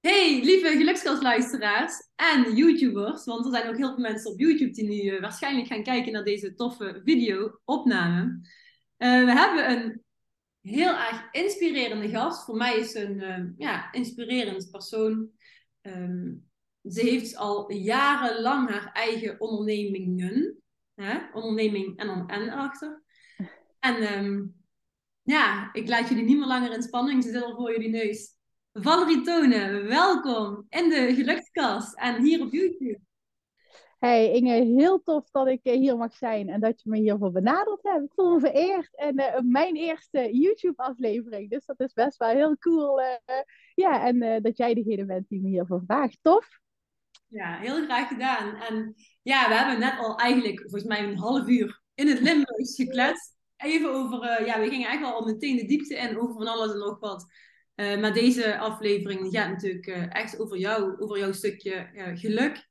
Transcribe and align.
Hey, 0.00 0.40
lieve 0.44 0.68
gelukskastluisteraars 0.68 2.08
en 2.16 2.54
YouTubers, 2.54 3.24
want 3.24 3.44
er 3.44 3.50
zijn 3.50 3.68
ook 3.68 3.76
heel 3.76 3.94
veel 3.94 3.98
mensen 3.98 4.32
op 4.32 4.38
YouTube 4.38 4.70
die 4.70 4.88
nu 4.88 5.02
uh, 5.02 5.20
waarschijnlijk 5.20 5.66
gaan 5.66 5.82
kijken 5.82 6.12
naar 6.12 6.24
deze 6.24 6.54
toffe 6.54 7.00
video-opname. 7.04 8.22
Uh, 8.98 9.24
we 9.24 9.32
hebben 9.32 9.70
een 9.70 10.02
heel 10.60 10.94
erg 10.94 11.28
inspirerende 11.30 12.08
gast. 12.08 12.44
Voor 12.44 12.56
mij 12.56 12.78
is 12.78 12.94
een 12.94 13.20
uh, 13.20 13.44
ja, 13.56 13.92
inspirerend 13.92 14.70
persoon. 14.70 15.30
Um, 15.82 16.50
ze 16.88 17.00
heeft 17.00 17.36
al 17.36 17.72
jarenlang 17.72 18.70
haar 18.70 18.92
eigen 18.92 19.40
ondernemingen. 19.40 20.62
Hè? 20.94 21.18
Onderneming 21.32 21.98
en 21.98 22.06
dan 22.06 22.26
N 22.26 22.48
achter. 22.48 23.02
En 23.78 24.18
um, 24.18 24.54
ja, 25.22 25.72
ik 25.72 25.88
laat 25.88 26.08
jullie 26.08 26.24
niet 26.24 26.38
meer 26.38 26.46
langer 26.46 26.72
in 26.72 26.82
spanning. 26.82 27.24
Ze 27.24 27.30
zit 27.30 27.42
al 27.42 27.56
voor 27.56 27.72
jullie 27.72 27.90
neus. 27.90 28.38
Valerie 28.72 29.20
Tonen, 29.20 29.88
welkom 29.88 30.66
in 30.68 30.88
de 30.88 31.14
Gelukskast 31.14 31.94
en 31.94 32.22
hier 32.22 32.40
op 32.40 32.52
YouTube. 32.52 33.00
Hey 33.98 34.32
Inge, 34.32 34.52
heel 34.52 35.02
tof 35.02 35.30
dat 35.30 35.46
ik 35.46 35.60
hier 35.62 35.96
mag 35.96 36.14
zijn 36.14 36.48
en 36.48 36.60
dat 36.60 36.82
je 36.82 36.90
me 36.90 36.98
hiervoor 36.98 37.32
benaderd 37.32 37.82
hebt. 37.82 38.04
Ik 38.04 38.12
voel 38.14 38.34
me 38.34 38.40
vereerd 38.40 38.96
en 38.96 39.20
uh, 39.20 39.38
mijn 39.42 39.76
eerste 39.76 40.28
YouTube-aflevering, 40.32 41.50
dus 41.50 41.64
dat 41.64 41.80
is 41.80 41.92
best 41.92 42.16
wel 42.16 42.28
heel 42.28 42.56
cool. 42.58 43.00
Uh, 43.00 43.06
ja, 43.74 44.06
en 44.06 44.22
uh, 44.22 44.40
dat 44.40 44.56
jij 44.56 44.74
degene 44.74 45.04
bent 45.04 45.28
die 45.28 45.40
me 45.40 45.48
hiervoor 45.48 45.82
vraagt. 45.86 46.18
Tof? 46.22 46.48
Ja, 47.26 47.58
heel 47.58 47.84
graag 47.84 48.08
gedaan. 48.08 48.54
En 48.54 48.94
ja, 49.22 49.48
we 49.48 49.54
hebben 49.54 49.78
net 49.78 49.98
al 49.98 50.16
eigenlijk 50.16 50.60
volgens 50.60 50.84
mij 50.84 51.04
een 51.04 51.18
half 51.18 51.48
uur 51.48 51.82
in 51.94 52.08
het 52.08 52.20
Limburgs 52.20 52.74
gekletst. 52.74 53.36
Even 53.56 53.90
over, 53.92 54.46
ja, 54.46 54.60
we 54.60 54.68
gingen 54.68 54.88
eigenlijk 54.88 55.16
al 55.16 55.26
meteen 55.26 55.56
de 55.56 55.66
diepte 55.66 55.94
in 55.94 56.18
over 56.18 56.34
van 56.34 56.46
alles 56.46 56.72
en 56.72 56.78
nog 56.78 56.98
wat. 56.98 57.26
Uh, 57.80 58.00
maar 58.00 58.12
deze 58.12 58.58
aflevering 58.58 59.28
gaat 59.30 59.48
natuurlijk 59.48 59.86
uh, 59.86 60.14
echt 60.14 60.40
over 60.40 60.58
jou, 60.58 60.98
over 60.98 61.18
jouw 61.18 61.32
stukje 61.32 61.90
uh, 61.94 62.18
geluk 62.18 62.68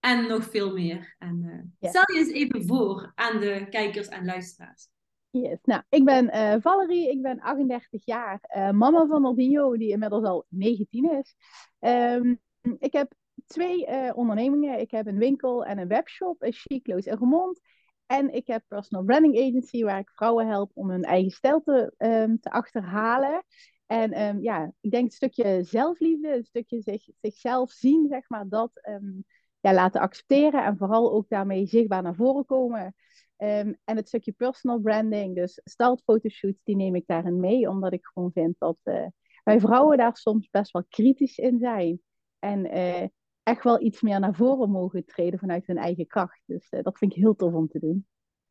en 0.00 0.28
nog 0.28 0.44
veel 0.44 0.72
meer. 0.72 1.16
En 1.18 1.76
stel 1.80 2.12
je 2.12 2.18
eens 2.18 2.32
even 2.32 2.66
voor 2.66 3.12
aan 3.14 3.40
de 3.40 3.66
kijkers 3.70 4.08
en 4.08 4.24
luisteraars. 4.24 4.88
Yes. 5.30 5.58
Nou, 5.62 5.82
ik 5.88 6.04
ben 6.04 6.30
Valerie, 6.62 7.10
ik 7.10 7.22
ben 7.22 7.40
38 7.40 8.04
jaar, 8.04 8.40
mama 8.74 9.06
van 9.06 9.24
Aldino, 9.24 9.76
die 9.76 9.90
inmiddels 9.90 10.24
al 10.24 10.46
19 10.48 11.18
is. 11.18 11.34
Um, 11.80 12.40
ik 12.78 12.92
heb 12.92 13.12
twee 13.46 14.14
ondernemingen. 14.14 14.80
Ik 14.80 14.90
heb 14.90 15.06
een 15.06 15.18
winkel 15.18 15.64
en 15.64 15.78
een 15.78 15.88
webshop, 15.88 16.42
een 16.42 16.52
Chicloos 16.52 17.04
in 17.04 17.16
Remond. 17.18 17.60
En 18.06 18.34
ik 18.34 18.46
heb 18.46 18.62
personal 18.68 19.04
branding 19.04 19.38
agency, 19.38 19.82
waar 19.82 19.98
ik 19.98 20.10
vrouwen 20.10 20.46
help 20.46 20.70
om 20.74 20.90
hun 20.90 21.02
eigen 21.02 21.30
stijl 21.30 21.62
te, 21.62 21.94
um, 21.98 22.40
te 22.40 22.50
achterhalen. 22.50 23.44
En 23.88 24.20
um, 24.22 24.42
ja, 24.42 24.72
ik 24.80 24.90
denk 24.90 25.04
een 25.04 25.10
stukje 25.10 25.62
zelfliefde, 25.62 26.36
een 26.36 26.44
stukje 26.44 26.80
zich, 26.80 27.08
zichzelf 27.20 27.70
zien, 27.70 28.06
zeg 28.08 28.28
maar, 28.28 28.48
dat 28.48 28.70
um, 28.88 29.24
ja, 29.60 29.74
laten 29.74 30.00
accepteren 30.00 30.64
en 30.64 30.76
vooral 30.76 31.12
ook 31.12 31.28
daarmee 31.28 31.66
zichtbaar 31.66 32.02
naar 32.02 32.14
voren 32.14 32.44
komen. 32.44 32.94
Um, 33.36 33.78
en 33.84 33.96
het 33.96 34.08
stukje 34.08 34.32
personal 34.32 34.80
branding, 34.80 35.34
dus 35.34 35.60
startfotoshoots, 35.64 36.62
die 36.64 36.76
neem 36.76 36.94
ik 36.94 37.06
daarin 37.06 37.40
mee, 37.40 37.68
omdat 37.68 37.92
ik 37.92 38.06
gewoon 38.06 38.32
vind 38.32 38.54
dat 38.58 38.78
uh, 38.84 39.06
wij 39.44 39.60
vrouwen 39.60 39.98
daar 39.98 40.16
soms 40.16 40.48
best 40.50 40.72
wel 40.72 40.84
kritisch 40.88 41.38
in 41.38 41.58
zijn. 41.58 42.00
En 42.38 42.76
uh, 42.76 43.06
echt 43.42 43.64
wel 43.64 43.82
iets 43.82 44.00
meer 44.00 44.20
naar 44.20 44.34
voren 44.34 44.70
mogen 44.70 45.04
treden 45.04 45.38
vanuit 45.38 45.66
hun 45.66 45.78
eigen 45.78 46.06
kracht. 46.06 46.42
Dus 46.44 46.66
uh, 46.70 46.82
dat 46.82 46.98
vind 46.98 47.12
ik 47.12 47.18
heel 47.18 47.34
tof 47.34 47.52
om 47.52 47.68
te 47.68 47.78
doen. 47.78 48.06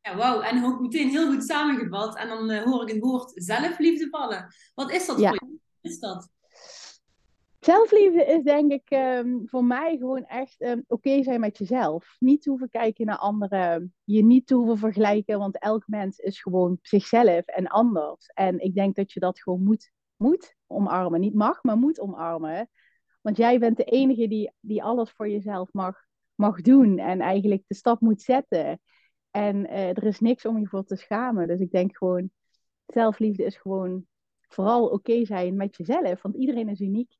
Ja, 0.07 0.16
wauw. 0.16 0.41
En 0.41 0.66
ook 0.66 0.79
meteen 0.79 1.09
heel 1.09 1.31
goed 1.31 1.44
samengevat. 1.44 2.18
En 2.18 2.28
dan 2.28 2.51
uh, 2.51 2.63
hoor 2.63 2.81
ik 2.81 2.94
het 2.94 3.03
woord 3.03 3.31
zelfliefde 3.35 4.09
vallen. 4.09 4.47
Wat 4.75 4.91
is 4.91 5.06
dat 5.06 5.19
ja. 5.19 5.29
voor 5.29 5.47
je? 5.47 5.59
Wat 5.81 5.91
is 5.91 6.00
dat? 6.00 6.29
Zelfliefde 7.59 8.25
is 8.25 8.44
denk 8.44 8.72
ik 8.72 8.91
um, 8.91 9.41
voor 9.46 9.63
mij 9.63 9.97
gewoon 9.97 10.25
echt 10.25 10.62
um, 10.62 10.84
oké 10.88 10.94
okay 10.94 11.23
zijn 11.23 11.40
met 11.40 11.57
jezelf. 11.57 12.16
Niet 12.19 12.46
hoeven 12.46 12.69
kijken 12.69 13.06
naar 13.06 13.17
anderen. 13.17 13.94
Je 14.03 14.23
niet 14.23 14.50
hoeven 14.50 14.78
vergelijken, 14.78 15.40
want 15.40 15.59
elk 15.59 15.84
mens 15.88 16.17
is 16.17 16.41
gewoon 16.41 16.78
zichzelf 16.81 17.46
en 17.46 17.67
anders. 17.67 18.28
En 18.34 18.59
ik 18.59 18.73
denk 18.73 18.96
dat 18.96 19.12
je 19.12 19.19
dat 19.19 19.41
gewoon 19.41 19.63
moet, 19.63 19.91
moet 20.16 20.56
omarmen. 20.67 21.19
Niet 21.19 21.34
mag, 21.34 21.63
maar 21.63 21.78
moet 21.78 22.00
omarmen. 22.00 22.69
Want 23.22 23.38
jij 23.38 23.59
bent 23.59 23.78
de 23.78 23.84
enige 23.84 24.28
die, 24.28 24.51
die 24.59 24.84
alles 24.84 25.12
voor 25.12 25.29
jezelf 25.29 25.73
mag, 25.73 26.06
mag 26.35 26.62
doen. 26.62 27.00
En 27.00 27.22
eigenlijk 27.22 27.63
de 27.67 27.75
stap 27.75 28.01
moet 28.01 28.22
zetten. 28.22 28.79
En 29.38 29.66
uh, 29.66 29.90
er 29.90 30.03
is 30.03 30.20
niks 30.20 30.46
om 30.46 30.59
je 30.59 30.68
voor 30.68 30.84
te 30.84 30.96
schamen. 30.96 31.48
Dus 31.48 31.59
ik 31.59 31.72
denk 31.72 31.98
gewoon, 31.98 32.31
zelfliefde 32.88 33.44
is 33.44 33.58
gewoon 33.58 34.06
vooral 34.48 34.84
oké 34.84 34.94
okay 34.94 35.25
zijn 35.25 35.56
met 35.56 35.78
jezelf. 35.78 36.22
Want 36.22 36.36
iedereen 36.36 36.70
is 36.70 36.80
uniek. 36.80 37.16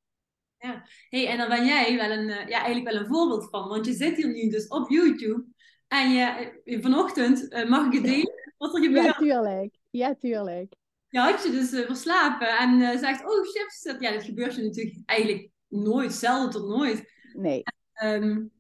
Ja, 0.58 0.84
hey, 1.10 1.28
en 1.28 1.38
dan 1.38 1.50
ben 1.50 1.66
jij 1.66 1.96
wel 1.96 2.12
een, 2.12 2.28
uh, 2.28 2.48
ja, 2.48 2.64
eigenlijk 2.64 2.92
wel 2.92 3.02
een 3.02 3.08
voorbeeld 3.08 3.50
van. 3.50 3.68
Want 3.68 3.86
je 3.86 3.94
zit 3.94 4.16
hier 4.16 4.28
nu 4.28 4.50
dus 4.50 4.68
op 4.68 4.90
YouTube. 4.90 5.46
En 5.88 6.12
je, 6.12 6.54
uh, 6.64 6.82
vanochtend 6.82 7.66
mag 7.68 7.86
ik 7.86 7.94
het 7.94 8.04
delen 8.04 8.34
wat 8.58 8.76
er 8.76 8.84
gebeurt. 8.84 9.06
Ja, 9.06 9.14
tuurlijk. 9.14 9.76
Ja, 9.90 10.16
tuurlijk. 10.16 10.74
Je 11.10 11.20
had 11.20 11.44
je 11.44 11.52
dus 11.52 11.70
verslapen 11.70 12.58
en 12.58 13.00
zegt, 13.00 13.26
oh 13.26 13.46
chips. 13.48 13.96
Ja, 14.00 14.12
dat 14.12 14.24
gebeurt 14.24 14.56
je 14.56 14.64
natuurlijk 14.64 15.00
eigenlijk 15.06 15.50
nooit, 15.68 16.14
zelden 16.14 16.50
tot 16.50 16.68
nooit. 16.68 17.12
Nee. 17.34 17.64
En, 17.94 18.24
um, 18.24 18.52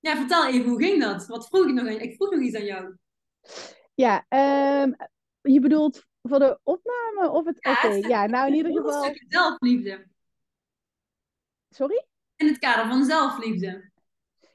ja, 0.00 0.16
vertel 0.16 0.46
even, 0.46 0.70
hoe 0.70 0.82
ging 0.82 1.02
dat? 1.02 1.26
Wat 1.26 1.46
vroeg 1.46 1.66
ik 1.66 1.74
nog 1.74 1.86
aan 1.86 2.00
Ik 2.00 2.14
vroeg 2.14 2.30
nog 2.30 2.40
iets 2.40 2.56
aan 2.56 2.64
jou. 2.64 2.96
Ja, 3.94 4.26
um, 4.82 4.96
je 5.40 5.60
bedoelt 5.60 6.06
voor 6.22 6.38
de 6.38 6.60
opname 6.62 7.30
of 7.30 7.44
het... 7.44 7.56
Ja, 7.60 7.72
Oké, 7.72 7.86
okay, 7.86 8.00
ja, 8.00 8.26
nou 8.26 8.48
in 8.48 8.54
ieder 8.54 8.72
geval... 8.72 9.06
Een 9.06 9.24
zelfliefde. 9.28 10.06
Sorry? 11.68 12.06
In 12.36 12.46
het 12.46 12.58
kader 12.58 12.86
van 12.86 13.04
zelfliefde. 13.04 13.90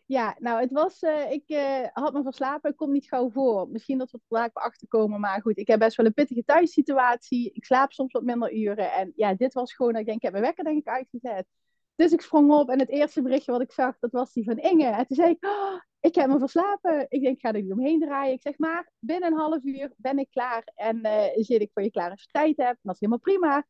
Ja, 0.06 0.36
nou, 0.40 0.62
het 0.62 0.72
was... 0.72 1.02
Uh, 1.02 1.32
ik 1.32 1.44
uh, 1.48 1.88
had 1.94 2.14
me 2.14 2.24
verslapen, 2.24 2.72
ik 2.72 2.78
kom 2.78 2.92
niet 2.92 3.08
gauw 3.08 3.30
voor. 3.30 3.70
Misschien 3.70 3.98
dat 3.98 4.12
we 4.12 4.18
er 4.18 4.24
vandaag 4.28 4.54
achter 4.54 4.88
komen, 4.88 5.20
maar 5.20 5.42
goed. 5.42 5.58
Ik 5.58 5.68
heb 5.68 5.80
best 5.80 5.98
wel 5.98 6.06
een 6.06 6.14
pittige 6.14 6.44
thuissituatie. 6.44 7.52
Ik 7.54 7.66
slaap 7.66 7.92
soms 7.92 8.12
wat 8.12 8.24
minder 8.24 8.54
uren. 8.54 8.92
En 8.92 9.14
ja, 9.16 9.34
dit 9.34 9.54
was 9.54 9.74
gewoon... 9.74 9.96
Ik 9.96 10.06
denk, 10.06 10.18
ik 10.18 10.24
heb 10.24 10.32
mijn 10.32 10.44
wekker 10.44 10.64
denk 10.64 10.78
ik 10.78 10.88
uitgezet. 10.88 11.46
Dus 11.96 12.12
ik 12.12 12.22
sprong 12.22 12.52
op 12.52 12.70
en 12.70 12.80
het 12.80 12.90
eerste 12.90 13.22
berichtje 13.22 13.52
wat 13.52 13.62
ik 13.62 13.72
zag, 13.72 14.00
dat 14.00 14.12
was 14.12 14.34
die 14.34 14.44
van 14.44 14.58
Inge. 14.58 14.86
En 14.86 15.08
toen 15.08 15.16
zei 15.16 15.30
ik, 15.30 15.46
oh, 15.46 15.80
ik 16.00 16.16
heb 16.16 16.28
me 16.28 16.40
verslapen. 16.40 17.06
Ik 17.10 17.22
denk, 17.22 17.36
ik 17.36 17.42
ga 17.42 17.52
er 17.52 17.62
niet 17.62 17.72
omheen 17.72 18.00
draaien. 18.00 18.34
Ik 18.34 18.42
zeg 18.42 18.58
maar, 18.58 18.92
binnen 19.00 19.32
een 19.32 19.38
half 19.38 19.64
uur 19.64 19.94
ben 19.98 20.18
ik 20.18 20.30
klaar. 20.30 20.72
En 20.76 21.00
uh, 21.04 21.24
zit 21.34 21.62
ik 21.62 21.72
voor 21.74 21.84
je 21.84 21.92
klaar 21.92 22.12
als 22.12 22.22
je 22.22 22.28
tijd 22.32 22.58
hebt. 22.58 22.80
Dat 22.82 22.94
is 22.94 23.00
helemaal 23.00 23.20
prima. 23.20 23.66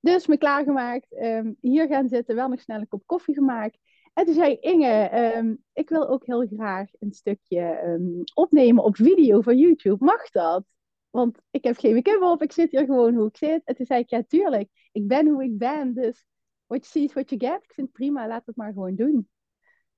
Dus 0.00 0.26
me 0.26 0.38
klaargemaakt. 0.38 1.06
Um, 1.22 1.56
hier 1.60 1.86
gaan 1.86 2.08
zitten, 2.08 2.34
wel 2.34 2.48
nog 2.48 2.60
snel 2.60 2.80
een 2.80 2.88
kop 2.88 3.06
koffie 3.06 3.34
gemaakt. 3.34 3.78
En 4.12 4.24
toen 4.24 4.34
zei 4.34 4.56
Inge, 4.60 5.10
um, 5.36 5.64
ik 5.72 5.88
wil 5.88 6.08
ook 6.08 6.26
heel 6.26 6.46
graag 6.46 6.88
een 6.98 7.12
stukje 7.12 7.82
um, 7.84 8.22
opnemen 8.34 8.84
op 8.84 8.96
video 8.96 9.40
van 9.40 9.58
YouTube. 9.58 10.04
Mag 10.04 10.30
dat? 10.30 10.64
Want 11.10 11.38
ik 11.50 11.64
heb 11.64 11.76
geen 11.78 11.94
make-up 11.94 12.22
op, 12.22 12.42
ik 12.42 12.52
zit 12.52 12.70
hier 12.70 12.84
gewoon 12.84 13.14
hoe 13.14 13.26
ik 13.26 13.36
zit. 13.36 13.62
En 13.64 13.74
toen 13.74 13.86
zei 13.86 14.00
ik, 14.00 14.10
ja 14.10 14.22
tuurlijk, 14.22 14.68
ik 14.92 15.08
ben 15.08 15.28
hoe 15.28 15.44
ik 15.44 15.58
ben. 15.58 15.94
Dus 15.94 16.24
what 16.72 16.84
you 16.84 16.90
see 16.90 17.04
is 17.04 17.12
what 17.12 17.30
you 17.30 17.40
get. 17.40 17.62
Ik 17.62 17.74
vind 17.74 17.86
het 17.86 17.96
prima, 17.96 18.26
laat 18.26 18.46
het 18.46 18.56
maar 18.56 18.72
gewoon 18.72 18.94
doen. 18.94 19.28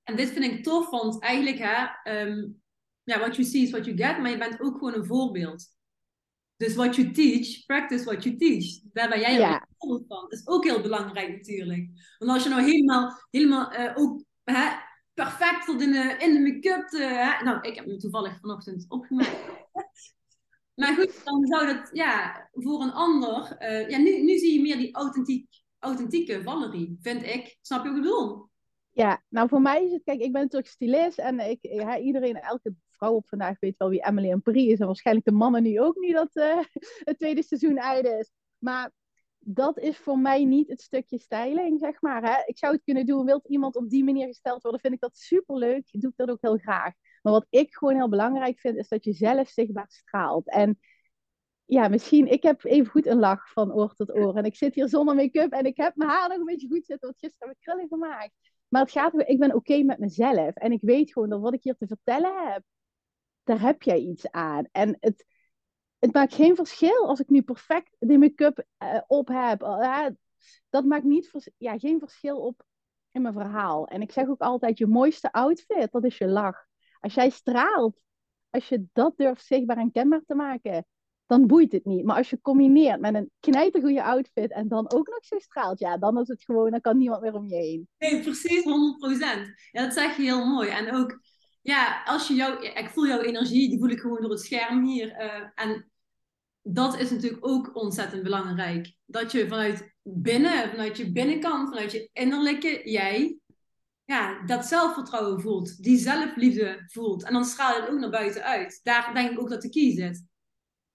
En 0.03 0.17
dit 0.17 0.29
vind 0.29 0.45
ik 0.45 0.63
tof, 0.63 0.91
want 0.91 1.23
eigenlijk, 1.23 1.59
hè, 1.59 1.87
um, 2.21 2.63
ja, 3.03 3.19
what 3.19 3.37
you 3.37 3.49
see 3.49 3.63
is 3.63 3.71
what 3.71 3.85
you 3.85 3.97
get, 3.97 4.19
maar 4.19 4.31
je 4.31 4.39
bent 4.39 4.61
ook 4.61 4.79
gewoon 4.79 4.95
een 4.95 5.07
voorbeeld. 5.07 5.73
Dus 6.57 6.75
what 6.75 6.97
you 6.97 7.11
teach, 7.11 7.67
practice 7.67 8.05
what 8.05 8.23
you 8.23 8.37
teach. 8.37 8.81
Daar 8.93 9.09
ben 9.09 9.21
jij 9.21 9.39
ja. 9.39 9.55
een 9.55 9.75
voorbeeld 9.79 10.07
van. 10.07 10.23
Dat 10.23 10.33
is 10.33 10.47
ook 10.47 10.65
heel 10.65 10.81
belangrijk 10.81 11.33
natuurlijk. 11.33 12.15
Want 12.19 12.31
als 12.31 12.43
je 12.43 12.49
nou 12.49 12.63
helemaal, 12.63 13.27
helemaal 13.31 13.73
uh, 13.73 13.93
ook 13.95 14.25
hè, 14.45 14.77
perfect 15.15 15.65
tot 15.65 15.83
in 15.83 15.93
de, 15.93 16.17
in 16.19 16.35
de 16.35 16.41
make-up, 16.41 16.91
nou, 17.45 17.61
ik 17.61 17.75
heb 17.75 17.87
me 17.87 17.97
toevallig 17.97 18.39
vanochtend 18.41 18.85
opgemaakt. 18.89 19.37
maar 20.81 20.95
goed, 20.95 21.25
dan 21.25 21.47
zou 21.47 21.67
dat, 21.67 21.91
ja, 21.93 22.49
voor 22.53 22.83
een 22.83 22.93
ander, 22.93 23.57
uh, 23.61 23.89
ja, 23.89 23.99
nu, 23.99 24.23
nu 24.23 24.39
zie 24.39 24.53
je 24.53 24.61
meer 24.61 24.77
die 24.77 24.95
authentiek 24.95 25.64
authentieke 25.85 26.43
Valerie, 26.43 26.99
vind 27.01 27.23
ik. 27.23 27.57
Snap 27.61 27.83
je 27.85 27.89
wat 27.89 27.97
ik 27.97 28.03
bedoel? 28.03 28.49
Ja, 28.91 29.23
nou 29.29 29.49
voor 29.49 29.61
mij 29.61 29.85
is 29.85 29.93
het, 29.93 30.03
kijk, 30.05 30.21
ik 30.21 30.33
ben 30.33 30.43
natuurlijk 30.43 30.71
stylist 30.71 31.19
en 31.19 31.41
ik, 31.41 31.59
ja, 31.61 31.99
iedereen, 31.99 32.41
elke 32.41 32.75
vrouw 32.91 33.13
op 33.13 33.29
vandaag 33.29 33.59
weet 33.61 33.77
wel 33.77 33.89
wie 33.89 34.07
Emily 34.07 34.31
en 34.31 34.43
Paris 34.43 34.67
is. 34.67 34.79
En 34.79 34.87
waarschijnlijk 34.87 35.27
de 35.27 35.33
mannen 35.33 35.63
nu 35.63 35.81
ook 35.81 35.97
niet 35.97 36.15
dat 36.15 36.37
uh, 36.37 36.59
het 37.09 37.19
tweede 37.19 37.43
seizoen 37.43 37.77
einde 37.77 38.19
is. 38.19 38.31
Maar 38.59 38.93
dat 39.39 39.79
is 39.79 39.97
voor 39.97 40.19
mij 40.19 40.45
niet 40.45 40.69
het 40.69 40.81
stukje 40.81 41.19
styling, 41.19 41.81
zeg 41.81 42.01
maar. 42.01 42.23
Hè? 42.23 42.43
Ik 42.47 42.59
zou 42.59 42.73
het 42.73 42.85
kunnen 42.85 43.07
doen, 43.07 43.25
wilt 43.25 43.49
iemand 43.49 43.77
op 43.77 43.91
die 43.91 44.05
manier 44.05 44.27
gesteld 44.27 44.63
worden, 44.63 44.81
vind 44.81 44.95
ik 44.95 45.01
dat 45.01 45.17
superleuk. 45.17 45.89
Doe 45.91 46.11
ik 46.11 46.17
dat 46.17 46.31
ook 46.31 46.41
heel 46.41 46.59
graag. 46.59 46.93
Maar 47.23 47.33
wat 47.33 47.47
ik 47.51 47.75
gewoon 47.75 47.95
heel 47.95 48.09
belangrijk 48.09 48.61
vind, 48.61 48.77
is 48.77 48.89
dat 48.89 49.05
je 49.05 49.13
zelf 49.13 49.49
zichtbaar 49.49 49.89
straalt. 49.89 50.49
En 50.49 50.79
ja, 51.65 51.89
misschien, 51.89 52.27
ik 52.27 52.43
heb 52.43 52.65
even 52.65 52.91
goed 52.91 53.07
een 53.07 53.19
lach 53.19 53.53
van 53.53 53.73
oor 53.73 53.95
tot 53.95 54.15
oor. 54.15 54.37
En 54.37 54.45
ik 54.45 54.57
zit 54.57 54.75
hier 54.75 54.89
zonder 54.89 55.15
make-up 55.15 55.53
en 55.53 55.65
ik 55.65 55.77
heb 55.77 55.97
mijn 55.97 56.11
haar 56.11 56.29
nog 56.29 56.39
een 56.39 56.45
beetje 56.45 56.69
goed 56.69 56.85
zitten, 56.85 57.09
want 57.09 57.19
gisteren 57.19 57.49
heb 57.49 57.57
ik 57.57 57.63
krullen 57.63 57.89
gemaakt. 57.89 58.33
Maar 58.69 58.83
het 58.83 58.91
gaat 58.91 59.29
ik 59.29 59.39
ben 59.39 59.55
oké 59.55 59.83
met 59.83 59.99
mezelf. 59.99 60.55
En 60.55 60.73
ik 60.73 60.81
weet 60.83 61.13
gewoon 61.13 61.29
dat 61.29 61.41
wat 61.41 61.55
ik 61.55 61.63
hier 61.63 61.77
te 61.77 61.87
vertellen 61.87 62.53
heb, 62.53 62.63
daar 63.45 63.61
heb 63.61 63.83
jij 63.83 63.99
iets 63.99 64.31
aan. 64.31 64.69
En 64.73 64.97
het, 65.01 65.27
het 65.99 66.13
maakt 66.13 66.35
geen 66.35 66.57
verschil 66.57 67.09
als 67.09 67.21
ik 67.21 67.29
nu 67.29 67.43
perfect 67.43 67.97
die 67.99 68.19
make-up 68.19 68.65
uh, 68.79 69.01
op 69.07 69.29
heb. 69.29 69.63
Uh, 69.63 70.07
dat 70.69 70.85
maakt 70.85 71.05
niet 71.05 71.53
ja, 71.57 71.79
geen 71.79 71.99
verschil 71.99 72.39
op 72.39 72.65
in 73.11 73.23
mijn 73.23 73.35
verhaal. 73.35 73.87
En 73.87 74.03
ik 74.03 74.13
zeg 74.13 74.29
ook 74.29 74.41
altijd, 74.41 74.79
je 74.79 74.87
mooiste 74.87 75.33
outfit, 75.33 75.93
dat 75.93 76.05
is 76.05 76.19
je 76.19 76.27
lach. 76.27 76.67
Als 77.01 77.15
jij 77.15 77.31
straalt, 77.31 78.01
als 78.51 78.69
je 78.69 78.87
dat 78.93 79.17
durft 79.17 79.45
zichtbaar 79.47 79.77
en 79.77 79.93
kenbaar 79.93 80.23
te 80.27 80.35
maken, 80.35 80.87
dan 81.27 81.47
boeit 81.47 81.73
het 81.73 81.85
niet. 81.85 82.05
Maar 82.05 82.17
als 82.17 82.31
je 82.31 82.41
combineert 82.41 83.01
met 83.01 83.15
een 83.15 83.31
knijtergoede 83.41 84.03
outfit 84.03 84.51
en 84.51 84.69
dan 84.69 84.93
ook 84.93 85.09
nog 85.09 85.25
zo 85.25 85.39
straalt, 85.39 85.79
ja, 85.79 85.99
dan 85.99 86.19
is 86.19 86.29
het 86.29 86.45
gewoon, 86.45 86.71
dan 86.71 86.81
kan 86.81 86.99
niemand 86.99 87.23
meer 87.23 87.35
om 87.35 87.47
je 87.47 87.55
heen. 87.55 87.89
Nee, 87.99 88.21
precies, 88.21 88.63
100%. 88.63 88.65
Ja, 89.71 89.83
dat 89.83 89.93
zeg 89.93 90.17
je 90.17 90.23
heel 90.23 90.47
mooi. 90.47 90.69
En 90.69 90.95
ook, 90.95 91.21
ja, 91.61 92.03
als 92.05 92.29
je 92.29 92.35
jou, 92.35 92.65
ik 92.67 92.91
voel 92.93 93.07
jouw 93.07 93.21
energie, 93.21 93.69
die 93.69 93.79
voel 93.79 93.89
ik 93.89 94.01
gewoon 94.01 94.21
door 94.21 94.31
het 94.31 94.41
scherm 94.41 94.85
hier. 94.85 95.09
Uh, 95.09 95.49
en 95.55 95.91
dat 96.63 96.99
is 96.99 97.11
natuurlijk 97.11 97.47
ook 97.47 97.77
ontzettend 97.77 98.23
belangrijk. 98.23 98.97
Dat 99.07 99.33
je 99.33 99.49
vanuit 99.49 99.95
binnen, 100.03 100.71
vanuit 100.71 100.97
je 100.97 101.13
binnenkant, 101.13 101.69
vanuit 101.69 101.93
je 101.93 102.09
innerlijke 102.13 102.91
jij, 102.91 103.39
ja, 104.05 104.45
dat 104.47 104.67
zelfvertrouwen 104.67 105.41
voelt, 105.41 105.83
die 105.83 105.99
zelfliefde 105.99 106.83
voelt. 106.87 107.23
En 107.23 107.33
dan 107.33 107.45
straal 107.45 107.75
je 107.75 107.81
het 107.81 107.91
ook 107.91 107.99
naar 107.99 108.11
buiten 108.11 108.43
uit. 108.43 108.81
Daar 108.83 109.15
denk 109.15 109.31
ik 109.31 109.41
ook 109.41 109.51
dat 109.51 109.63
de 109.63 109.69
key 109.69 109.93
zit. 109.93 110.25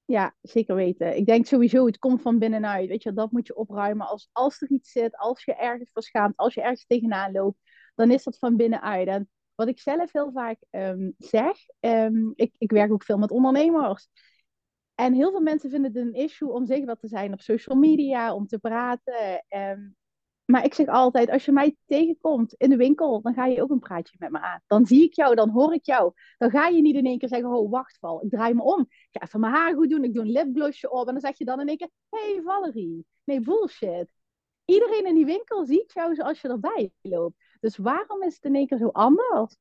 Ja, 0.10 0.36
zeker 0.42 0.76
weten. 0.76 1.18
Ik 1.18 1.26
denk 1.26 1.46
sowieso, 1.46 1.86
het 1.86 1.98
komt 1.98 2.22
van 2.22 2.40
binnenuit. 2.40 2.88
Weet 2.88 3.04
je, 3.04 3.14
dat 3.14 3.32
moet 3.32 3.48
je 3.48 3.56
opruimen. 3.56 4.08
Als, 4.08 4.30
als 4.32 4.62
er 4.62 4.70
iets 4.70 4.92
zit, 4.92 5.18
als 5.18 5.44
je 5.44 5.56
ergens 5.56 5.90
verschaamt, 5.92 6.38
als 6.38 6.54
je 6.54 6.62
ergens 6.62 6.86
tegenaan 6.86 7.32
loopt, 7.32 7.60
dan 7.96 8.12
is 8.12 8.24
dat 8.24 8.38
van 8.38 8.56
binnenuit. 8.56 9.08
En 9.08 9.30
wat 9.56 9.68
ik 9.68 9.80
zelf 9.80 10.12
heel 10.12 10.32
vaak 10.32 10.58
um, 10.70 11.14
zeg, 11.18 11.58
um, 11.80 12.32
ik, 12.36 12.56
ik 12.58 12.72
werk 12.72 12.92
ook 12.92 13.04
veel 13.04 13.18
met 13.18 13.32
ondernemers. 13.32 14.10
En 14.96 15.14
heel 15.14 15.32
veel 15.32 15.42
mensen 15.42 15.70
vinden 15.70 15.94
het 15.94 16.02
een 16.02 16.14
issue 16.14 16.52
om 16.52 16.66
zichtbaar 16.66 16.98
te 16.98 17.08
zijn 17.08 17.34
op 17.34 17.42
social 17.42 17.78
media, 17.78 18.34
om 18.34 18.48
te 18.48 18.60
praten. 18.60 19.46
Um, 19.50 19.96
maar 20.52 20.66
ik 20.66 20.74
zeg 20.74 20.88
altijd, 20.88 21.30
als 21.30 21.46
je 21.46 21.52
mij 21.52 21.76
tegenkomt 21.86 22.54
in 22.54 22.70
de 22.70 22.76
winkel, 22.76 23.22
dan 23.22 23.34
ga 23.34 23.46
je 23.46 23.62
ook 23.62 23.70
een 23.70 23.80
praatje 23.80 24.16
met 24.20 24.32
me 24.32 24.40
aan. 24.40 24.62
Dan 24.68 24.86
zie 24.86 25.04
ik 25.04 25.14
jou, 25.14 25.36
dan 25.36 25.50
hoor 25.50 25.74
ik 25.74 25.86
jou. 25.86 26.14
Dan 26.38 26.50
ga 26.50 26.68
je 26.68 26.82
niet 26.82 26.96
in 26.96 27.06
één 27.06 27.18
keer 27.18 27.30
zeggen, 27.30 27.50
oh 27.50 27.72
wacht 27.72 27.98
Val, 28.00 28.24
ik 28.24 28.30
draai 28.30 28.54
me 28.54 28.62
om. 28.62 28.82
Ik 28.82 29.08
ga 29.12 29.22
even 29.22 29.40
mijn 29.40 29.54
haar 29.54 29.74
goed 29.74 29.90
doen, 29.90 30.04
ik 30.04 30.14
doe 30.14 30.24
een 30.24 30.32
lipglossje 30.32 30.92
op. 30.92 31.08
En 31.08 31.14
dan 31.14 31.22
zeg 31.22 31.38
je 31.38 31.46
dan 31.46 31.60
in 31.60 31.68
één 31.68 31.78
keer, 31.78 31.90
hey 32.10 32.42
Valerie. 32.44 33.06
Nee, 33.24 33.40
bullshit. 33.40 34.12
Iedereen 34.66 35.06
in 35.06 35.16
die 35.16 35.26
winkel 35.26 35.66
ziet 35.66 35.94
jou 35.94 36.16
zoals 36.16 36.42
je 36.42 36.48
erbij 36.48 36.92
loopt. 37.02 37.36
Dus 37.60 37.78
waarom 37.78 38.24
is 38.24 38.36
het 38.36 38.44
in 38.44 38.56
één 38.56 38.68
keer 38.68 38.78
zo 38.78 38.88
anders 38.88 39.56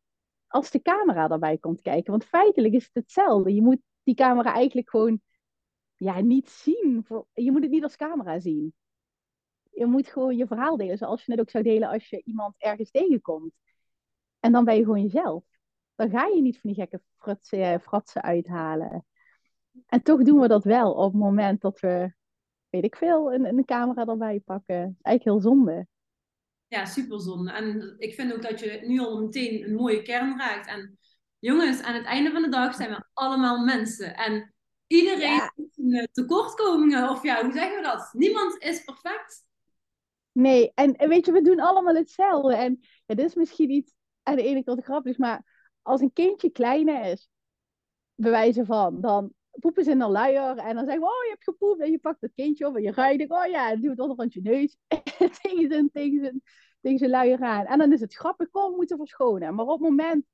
als 0.46 0.70
de 0.70 0.82
camera 0.82 1.28
erbij 1.28 1.58
komt 1.58 1.80
kijken? 1.80 2.10
Want 2.10 2.24
feitelijk 2.24 2.74
is 2.74 2.84
het 2.84 2.94
hetzelfde. 2.94 3.54
Je 3.54 3.62
moet 3.62 3.80
die 4.02 4.14
camera 4.14 4.54
eigenlijk 4.54 4.90
gewoon 4.90 5.20
ja, 5.96 6.20
niet 6.20 6.50
zien. 6.50 7.06
Je 7.32 7.52
moet 7.52 7.62
het 7.62 7.70
niet 7.70 7.82
als 7.82 7.96
camera 7.96 8.40
zien 8.40 8.74
je 9.78 9.86
moet 9.86 10.08
gewoon 10.08 10.36
je 10.36 10.46
verhaal 10.46 10.76
delen. 10.76 10.98
Zoals 10.98 11.24
je 11.24 11.30
net 11.30 11.40
ook 11.40 11.50
zou 11.50 11.64
delen 11.64 11.88
als 11.88 12.08
je 12.08 12.22
iemand 12.24 12.54
ergens 12.58 12.90
tegenkomt. 12.90 13.52
En 14.40 14.52
dan 14.52 14.64
ben 14.64 14.76
je 14.76 14.84
gewoon 14.84 15.02
jezelf. 15.02 15.44
Dan 15.94 16.10
ga 16.10 16.26
je 16.26 16.42
niet 16.42 16.60
van 16.60 16.70
die 16.70 16.80
gekke 16.80 17.02
fratsen, 17.16 17.62
eh, 17.62 17.78
fratsen 17.78 18.22
uithalen. 18.22 19.06
En 19.86 20.02
toch 20.02 20.22
doen 20.22 20.40
we 20.40 20.48
dat 20.48 20.64
wel 20.64 20.92
op 20.92 21.12
het 21.12 21.20
moment 21.20 21.60
dat 21.60 21.80
we, 21.80 22.12
weet 22.68 22.84
ik 22.84 22.96
veel, 22.96 23.32
een, 23.32 23.44
een 23.44 23.64
camera 23.64 24.06
erbij 24.06 24.40
pakken. 24.40 24.80
Dat 24.80 24.88
is 24.88 25.02
eigenlijk 25.02 25.24
heel 25.24 25.52
zonde. 25.52 25.86
Ja, 26.66 26.84
super 26.84 27.20
zonde. 27.20 27.52
En 27.52 27.94
ik 27.98 28.14
vind 28.14 28.32
ook 28.32 28.42
dat 28.42 28.60
je 28.60 28.80
nu 28.86 28.98
al 28.98 29.20
meteen 29.20 29.64
een 29.64 29.74
mooie 29.74 30.02
kern 30.02 30.38
raakt. 30.38 30.66
En 30.66 30.98
jongens, 31.38 31.82
aan 31.82 31.94
het 31.94 32.04
einde 32.04 32.30
van 32.30 32.42
de 32.42 32.48
dag 32.48 32.74
zijn 32.74 32.90
we 32.90 33.04
allemaal 33.12 33.64
mensen. 33.64 34.16
En 34.16 34.54
iedereen 34.86 35.40
heeft 35.54 35.78
een 35.78 35.92
eh, 35.92 36.06
tekortkomingen. 36.12 37.10
Of 37.10 37.22
ja, 37.22 37.42
hoe 37.42 37.52
zeggen 37.52 37.76
we 37.76 37.82
dat? 37.82 38.10
Niemand 38.12 38.62
is 38.62 38.84
perfect. 38.84 39.46
Nee, 40.38 40.72
en, 40.74 41.08
weet 41.08 41.26
je, 41.26 41.32
we 41.32 41.42
doen 41.42 41.60
allemaal 41.60 41.94
hetzelfde. 41.94 42.54
En 42.54 42.78
ja, 43.06 43.14
dit 43.14 43.24
is 43.24 43.34
misschien 43.34 43.70
iets 43.70 43.94
aan 44.22 44.36
de 44.36 44.42
ene 44.42 44.64
kant 44.64 44.84
grappig, 44.84 45.18
maar 45.18 45.44
als 45.82 46.00
een 46.00 46.12
kindje 46.12 46.50
kleiner 46.50 47.04
is, 47.04 47.28
bewijzen 48.14 48.66
van, 48.66 49.00
dan 49.00 49.32
poepen 49.50 49.84
ze 49.84 49.90
in 49.90 50.00
een 50.00 50.10
luier 50.10 50.56
en 50.56 50.74
dan 50.74 50.84
zeggen 50.84 51.00
we, 51.00 51.06
oh, 51.06 51.24
je 51.24 51.30
hebt 51.30 51.44
gepoept 51.44 51.80
en 51.80 51.90
je 51.90 51.98
pakt 51.98 52.20
het 52.20 52.32
kindje 52.34 52.66
op 52.66 52.76
en 52.76 52.82
je 52.82 52.92
ruikt, 52.92 53.30
oh 53.30 53.46
ja, 53.46 53.70
en 53.70 53.80
doe 53.80 53.90
het 53.90 54.00
onderkant 54.00 54.32
je 54.32 54.40
neus 54.40 54.76
tegen 55.42 55.68
zijn, 55.68 55.90
tegen 55.90 56.20
zijn, 56.20 56.42
tegen 56.80 56.98
zijn 56.98 57.10
luier 57.10 57.40
aan. 57.40 57.66
En 57.66 57.78
dan 57.78 57.92
is 57.92 58.00
het 58.00 58.14
grappig, 58.14 58.50
kom, 58.50 58.70
we 58.70 58.76
moeten 58.76 58.96
verschonen. 58.96 59.54
Maar 59.54 59.66
op 59.66 59.80
het 59.80 59.88
moment 59.88 60.24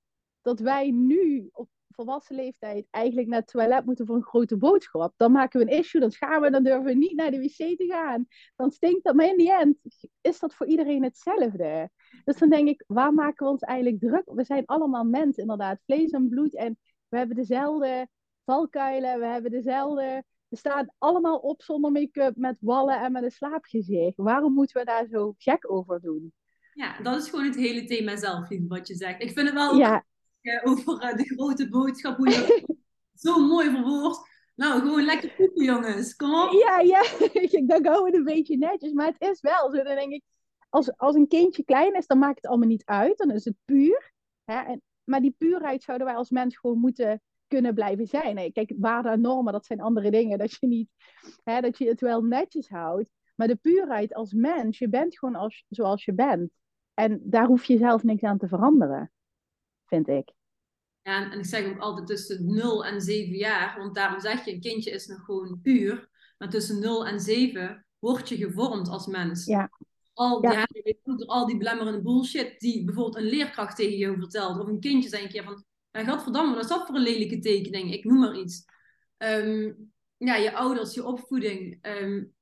dat 0.43 0.61
wij 0.61 0.91
nu 0.91 1.49
op 1.53 1.69
volwassen 1.95 2.37
leeftijd 2.37 2.87
eigenlijk 2.91 3.29
naar 3.29 3.39
het 3.39 3.49
toilet 3.49 3.85
moeten 3.85 4.07
voor 4.07 4.17
een 4.17 4.23
grote 4.23 4.57
boodschap, 4.57 5.15
dan 5.17 5.33
maken 5.33 5.61
we 5.61 5.71
een 5.71 5.79
issue, 5.79 6.01
dan 6.01 6.13
gaan 6.13 6.41
we, 6.41 6.51
dan 6.51 6.63
durven 6.63 6.85
we 6.85 6.95
niet 6.95 7.17
naar 7.17 7.31
de 7.31 7.39
wc 7.39 7.77
te 7.77 7.87
gaan. 7.89 8.27
Dan 8.57 8.71
stinkt 8.71 9.05
dat, 9.05 9.15
maar 9.15 9.27
in 9.27 9.37
die 9.37 9.53
end 9.53 9.79
is 10.21 10.39
dat 10.39 10.55
voor 10.55 10.67
iedereen 10.67 11.03
hetzelfde. 11.03 11.91
Dus 12.25 12.39
dan 12.39 12.49
denk 12.49 12.69
ik, 12.69 12.85
waar 12.87 13.15
maken 13.15 13.47
we 13.47 13.53
ons 13.53 13.63
eigenlijk 13.63 14.01
druk? 14.01 14.23
We 14.25 14.45
zijn 14.45 14.67
allemaal 14.67 15.05
mensen, 15.05 15.43
inderdaad, 15.43 15.83
vlees 15.85 16.11
en 16.11 16.29
bloed 16.29 16.57
en 16.57 16.79
we 17.09 17.17
hebben 17.17 17.37
dezelfde 17.37 18.09
valkuilen, 18.45 19.19
we 19.19 19.27
hebben 19.27 19.51
dezelfde... 19.51 20.25
We 20.49 20.61
staan 20.61 20.95
allemaal 20.99 21.39
op 21.39 21.63
zonder 21.63 21.93
make-up, 21.93 22.37
met 22.37 22.57
wallen 22.61 23.01
en 23.01 23.13
met 23.13 23.23
een 23.23 23.31
slaapgezicht. 23.31 24.17
Waarom 24.17 24.53
moeten 24.55 24.81
we 24.81 24.87
daar 24.87 25.07
zo 25.07 25.35
gek 25.39 25.71
over 25.71 26.01
doen? 26.01 26.33
Ja, 26.75 27.03
dat 27.03 27.17
is 27.17 27.29
gewoon 27.29 27.45
het 27.45 27.57
hele 27.57 27.85
thema 27.85 28.17
zelfliefde 28.17 28.67
wat 28.69 28.89
je 28.89 28.95
zegt. 28.95 29.23
Ik 29.23 29.33
vind 29.33 29.47
het 29.47 29.57
wel 29.57 29.77
ja. 29.77 30.05
Eh, 30.45 30.61
over 30.71 30.99
eh, 30.99 31.17
de 31.17 31.25
grote 31.25 31.69
boodschap. 31.69 32.17
Hoe 32.17 32.29
je 32.29 32.65
zo 33.15 33.47
mooi 33.47 33.71
verwoord. 33.71 34.19
Nou, 34.55 34.81
gewoon 34.81 35.05
lekker 35.05 35.35
poepen, 35.37 35.65
jongens. 35.65 36.17
Kom 36.17 36.35
op. 36.35 36.53
Ja, 36.53 36.81
ja. 36.81 37.03
gaan 37.83 38.03
we 38.03 38.11
een 38.15 38.25
beetje 38.25 38.57
netjes. 38.57 38.93
Maar 38.93 39.07
het 39.07 39.31
is 39.31 39.41
wel 39.41 39.71
zo. 39.71 39.83
Denk 39.83 40.13
ik, 40.13 40.23
als, 40.69 40.97
als 40.97 41.15
een 41.15 41.29
kindje 41.29 41.65
klein 41.65 41.95
is, 41.95 42.07
dan 42.07 42.19
maakt 42.19 42.37
het 42.37 42.47
allemaal 42.47 42.69
niet 42.69 42.85
uit. 42.85 43.19
Dan 43.19 43.31
is 43.31 43.45
het 43.45 43.55
puur. 43.65 44.13
Hè? 44.45 44.61
En, 44.61 44.83
maar 45.05 45.21
die 45.21 45.35
puurheid 45.39 45.83
zouden 45.83 46.07
wij 46.07 46.17
als 46.17 46.31
mens 46.31 46.57
gewoon 46.57 46.79
moeten 46.79 47.23
kunnen 47.47 47.75
blijven 47.75 48.07
zijn. 48.07 48.53
Kijk, 48.53 48.75
waarden 48.77 49.13
en 49.13 49.21
normen, 49.21 49.53
dat 49.53 49.67
zijn 49.67 49.81
andere 49.81 50.11
dingen. 50.11 50.39
Dat 50.39 50.53
je, 50.53 50.67
niet, 50.67 50.89
hè, 51.45 51.61
dat 51.61 51.79
je 51.79 51.89
het 51.89 52.01
wel 52.01 52.23
netjes 52.23 52.69
houdt. 52.69 53.11
Maar 53.37 53.49
de 53.49 53.57
puurheid 53.57 54.15
als 54.15 54.33
mens, 54.33 54.79
je 54.79 54.89
bent 54.89 55.19
gewoon 55.19 55.35
als, 55.35 55.65
zoals 55.69 56.05
je 56.05 56.15
bent. 56.15 56.51
En 56.95 57.21
daar 57.23 57.47
hoef 57.47 57.65
je 57.65 57.79
zelf 57.79 58.03
niks 58.03 58.23
aan 58.23 58.39
te 58.39 58.49
veranderen 58.49 59.13
vind 59.87 60.09
ik. 60.09 60.33
Ja, 61.03 61.31
en 61.31 61.39
ik 61.39 61.45
zeg 61.45 61.67
ook 61.67 61.79
altijd 61.79 62.07
tussen 62.07 62.55
0 62.55 62.85
en 62.85 63.01
7 63.01 63.35
jaar, 63.35 63.79
want 63.79 63.95
daarom 63.95 64.21
zeg 64.21 64.45
je, 64.45 64.53
een 64.53 64.61
kindje 64.61 64.91
is 64.91 65.07
nog 65.07 65.25
gewoon 65.25 65.61
puur. 65.63 66.09
Maar 66.39 66.51
tussen 66.51 66.81
0 66.81 67.07
en 67.07 67.21
7 67.21 67.87
word 67.99 68.29
je 68.29 68.37
gevormd 68.37 68.89
als 68.89 69.07
mens. 69.07 69.45
Ja. 69.45 69.71
Al, 70.13 70.41
die, 70.41 70.51
ja. 70.51 70.67
al 71.27 71.47
die 71.47 71.57
belemmerende 71.57 72.03
bullshit 72.03 72.61
die 72.61 72.85
bijvoorbeeld 72.85 73.17
een 73.17 73.31
leerkracht 73.31 73.77
tegen 73.77 73.99
je 73.99 74.17
vertelt. 74.19 74.59
Of 74.61 74.67
een 74.67 74.81
kindje 74.81 75.09
zei 75.09 75.23
een 75.23 75.29
keer 75.29 75.45
van, 75.45 75.65
ja, 75.91 76.05
godverdamme, 76.05 76.55
wat 76.55 76.63
is 76.63 76.71
dat 76.71 76.87
voor 76.87 76.95
een 76.95 77.03
lelijke 77.03 77.39
tekening? 77.39 77.93
Ik 77.93 78.05
noem 78.05 78.19
maar 78.19 78.39
iets. 78.39 78.65
Um, 79.19 79.93
ja, 80.17 80.37
je 80.37 80.53
ouders, 80.53 80.95
je 80.95 81.05
opvoeding, 81.05 81.87
um, 81.87 82.35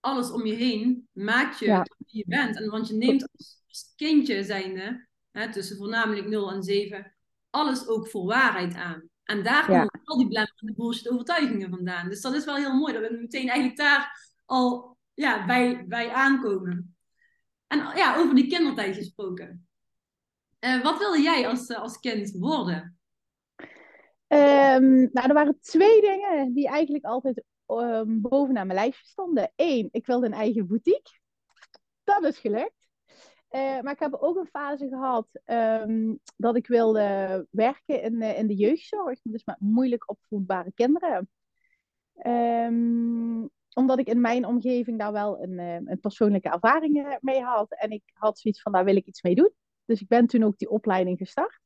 alles 0.00 0.30
om 0.30 0.46
je 0.46 0.54
heen 0.54 1.08
maakt 1.12 1.58
je 1.58 1.66
ja. 1.66 1.82
wie 1.82 2.18
je 2.18 2.24
bent. 2.26 2.56
En 2.56 2.70
want 2.70 2.88
je 2.88 2.94
neemt 2.94 3.28
als 3.66 3.92
kindje 3.96 4.44
zijnde 4.44 5.08
hè, 5.34 5.52
tussen 5.52 5.76
voornamelijk 5.76 6.28
0 6.28 6.52
en 6.52 6.62
7, 6.62 7.14
alles 7.50 7.88
ook 7.88 8.08
voor 8.08 8.26
waarheid 8.26 8.74
aan. 8.74 9.08
En 9.24 9.42
daar 9.42 9.66
komen 9.66 10.00
al 10.04 10.18
die 10.18 10.28
blemmerende 10.28 10.74
bullshit 10.74 11.10
overtuigingen 11.10 11.70
vandaan. 11.70 12.08
Dus 12.08 12.20
dat 12.20 12.34
is 12.34 12.44
wel 12.44 12.56
heel 12.56 12.74
mooi, 12.74 12.92
dat 12.92 13.10
we 13.10 13.16
meteen 13.20 13.48
eigenlijk 13.48 13.78
daar 13.78 14.32
al 14.44 14.96
ja, 15.14 15.46
bij, 15.46 15.84
bij 15.88 16.10
aankomen. 16.12 16.96
En 17.66 17.78
ja, 17.78 18.16
over 18.16 18.34
die 18.34 18.46
kindertijd 18.46 18.96
gesproken. 18.96 19.68
Uh, 20.60 20.82
wat 20.82 20.98
wilde 20.98 21.20
jij 21.20 21.48
als, 21.48 21.68
uh, 21.68 21.78
als 21.78 21.98
kind 21.98 22.30
worden? 22.30 22.98
Um, 24.28 25.08
nou, 25.12 25.28
er 25.28 25.34
waren 25.34 25.58
twee 25.60 26.00
dingen 26.00 26.54
die 26.54 26.68
eigenlijk 26.68 27.04
altijd 27.04 27.44
um, 27.66 28.20
bovenaan 28.20 28.66
mijn 28.66 28.78
lijstje 28.78 29.06
stonden. 29.06 29.52
Eén, 29.56 29.88
ik 29.90 30.06
wilde 30.06 30.26
een 30.26 30.32
eigen 30.32 30.66
boutique. 30.66 31.18
Dat 32.04 32.24
is 32.24 32.38
gelukt. 32.38 32.83
Uh, 33.54 33.80
maar 33.80 33.92
ik 33.92 33.98
heb 33.98 34.14
ook 34.14 34.36
een 34.36 34.46
fase 34.46 34.88
gehad 34.88 35.28
um, 35.46 36.18
dat 36.36 36.56
ik 36.56 36.66
wilde 36.66 37.46
werken 37.50 38.02
in, 38.02 38.14
uh, 38.14 38.38
in 38.38 38.46
de 38.46 38.54
jeugdzorg. 38.54 39.20
Dus 39.22 39.44
met 39.44 39.60
moeilijk 39.60 40.10
opvoedbare 40.10 40.72
kinderen. 40.72 41.28
Um, 42.26 43.50
omdat 43.74 43.98
ik 43.98 44.06
in 44.06 44.20
mijn 44.20 44.46
omgeving 44.46 44.98
daar 44.98 45.12
wel 45.12 45.42
een, 45.42 45.58
uh, 45.58 45.74
een 45.74 46.00
persoonlijke 46.00 46.48
ervaring 46.48 47.18
mee 47.20 47.42
had. 47.42 47.72
En 47.72 47.90
ik 47.90 48.02
had 48.12 48.38
zoiets 48.38 48.62
van, 48.62 48.72
daar 48.72 48.84
wil 48.84 48.96
ik 48.96 49.06
iets 49.06 49.22
mee 49.22 49.34
doen. 49.34 49.52
Dus 49.84 50.00
ik 50.00 50.08
ben 50.08 50.26
toen 50.26 50.42
ook 50.42 50.58
die 50.58 50.70
opleiding 50.70 51.18
gestart. 51.18 51.60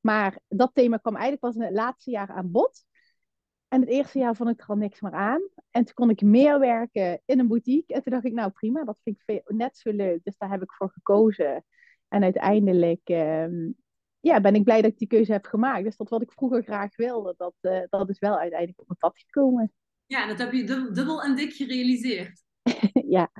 Maar 0.00 0.40
dat 0.48 0.70
thema 0.74 0.96
kwam 0.96 1.14
eigenlijk 1.14 1.42
pas 1.42 1.54
in 1.54 1.62
het 1.62 1.72
laatste 1.74 2.10
jaar 2.10 2.30
aan 2.30 2.50
bod. 2.50 2.84
En 3.70 3.80
het 3.80 3.88
eerste 3.88 4.18
jaar 4.18 4.36
vond 4.36 4.50
ik 4.50 4.60
er 4.60 4.66
al 4.66 4.76
niks 4.76 5.00
meer 5.00 5.12
aan. 5.12 5.40
En 5.70 5.84
toen 5.84 5.94
kon 5.94 6.10
ik 6.10 6.22
meer 6.22 6.58
werken 6.58 7.20
in 7.24 7.38
een 7.38 7.48
boutique. 7.48 7.94
En 7.94 8.02
toen 8.02 8.12
dacht 8.12 8.24
ik, 8.24 8.32
nou 8.32 8.50
prima, 8.50 8.84
dat 8.84 9.00
vind 9.02 9.22
ik 9.26 9.42
net 9.46 9.78
zo 9.78 9.92
leuk. 9.92 10.24
Dus 10.24 10.36
daar 10.36 10.50
heb 10.50 10.62
ik 10.62 10.72
voor 10.72 10.90
gekozen. 10.90 11.64
En 12.08 12.22
uiteindelijk 12.22 13.00
ehm, 13.04 13.70
ja, 14.20 14.40
ben 14.40 14.54
ik 14.54 14.64
blij 14.64 14.82
dat 14.82 14.90
ik 14.90 14.98
die 14.98 15.08
keuze 15.08 15.32
heb 15.32 15.44
gemaakt. 15.44 15.84
Dus 15.84 15.96
dat 15.96 16.08
wat 16.08 16.22
ik 16.22 16.32
vroeger 16.32 16.62
graag 16.62 16.96
wilde, 16.96 17.34
dat, 17.36 17.54
uh, 17.60 17.82
dat 17.88 18.08
is 18.08 18.18
wel 18.18 18.38
uiteindelijk 18.38 18.80
op 18.80 18.86
mijn 18.86 18.98
pad 18.98 19.18
gekomen. 19.18 19.72
Ja, 20.06 20.26
dat 20.26 20.38
heb 20.38 20.52
je 20.52 20.64
dubbel 20.92 21.22
en 21.22 21.36
dik 21.36 21.52
gerealiseerd. 21.52 22.42
ja. 23.16 23.30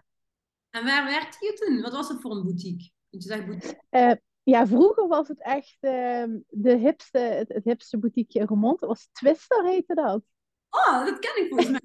En 0.71 0.85
waar 0.85 1.05
werkte 1.05 1.47
je 1.47 1.53
toen? 1.53 1.81
Wat 1.81 1.93
was 1.93 2.09
het 2.09 2.21
voor 2.21 2.31
een 2.31 2.43
boutique? 2.43 2.91
Want 3.11 3.23
je 3.23 3.29
zegt 3.29 3.47
boutique. 3.47 3.83
Uh, 3.91 4.13
ja, 4.43 4.67
vroeger 4.67 5.09
was 5.09 5.29
het 5.29 5.43
echt 5.43 5.77
uh, 5.81 6.25
de 6.49 6.77
hipste, 6.77 7.19
het, 7.19 7.49
het 7.49 7.65
hipste 7.65 7.99
boutiqueje 7.99 8.45
in 8.45 8.47
Remond. 8.47 8.81
Dat 8.81 8.89
was 8.89 9.09
Twister, 9.13 9.65
heette 9.65 9.95
dat. 9.95 10.23
Oh, 10.71 11.05
dat 11.05 11.19
ken 11.19 11.45
ik 11.45 11.49
volgens 11.49 11.71
mij. 11.71 11.81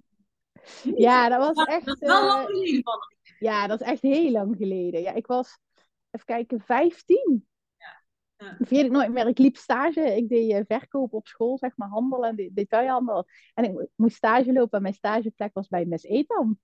ja, 1.06 1.30
dat 1.30 1.56
was 1.56 1.66
echt... 1.66 1.86
Dat 1.86 2.02
is 2.02 2.08
wel 2.08 2.26
lang 2.26 2.48
geleden 2.48 2.84
van. 2.84 3.00
Ja, 3.40 3.68
dat 3.68 3.82
is 3.82 3.88
echt 3.88 4.02
heel 4.02 4.32
lang 4.32 4.56
geleden. 4.58 5.02
Ja, 5.02 5.14
ik 5.14 5.28
was, 5.28 5.60
even 6.12 6.26
kijken, 6.26 6.62
15. 6.62 7.48
Ja. 7.78 8.56
Vergeet 8.58 8.86
ik 8.86 8.92
nooit 8.92 9.12
meer. 9.12 9.28
Ik 9.28 9.38
liep 9.38 9.58
stage. 9.58 10.16
Ik 10.16 10.30
deed 10.30 10.52
uh, 10.52 10.78
verkoop 10.78 11.14
op 11.14 11.28
school, 11.28 11.58
zeg 11.58 11.78
maar, 11.78 11.88
handel 11.88 12.26
en 12.26 12.36
de 12.36 12.54
detailhandel. 12.54 13.26
En 13.54 13.64
ik 13.64 13.88
moest 13.96 14.16
stage 14.16 14.54
lopen 14.54 14.78
en 14.78 14.82
mijn 14.82 14.94
stageplek 14.94 15.54
was 15.54 15.68
bij 15.68 15.86
Miss 15.86 16.04
Etam. 16.04 16.60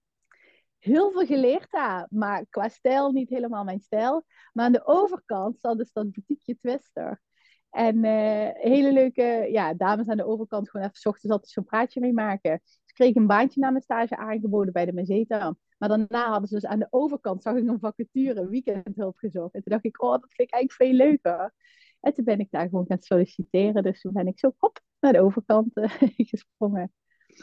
Heel 0.81 1.11
veel 1.11 1.25
geleerd 1.25 1.71
daar, 1.71 2.07
maar 2.09 2.45
qua 2.49 2.67
stijl 2.67 3.11
niet 3.11 3.29
helemaal 3.29 3.63
mijn 3.63 3.79
stijl. 3.79 4.25
Maar 4.53 4.65
aan 4.65 4.71
de 4.71 4.85
overkant 4.85 5.59
zat 5.59 5.77
dus 5.77 5.91
dat 5.91 6.11
boutiqueje 6.11 6.57
Twister. 6.57 7.21
En 7.69 7.95
uh, 7.95 8.49
hele 8.53 8.93
leuke 8.93 9.47
ja, 9.51 9.73
dames 9.73 10.07
aan 10.07 10.17
de 10.17 10.25
overkant 10.25 10.69
gewoon 10.69 10.85
even 10.85 10.99
s 10.99 11.05
ochtends 11.05 11.31
altijd 11.31 11.51
zo'n 11.51 11.63
praatje 11.63 11.99
mee 11.99 12.13
maken. 12.13 12.61
Dus 12.63 12.93
kreeg 12.93 13.15
een 13.15 13.27
baantje 13.27 13.59
na 13.59 13.69
mijn 13.69 13.83
stage 13.83 14.17
aangeboden 14.17 14.73
bij 14.73 14.85
de 14.85 14.93
Meseta. 14.93 15.55
Maar 15.77 15.89
daarna 15.89 16.29
hadden 16.29 16.47
ze 16.47 16.53
dus 16.53 16.65
aan 16.65 16.79
de 16.79 16.87
overkant, 16.89 17.41
zag 17.41 17.55
ik 17.55 17.67
een 17.67 17.79
vacature, 17.79 18.49
weekendhulp 18.49 19.17
gezocht. 19.17 19.53
En 19.53 19.63
toen 19.63 19.71
dacht 19.71 19.85
ik, 19.85 20.01
oh, 20.01 20.11
dat 20.11 20.33
vind 20.33 20.49
ik 20.49 20.53
eigenlijk 20.53 20.73
veel 20.73 21.07
leuker. 21.07 21.53
En 21.99 22.13
toen 22.13 22.25
ben 22.25 22.39
ik 22.39 22.51
daar 22.51 22.69
gewoon 22.69 22.85
gaan 22.87 23.01
solliciteren. 23.01 23.83
Dus 23.83 24.01
toen 24.01 24.13
ben 24.13 24.27
ik 24.27 24.39
zo 24.39 24.53
hop 24.57 24.79
naar 24.99 25.13
de 25.13 25.21
overkant 25.21 25.77
uh, 25.77 25.91
gesprongen. 26.31 26.93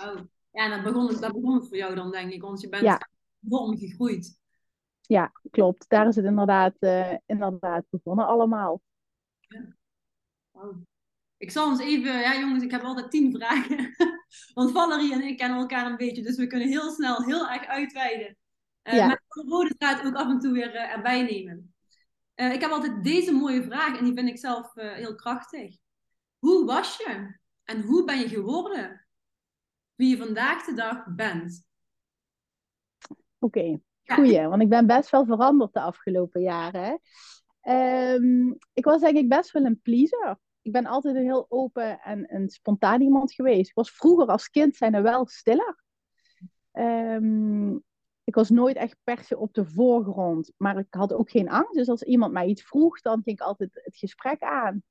Oh, 0.02 0.20
ja, 0.50 0.74
dat 0.74 0.82
begon, 0.82 1.20
dat 1.20 1.32
begon 1.32 1.64
voor 1.64 1.76
jou 1.76 1.94
dan, 1.94 2.10
denk 2.10 2.32
ik. 2.32 2.42
Want 2.42 2.60
je 2.60 2.68
bent 2.68 2.82
ja. 2.82 3.08
Enorm 3.48 3.78
gegroeid. 3.78 4.40
Ja, 5.00 5.32
klopt. 5.50 5.88
Daar 5.88 6.06
is 6.08 6.16
het 6.16 6.24
inderdaad, 6.24 6.74
uh, 6.80 7.14
inderdaad 7.26 7.84
begonnen 7.90 8.26
allemaal. 8.26 8.82
Ja. 9.38 9.76
Ik 11.36 11.50
zal 11.50 11.66
ons 11.68 11.80
even, 11.80 12.18
ja 12.20 12.38
jongens, 12.38 12.64
ik 12.64 12.70
heb 12.70 12.82
altijd 12.82 13.10
tien 13.10 13.32
vragen. 13.32 13.94
Want 14.54 14.72
Valerie 14.72 15.12
en 15.12 15.22
ik 15.22 15.36
kennen 15.36 15.58
elkaar 15.58 15.86
een 15.86 15.96
beetje, 15.96 16.22
dus 16.22 16.36
we 16.36 16.46
kunnen 16.46 16.68
heel 16.68 16.90
snel 16.90 17.24
heel 17.24 17.48
erg 17.48 17.66
uitweiden. 17.66 18.36
Uh, 18.82 18.94
ja. 18.94 19.06
Maar 19.06 19.22
de 19.28 19.44
rode 19.48 19.76
draad 19.76 20.06
ook 20.06 20.14
af 20.14 20.28
en 20.28 20.38
toe 20.38 20.52
weer 20.52 20.74
uh, 20.74 20.92
erbij 20.92 21.22
nemen. 21.22 21.74
Uh, 22.36 22.52
ik 22.52 22.60
heb 22.60 22.70
altijd 22.70 23.04
deze 23.04 23.32
mooie 23.32 23.62
vraag 23.62 23.98
en 23.98 24.04
die 24.04 24.14
vind 24.14 24.28
ik 24.28 24.38
zelf 24.38 24.74
heel 24.74 25.14
krachtig. 25.14 25.76
Hoe 26.38 26.64
was 26.64 26.96
je 26.96 27.38
en 27.64 27.82
hoe 27.82 28.04
ben 28.04 28.18
je 28.18 28.28
geworden 28.28 29.06
wie 29.94 30.08
je 30.08 30.16
vandaag 30.16 30.64
de 30.64 30.74
dag 30.74 31.04
bent? 31.14 31.67
Oké, 33.38 33.58
okay. 33.58 33.80
goeie, 34.04 34.46
want 34.46 34.62
ik 34.62 34.68
ben 34.68 34.86
best 34.86 35.10
wel 35.10 35.24
veranderd 35.24 35.72
de 35.72 35.80
afgelopen 35.80 36.40
jaren. 36.40 37.00
Um, 37.68 38.58
ik 38.72 38.84
was 38.84 39.00
denk 39.00 39.16
ik 39.16 39.28
best 39.28 39.50
wel 39.50 39.64
een 39.64 39.80
pleaser 39.82 40.38
ik 40.68 40.74
ben 40.74 40.86
altijd 40.86 41.16
een 41.16 41.22
heel 41.22 41.46
open 41.48 42.00
en 42.00 42.34
een 42.34 42.48
spontaan 42.48 43.00
iemand 43.00 43.32
geweest. 43.32 43.68
Ik 43.68 43.74
was 43.74 43.90
vroeger 43.90 44.26
als 44.26 44.48
kind 44.48 44.76
zijn 44.76 44.94
er 44.94 45.02
wel 45.02 45.26
stiller. 45.26 45.82
Um, 46.72 47.82
ik 48.24 48.34
was 48.34 48.50
nooit 48.50 48.76
echt 48.76 48.96
per 49.04 49.24
se 49.24 49.38
op 49.38 49.54
de 49.54 49.64
voorgrond, 49.64 50.52
maar 50.56 50.78
ik 50.78 50.86
had 50.90 51.12
ook 51.12 51.30
geen 51.30 51.48
angst. 51.48 51.74
Dus 51.74 51.88
als 51.88 52.02
iemand 52.02 52.32
mij 52.32 52.46
iets 52.46 52.62
vroeg, 52.62 53.00
dan 53.00 53.22
ging 53.22 53.40
ik 53.40 53.46
altijd 53.46 53.70
het 53.72 53.96
gesprek 53.96 54.42
aan. 54.42 54.82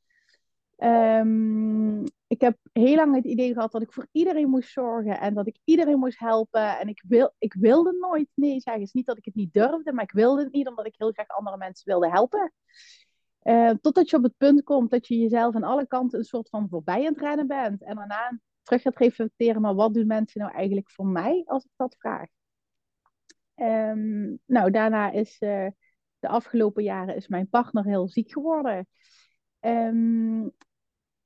Um, 0.77 2.03
ik 2.27 2.41
heb 2.41 2.57
heel 2.73 2.95
lang 2.95 3.15
het 3.15 3.25
idee 3.25 3.53
gehad 3.53 3.71
dat 3.71 3.81
ik 3.81 3.93
voor 3.93 4.07
iedereen 4.11 4.49
moest 4.49 4.71
zorgen 4.71 5.19
en 5.19 5.33
dat 5.33 5.47
ik 5.47 5.57
iedereen 5.63 5.99
moest 5.99 6.19
helpen. 6.19 6.79
En 6.79 6.87
ik, 6.87 7.03
wil, 7.07 7.33
ik 7.37 7.53
wilde 7.53 7.97
nooit 7.99 8.27
nee 8.33 8.59
zeggen. 8.59 8.73
Het 8.73 8.81
is 8.81 8.93
niet 8.93 9.05
dat 9.05 9.17
ik 9.17 9.25
het 9.25 9.35
niet 9.35 9.53
durfde, 9.53 9.93
maar 9.93 10.03
ik 10.03 10.11
wilde 10.11 10.43
het 10.43 10.51
niet 10.51 10.67
omdat 10.67 10.85
ik 10.85 10.95
heel 10.97 11.11
graag 11.11 11.27
andere 11.27 11.57
mensen 11.57 11.89
wilde 11.89 12.09
helpen. 12.09 12.53
Uh, 13.43 13.69
totdat 13.69 14.09
je 14.09 14.17
op 14.17 14.23
het 14.23 14.37
punt 14.37 14.63
komt 14.63 14.89
dat 14.89 15.07
je 15.07 15.17
jezelf 15.17 15.55
aan 15.55 15.63
alle 15.63 15.87
kanten 15.87 16.19
een 16.19 16.25
soort 16.25 16.49
van 16.49 16.69
voorbij 16.69 17.05
aan 17.05 17.13
het 17.13 17.21
rennen 17.21 17.47
bent. 17.47 17.83
En 17.83 17.95
daarna 17.95 18.39
terug 18.63 18.81
gaat 18.81 18.97
reflecteren, 18.97 19.61
maar 19.61 19.75
wat 19.75 19.93
doen 19.93 20.07
mensen 20.07 20.41
nou 20.41 20.53
eigenlijk 20.53 20.91
voor 20.91 21.07
mij 21.07 21.43
als 21.45 21.63
ik 21.63 21.71
dat 21.75 21.95
vraag? 21.99 22.27
Um, 23.55 24.39
nou, 24.45 24.71
daarna 24.71 25.11
is 25.11 25.41
uh, 25.41 25.67
de 26.19 26.27
afgelopen 26.27 26.83
jaren 26.83 27.15
is 27.15 27.27
mijn 27.27 27.49
partner 27.49 27.85
heel 27.85 28.07
ziek 28.07 28.31
geworden. 28.31 28.87
Um, 29.59 30.51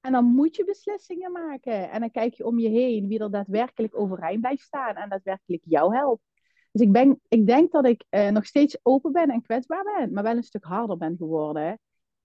en 0.01 0.11
dan 0.11 0.25
moet 0.25 0.55
je 0.55 0.65
beslissingen 0.65 1.31
maken. 1.31 1.91
En 1.91 1.99
dan 1.99 2.11
kijk 2.11 2.33
je 2.33 2.45
om 2.45 2.59
je 2.59 2.69
heen 2.69 3.07
wie 3.07 3.19
er 3.19 3.31
daadwerkelijk 3.31 3.99
overeind 3.99 4.41
blijft 4.41 4.63
staan 4.63 4.95
en 4.95 5.09
daadwerkelijk 5.09 5.63
jou 5.65 5.95
helpt. 5.95 6.23
Dus 6.71 6.81
ik, 6.81 6.91
ben, 6.91 7.21
ik 7.27 7.47
denk 7.47 7.71
dat 7.71 7.85
ik 7.85 8.05
uh, 8.09 8.29
nog 8.29 8.45
steeds 8.45 8.79
open 8.83 9.11
ben 9.11 9.29
en 9.29 9.41
kwetsbaar 9.41 9.83
ben, 9.83 10.13
maar 10.13 10.23
wel 10.23 10.35
een 10.35 10.43
stuk 10.43 10.63
harder 10.63 10.97
ben 10.97 11.17
geworden. 11.17 11.79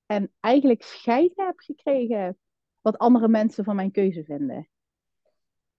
En 0.06 0.33
eigenlijk 0.40 0.83
scheid 0.83 1.33
heb 1.35 1.54
gekregen 1.56 2.38
wat 2.80 2.99
andere 2.99 3.28
mensen 3.28 3.64
van 3.64 3.76
mijn 3.76 3.90
keuze 3.90 4.25
vinden. 4.25 4.68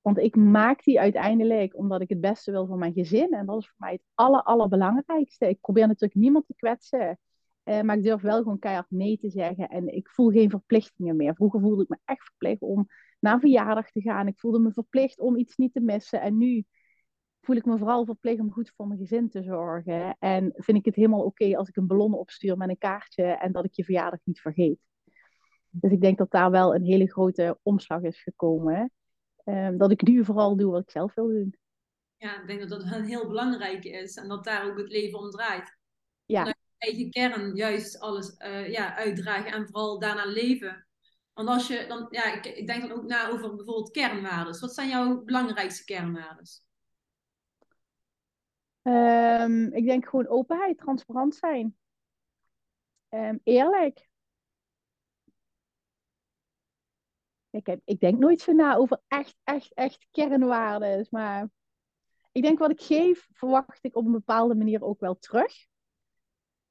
Want 0.01 0.17
ik 0.17 0.35
maak 0.35 0.83
die 0.83 0.99
uiteindelijk 0.99 1.77
omdat 1.77 2.01
ik 2.01 2.09
het 2.09 2.21
beste 2.21 2.51
wil 2.51 2.67
voor 2.67 2.77
mijn 2.77 2.93
gezin. 2.93 3.33
En 3.33 3.45
dat 3.45 3.59
is 3.59 3.67
voor 3.67 3.75
mij 3.77 3.91
het 3.91 4.01
aller, 4.13 4.43
allerbelangrijkste. 4.43 5.49
Ik 5.49 5.61
probeer 5.61 5.87
natuurlijk 5.87 6.19
niemand 6.19 6.47
te 6.47 6.53
kwetsen. 6.55 7.19
Uh, 7.67 7.81
maar 7.81 7.97
ik 7.97 8.03
durf 8.03 8.21
wel 8.21 8.37
gewoon 8.37 8.59
keihard 8.59 8.89
nee 8.89 9.17
te 9.17 9.29
zeggen. 9.29 9.67
En 9.67 9.87
ik 9.87 10.09
voel 10.09 10.29
geen 10.29 10.49
verplichtingen 10.49 11.15
meer. 11.15 11.35
Vroeger 11.35 11.59
voelde 11.61 11.83
ik 11.83 11.89
me 11.89 11.97
echt 12.05 12.23
verplicht 12.23 12.61
om 12.61 12.87
naar 13.19 13.33
een 13.33 13.39
verjaardag 13.39 13.91
te 13.91 14.01
gaan. 14.01 14.27
Ik 14.27 14.39
voelde 14.39 14.59
me 14.59 14.71
verplicht 14.71 15.19
om 15.19 15.37
iets 15.37 15.55
niet 15.55 15.73
te 15.73 15.79
missen. 15.79 16.21
En 16.21 16.37
nu 16.37 16.65
voel 17.41 17.55
ik 17.55 17.65
me 17.65 17.77
vooral 17.77 18.05
verplicht 18.05 18.39
om 18.39 18.51
goed 18.51 18.73
voor 18.75 18.87
mijn 18.87 18.99
gezin 18.99 19.29
te 19.29 19.43
zorgen. 19.43 20.15
En 20.19 20.51
vind 20.55 20.77
ik 20.77 20.85
het 20.85 20.95
helemaal 20.95 21.23
oké 21.23 21.57
als 21.57 21.67
ik 21.67 21.75
een 21.75 21.87
ballon 21.87 22.13
opstuur 22.13 22.57
met 22.57 22.69
een 22.69 22.77
kaartje 22.77 23.23
en 23.23 23.51
dat 23.51 23.65
ik 23.65 23.73
je 23.73 23.83
verjaardag 23.83 24.19
niet 24.23 24.41
vergeet. 24.41 24.79
Dus 25.69 25.91
ik 25.91 26.01
denk 26.01 26.17
dat 26.17 26.31
daar 26.31 26.51
wel 26.51 26.75
een 26.75 26.83
hele 26.83 27.11
grote 27.11 27.59
omslag 27.61 28.01
is 28.01 28.21
gekomen. 28.21 28.91
Um, 29.43 29.77
dat 29.77 29.91
ik 29.91 30.01
nu 30.01 30.25
vooral 30.25 30.57
doe 30.57 30.71
wat 30.71 30.81
ik 30.81 30.91
zelf 30.91 31.13
wil 31.13 31.27
doen. 31.27 31.55
Ja, 32.17 32.41
ik 32.41 32.47
denk 32.47 32.69
dat 32.69 32.69
dat 32.69 32.83
heel 32.83 33.27
belangrijk 33.27 33.83
is 33.83 34.15
en 34.15 34.27
dat 34.27 34.43
daar 34.43 34.69
ook 34.69 34.77
het 34.77 34.89
leven 34.89 35.19
om 35.19 35.29
draait. 35.29 35.76
Eigen 36.77 37.11
kern 37.11 37.55
juist 37.55 37.99
alles 37.99 38.35
uh, 38.39 38.71
ja, 38.71 38.95
uitdragen 38.95 39.51
en 39.51 39.67
vooral 39.67 39.99
daarna 39.99 40.25
leven. 40.25 40.87
Want 41.33 41.49
als 41.49 41.67
je 41.67 41.85
dan, 41.87 42.07
ja, 42.09 42.33
ik, 42.33 42.45
ik 42.45 42.67
denk 42.67 42.81
dan 42.81 42.91
ook 42.91 43.03
na 43.03 43.29
over 43.29 43.55
bijvoorbeeld 43.55 43.91
kernwaarden. 43.91 44.59
Wat 44.59 44.73
zijn 44.73 44.89
jouw 44.89 45.23
belangrijkste 45.23 45.83
kernwaarden? 45.83 46.45
Um, 48.81 49.73
ik 49.73 49.85
denk 49.85 50.07
gewoon 50.07 50.27
openheid, 50.27 50.77
transparant 50.77 51.35
zijn. 51.35 51.77
Um, 53.09 53.39
eerlijk. 53.43 54.09
Ik, 57.49 57.65
heb, 57.65 57.81
ik 57.83 57.99
denk 57.99 58.19
nooit 58.19 58.41
zo 58.41 58.51
na 58.51 58.75
over 58.75 59.01
echt, 59.07 59.35
echt, 59.43 59.73
echt 59.73 60.07
kernwaarden. 60.11 61.07
Maar 61.09 61.49
ik 62.31 62.41
denk 62.41 62.59
wat 62.59 62.71
ik 62.71 62.81
geef, 62.81 63.27
verwacht 63.31 63.83
ik 63.83 63.95
op 63.95 64.05
een 64.05 64.11
bepaalde 64.11 64.55
manier 64.55 64.83
ook 64.83 64.99
wel 64.99 65.17
terug. 65.17 65.67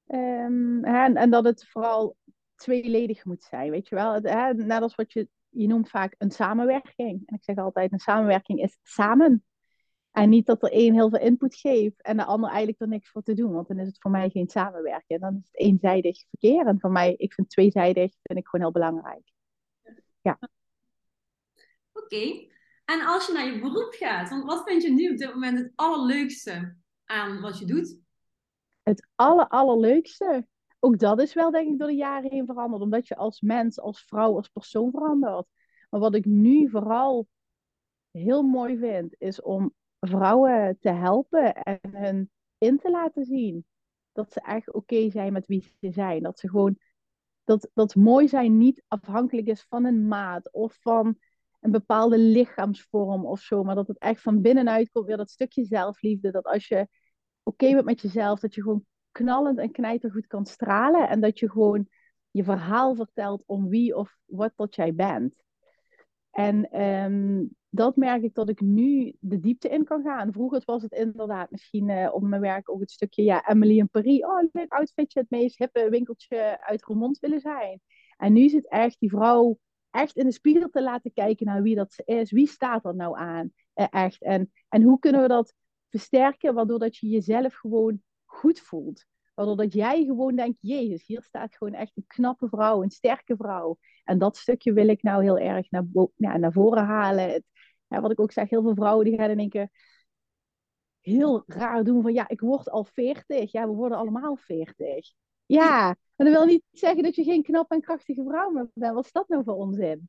Um, 0.09 0.85
en, 0.85 1.31
dat 1.31 1.45
het 1.45 1.69
vooral 1.69 2.17
tweeledig 2.55 3.25
moet 3.25 3.45
zijn, 3.45 3.71
weet 3.71 3.89
je 3.89 3.95
wel. 3.95 4.13
Hè, 4.23 4.55
net 4.55 4.83
als 4.83 4.95
wat 4.95 5.13
je, 5.13 5.29
je 5.49 5.67
noemt 5.67 5.91
vaak 5.91 6.15
een 6.19 6.31
samenwerking. 6.31 7.23
En 7.27 7.35
ik 7.37 7.45
zeg 7.45 7.57
altijd, 7.57 7.93
een 7.93 7.99
samenwerking 7.99 8.63
is 8.63 8.79
samen. 8.83 9.45
En 10.11 10.29
niet 10.29 10.47
dat 10.47 10.63
er 10.63 10.71
één 10.71 10.95
heel 10.95 11.11
veel 11.11 11.21
input 11.21 11.57
geeft 11.57 12.03
en 12.03 12.17
de 12.17 12.25
ander 12.25 12.49
eigenlijk 12.49 12.81
er 12.81 12.89
niks 12.89 13.11
voor 13.11 13.23
te 13.23 13.35
doen. 13.35 13.53
Want 13.53 13.69
dan 13.69 13.79
is 13.79 13.87
het 13.87 13.99
voor 14.01 14.11
mij 14.11 14.31
geen 14.31 14.49
samenwerken. 14.49 15.21
Dan 15.21 15.37
is 15.37 15.49
het 15.51 15.61
eenzijdig 15.61 16.25
verkeer. 16.29 16.67
En 16.67 16.81
voor 16.81 16.91
mij, 16.91 17.15
ik 17.17 17.33
vind 17.33 17.51
tweezijdig 17.51 18.13
vind 18.23 18.39
ik 18.39 18.47
gewoon 18.49 18.65
heel 18.65 18.75
belangrijk. 18.75 19.33
Ja. 20.21 20.39
Oké. 21.93 22.47
En 22.85 23.01
als 23.07 23.27
je 23.27 23.33
naar 23.33 23.53
je 23.53 23.61
beroep 23.61 23.95
gaat, 23.99 24.45
wat 24.45 24.63
vind 24.65 24.83
je 24.83 24.91
nu 24.91 25.11
op 25.11 25.17
dit 25.17 25.35
moment 25.35 25.59
het 25.59 25.73
allerleukste 25.75 26.77
aan 27.05 27.41
wat 27.41 27.59
je 27.59 27.65
doet? 27.65 28.06
Het 28.87 29.09
aller, 29.15 29.49
allerleukste? 29.49 30.47
Ook 30.79 30.99
dat 30.99 31.21
is 31.21 31.35
wel 31.35 31.51
denk 31.51 31.73
ik 31.73 31.79
door 31.79 31.89
de 31.89 31.95
jaren 31.95 32.31
heen 32.31 32.47
veranderd. 32.47 32.83
Omdat 32.83 33.09
je 33.09 33.17
als 33.17 33.41
mens, 33.41 33.81
als 33.81 34.05
vrouw, 34.05 34.35
als 34.37 34.49
persoon 34.49 34.91
verandert. 34.91 35.47
Maar 35.91 36.01
wat 36.01 36.15
ik 36.15 36.25
nu 36.25 36.71
vooral 36.71 37.27
heel 38.11 38.43
mooi 38.43 38.79
vind, 38.79 39.15
is 39.19 39.43
om 39.43 39.75
vrouwen 40.01 40.79
te 40.81 40.91
helpen 40.91 41.55
en 41.55 41.79
hun 41.91 42.31
in 42.59 42.79
te 42.79 42.91
laten 42.91 43.25
zien 43.25 43.65
dat 44.13 44.33
ze 44.33 44.41
echt 44.41 44.73
oké 44.73 45.11
zijn 45.11 45.33
met 45.33 45.47
wie 45.47 45.77
ze 45.81 45.91
zijn. 45.91 46.23
Dat 46.23 46.39
ze 46.39 46.49
gewoon 46.49 46.79
dat, 47.45 47.71
dat 47.75 47.95
mooi 47.95 48.29
zijn 48.29 48.59
niet 48.59 48.83
afhankelijk 48.89 49.47
is 49.47 49.67
van 49.69 49.85
een 49.85 50.09
maat 50.09 50.53
of 50.53 50.77
van 50.81 51.19
een 51.61 51.71
bepaalde 51.71 52.19
lichaamsvorm 52.19 53.27
of 53.27 53.41
zo, 53.41 53.63
maar 53.63 53.75
dat 53.75 53.89
het 53.89 53.99
echt 53.99 54.23
van 54.23 54.41
binnenuit 54.41 54.91
komt, 54.91 55.07
weer 55.07 55.17
dat 55.17 55.31
stukje 55.31 55.65
zelfliefde. 55.65 56.31
Dat 56.31 56.45
als 56.45 56.69
je 56.69 56.89
oké 57.47 57.73
bent 57.73 57.85
met 57.85 58.01
jezelf, 58.01 58.41
dat 58.41 58.55
je 58.55 58.63
gewoon 58.63 58.85
knallend 59.13 59.59
en 59.59 59.71
knijtergoed 59.71 60.27
kan 60.27 60.47
stralen 60.47 61.09
en 61.09 61.21
dat 61.21 61.39
je 61.39 61.51
gewoon 61.51 61.89
je 62.31 62.45
verhaal 62.45 62.95
vertelt 62.95 63.43
om 63.47 63.69
wie 63.69 63.97
of 63.97 64.17
wat 64.25 64.53
dat 64.57 64.75
jij 64.75 64.95
bent. 64.95 65.35
En 66.31 66.71
ehm, 66.71 67.45
dat 67.69 67.97
merk 67.97 68.23
ik 68.23 68.35
dat 68.35 68.49
ik 68.49 68.61
nu 68.61 69.15
de 69.21 69.41
diepte 69.41 69.69
in 69.69 69.85
kan 69.85 70.03
gaan. 70.03 70.33
Vroeger 70.33 70.63
was 70.65 70.83
het 70.83 70.93
inderdaad 70.93 71.51
misschien 71.51 71.89
uh, 71.89 72.09
op 72.13 72.23
mijn 72.23 72.41
werk 72.41 72.71
ook 72.71 72.81
het 72.81 72.91
stukje, 72.91 73.23
ja, 73.23 73.49
Emily 73.49 73.79
in 73.79 73.89
Paris. 73.89 74.25
Oh, 74.25 74.49
leuk 74.53 74.73
outfitje, 74.73 75.21
het 75.21 75.31
meest 75.31 75.59
hippe 75.59 75.89
winkeltje 75.91 76.61
uit 76.61 76.83
Roermond 76.83 77.19
willen 77.19 77.41
zijn. 77.41 77.81
En 78.17 78.33
nu 78.33 78.49
het 78.49 78.69
echt 78.69 79.01
die 79.01 79.11
vrouw 79.11 79.59
echt 79.91 80.17
in 80.17 80.25
de 80.25 80.33
spiegel 80.33 80.69
te 80.69 80.83
laten 80.83 81.13
kijken 81.13 81.47
naar 81.47 81.63
wie 81.63 81.75
dat 81.75 82.03
is. 82.05 82.31
Wie 82.31 82.47
staat 82.47 82.85
er 82.85 82.95
nou 82.95 83.19
aan? 83.19 83.53
Uh, 83.75 83.87
echt. 83.91 84.23
En, 84.23 84.53
en 84.69 84.83
hoe 84.83 84.99
kunnen 84.99 85.23
we 85.23 85.29
dat 85.29 85.55
versterken, 85.99 86.55
waardoor 86.55 86.79
dat 86.79 86.97
je 86.97 87.09
jezelf 87.09 87.55
gewoon 87.55 88.03
goed 88.25 88.61
voelt. 88.61 89.05
Waardoor 89.35 89.57
dat 89.57 89.73
jij 89.73 90.05
gewoon 90.05 90.37
denkt, 90.37 90.59
jezus, 90.61 91.07
hier 91.07 91.23
staat 91.23 91.57
gewoon 91.57 91.75
echt 91.75 91.97
een 91.97 92.07
knappe 92.07 92.49
vrouw, 92.49 92.83
een 92.83 92.91
sterke 92.91 93.37
vrouw. 93.37 93.79
En 94.05 94.19
dat 94.19 94.37
stukje 94.37 94.73
wil 94.73 94.89
ik 94.89 95.03
nou 95.03 95.23
heel 95.23 95.39
erg 95.39 95.71
naar, 95.71 95.85
ja, 96.17 96.37
naar 96.37 96.53
voren 96.53 96.85
halen. 96.85 97.31
Het, 97.31 97.45
wat 97.89 98.11
ik 98.11 98.21
ook 98.21 98.33
zeg, 98.33 98.51
heel 98.51 98.63
veel 98.63 98.75
vrouwen 98.75 99.05
die 99.05 99.17
gaan 99.17 99.39
in 99.39 99.49
keer 99.49 99.71
heel 101.01 101.43
raar 101.47 101.85
doen 101.85 102.03
van, 102.03 102.13
ja, 102.13 102.29
ik 102.29 102.41
word 102.41 102.71
al 102.71 102.85
veertig. 102.85 103.53
Ja, 103.53 103.67
we 103.67 103.75
worden 103.75 103.99
allemaal 103.99 104.37
veertig. 104.37 105.13
Ja, 105.47 105.97
maar 106.17 106.27
dat 106.27 106.37
wil 106.37 106.45
niet 106.45 106.63
zeggen 106.71 107.03
dat 107.03 107.15
je 107.15 107.25
geen 107.25 107.43
knappe 107.43 107.75
en 107.75 107.81
krachtige 107.81 108.25
vrouw 108.25 108.51
meer 108.51 108.71
bent. 108.75 108.95
Wat 108.95 109.05
is 109.05 109.13
dat 109.13 109.29
nou 109.29 109.45
voor 109.45 109.55
onzin? 109.55 110.09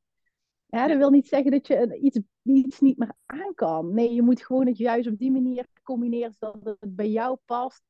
Ja, 0.69 0.87
dat 0.87 0.97
wil 0.97 1.09
niet 1.09 1.27
zeggen 1.27 1.51
dat 1.51 1.67
je 1.67 1.97
iets, 1.97 2.19
iets 2.43 2.79
niet 2.79 2.97
meer 2.97 3.13
aan 3.25 3.53
kan. 3.53 3.93
Nee, 3.93 4.13
je 4.13 4.21
moet 4.21 4.45
gewoon 4.45 4.67
het 4.67 4.77
juist 4.77 5.07
op 5.07 5.17
die 5.17 5.31
manier 5.31 5.67
combineren 5.83 6.33
zodat 6.39 6.77
het 6.79 6.95
bij 6.95 7.09
jou 7.09 7.37
past 7.45 7.83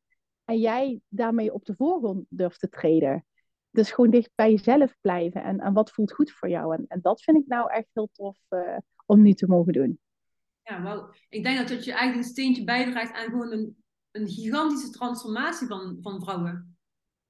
en 0.46 0.60
jij 0.60 1.02
daarmee 1.08 1.54
op 1.54 1.66
de 1.66 1.76
voorgrond 1.76 2.26
durft 2.30 2.60
te 2.60 2.70
treden. 2.70 3.26
Dus 3.70 3.92
gewoon 3.92 4.10
dicht 4.10 4.32
bij 4.36 4.52
jezelf 4.52 4.96
blijven 5.02 5.44
en, 5.44 5.60
en 5.60 5.74
wat 5.74 5.92
voelt 5.92 6.14
goed 6.14 6.32
voor 6.32 6.50
jou. 6.50 6.76
En, 6.76 6.86
en 6.88 7.02
dat 7.02 7.22
vind 7.22 7.38
ik 7.38 7.48
nou 7.48 7.72
echt 7.72 7.88
heel 7.94 8.10
tof 8.12 8.38
uh, 8.50 8.78
om 9.06 9.22
nu 9.22 9.34
te 9.34 9.48
mogen 9.48 9.74
doen. 9.74 10.00
Ja, 10.64 10.82
wel. 10.84 11.14
Ik 11.30 11.44
denk 11.44 11.58
dat 11.58 11.68
dat 11.68 11.86
je 11.86 11.92
eigenlijk 11.92 12.24
een 12.24 12.34
steentje 12.34 12.64
bijdraagt 12.64 13.14
aan 13.14 13.30
gewoon 13.30 13.52
een, 13.52 13.84
een 14.12 14.28
gigantische 14.28 14.90
transformatie 14.90 15.68
van, 15.68 15.98
van 16.02 16.22
vrouwen. 16.22 16.78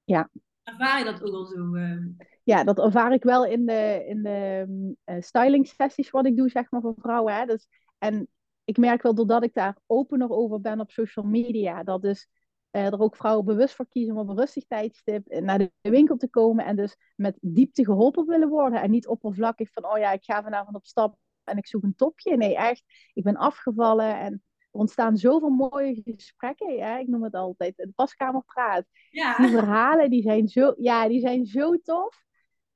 Ja. 0.04 0.30
Ervaar 0.68 0.98
je 0.98 1.04
dat 1.04 1.22
ook 1.22 1.34
al 1.34 1.44
zo? 1.46 1.74
Uh... 1.74 2.06
Ja, 2.42 2.64
dat 2.64 2.78
ervaar 2.78 3.12
ik 3.12 3.22
wel 3.22 3.44
in 3.44 3.66
de, 3.66 4.04
in 4.08 4.22
de 4.22 4.66
uh, 5.04 5.16
styling 5.20 5.66
sessies 5.66 6.10
wat 6.10 6.26
ik 6.26 6.36
doe, 6.36 6.48
zeg 6.48 6.70
maar, 6.70 6.80
voor 6.80 6.94
vrouwen. 6.98 7.34
Hè. 7.34 7.46
Dus, 7.46 7.68
en 7.98 8.28
ik 8.64 8.76
merk 8.76 9.02
wel, 9.02 9.14
doordat 9.14 9.42
ik 9.42 9.54
daar 9.54 9.76
opener 9.86 10.30
over 10.30 10.60
ben 10.60 10.80
op 10.80 10.90
social 10.90 11.24
media, 11.24 11.82
dat 11.82 12.02
dus 12.02 12.28
uh, 12.72 12.86
er 12.86 13.00
ook 13.00 13.16
vrouwen 13.16 13.44
bewust 13.44 13.74
voor 13.74 13.88
kiezen 13.88 14.14
om 14.14 14.20
op 14.20 14.28
een 14.28 14.36
rustig 14.36 14.66
tijdstip 14.66 15.40
naar 15.40 15.58
de 15.58 15.72
winkel 15.80 16.16
te 16.16 16.28
komen 16.28 16.64
en 16.64 16.76
dus 16.76 16.96
met 17.16 17.38
diepte 17.40 17.84
geholpen 17.84 18.26
willen 18.26 18.48
worden. 18.48 18.82
En 18.82 18.90
niet 18.90 19.06
oppervlakkig 19.06 19.72
van, 19.72 19.84
oh 19.84 19.98
ja, 19.98 20.12
ik 20.12 20.24
ga 20.24 20.42
vanavond 20.42 20.76
op 20.76 20.86
stap 20.86 21.16
en 21.44 21.56
ik 21.56 21.66
zoek 21.66 21.82
een 21.82 21.94
topje. 21.94 22.36
Nee, 22.36 22.56
echt, 22.56 22.84
ik 23.12 23.22
ben 23.22 23.36
afgevallen 23.36 24.18
en 24.18 24.42
er 24.70 24.80
ontstaan 24.80 25.16
zoveel 25.16 25.48
mooie 25.48 26.00
gesprekken. 26.04 26.74
Ja, 26.74 26.98
ik 26.98 27.08
noem 27.08 27.22
het 27.22 27.34
altijd 27.34 27.76
de 27.76 27.92
paskamerpraat. 27.94 28.84
Ja. 29.10 29.36
Die 29.36 29.48
verhalen 29.48 30.10
die 30.10 30.22
zijn, 30.22 30.48
zo, 30.48 30.74
ja, 30.76 31.08
die 31.08 31.20
zijn 31.20 31.46
zo 31.46 31.76
tof. 31.76 32.26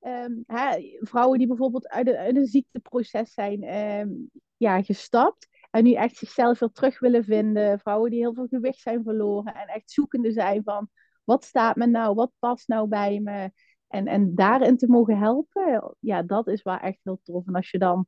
Um, 0.00 0.44
hè, 0.46 0.96
vrouwen 1.00 1.38
die 1.38 1.46
bijvoorbeeld 1.46 1.88
uit 1.88 2.06
een, 2.06 2.16
uit 2.16 2.36
een 2.36 2.46
ziekteproces 2.46 3.32
zijn 3.32 3.76
um, 3.76 4.30
ja, 4.56 4.82
gestapt. 4.82 5.48
En 5.70 5.84
nu 5.84 5.92
echt 5.92 6.16
zichzelf 6.16 6.58
weer 6.58 6.70
terug 6.72 6.98
willen 6.98 7.24
vinden. 7.24 7.78
Vrouwen 7.78 8.10
die 8.10 8.20
heel 8.20 8.34
veel 8.34 8.46
gewicht 8.46 8.80
zijn 8.80 9.02
verloren. 9.02 9.54
En 9.54 9.66
echt 9.66 9.90
zoekende 9.90 10.32
zijn 10.32 10.62
van 10.64 10.88
wat 11.24 11.44
staat 11.44 11.76
me 11.76 11.86
nou? 11.86 12.14
Wat 12.14 12.32
past 12.38 12.68
nou 12.68 12.88
bij 12.88 13.20
me? 13.20 13.52
En, 13.88 14.06
en 14.06 14.34
daarin 14.34 14.76
te 14.76 14.86
mogen 14.86 15.18
helpen. 15.18 15.96
Ja, 15.98 16.22
dat 16.22 16.48
is 16.48 16.62
waar 16.62 16.80
echt 16.80 16.98
heel 17.02 17.20
tof. 17.22 17.46
En 17.46 17.54
als 17.54 17.70
je 17.70 17.78
dan 17.78 18.06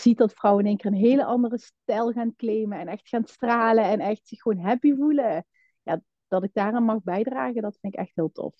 ziet 0.00 0.18
dat 0.18 0.32
vrouwen 0.32 0.64
in 0.64 0.68
één 0.68 0.78
keer 0.78 0.90
een 0.90 0.96
hele 0.96 1.24
andere 1.24 1.58
stijl 1.58 2.12
gaan 2.12 2.36
claimen. 2.36 2.78
En 2.78 2.88
echt 2.88 3.08
gaan 3.08 3.26
stralen. 3.26 3.84
En 3.84 4.00
echt 4.00 4.28
zich 4.28 4.40
gewoon 4.40 4.64
happy 4.64 4.94
voelen. 4.94 5.46
Ja, 5.82 6.00
dat 6.28 6.44
ik 6.44 6.50
daaraan 6.52 6.84
mag 6.84 7.02
bijdragen, 7.02 7.62
dat 7.62 7.78
vind 7.80 7.94
ik 7.94 8.00
echt 8.00 8.12
heel 8.14 8.32
tof. 8.32 8.54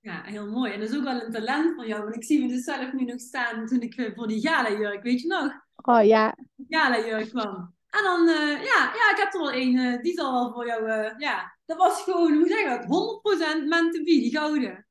Ja, 0.00 0.22
heel 0.22 0.50
mooi. 0.50 0.72
En 0.72 0.80
dat 0.80 0.88
is 0.88 0.96
ook 0.96 1.04
wel 1.04 1.22
een 1.22 1.32
talent 1.32 1.74
van 1.74 1.86
jou. 1.86 2.02
Want 2.02 2.16
ik 2.16 2.24
zie 2.24 2.40
me 2.40 2.48
dus 2.48 2.64
zelf 2.64 2.92
nu 2.92 3.04
nog 3.04 3.20
staan 3.20 3.66
toen 3.66 3.80
ik 3.80 3.94
eh, 3.94 4.14
voor 4.14 4.28
die 4.28 4.48
gala-jurk, 4.48 5.02
weet 5.02 5.20
je 5.20 5.28
nog? 5.28 5.52
Oh 5.76 6.04
ja. 6.04 6.36
Gala-jurk 6.68 7.28
kwam. 7.28 7.74
En 7.92 8.02
dan, 8.02 8.28
uh, 8.28 8.62
ja, 8.64 8.92
ja, 8.94 9.10
ik 9.10 9.16
heb 9.16 9.32
er 9.32 9.40
wel 9.40 9.50
één, 9.50 9.74
uh, 9.74 10.02
die 10.02 10.12
zal 10.12 10.32
wel 10.32 10.52
voor 10.52 10.66
jou, 10.66 10.86
uh, 10.86 11.18
ja, 11.18 11.56
dat 11.64 11.76
was 11.76 12.02
gewoon, 12.02 12.34
hoe 12.34 12.48
zeg 12.48 12.60
je 12.60 12.68
dat, 12.68 12.84
100% 12.84 13.68
meant 13.68 13.92
to 13.92 13.98
be, 13.98 14.04
die 14.04 14.30
gouden. 14.30 14.86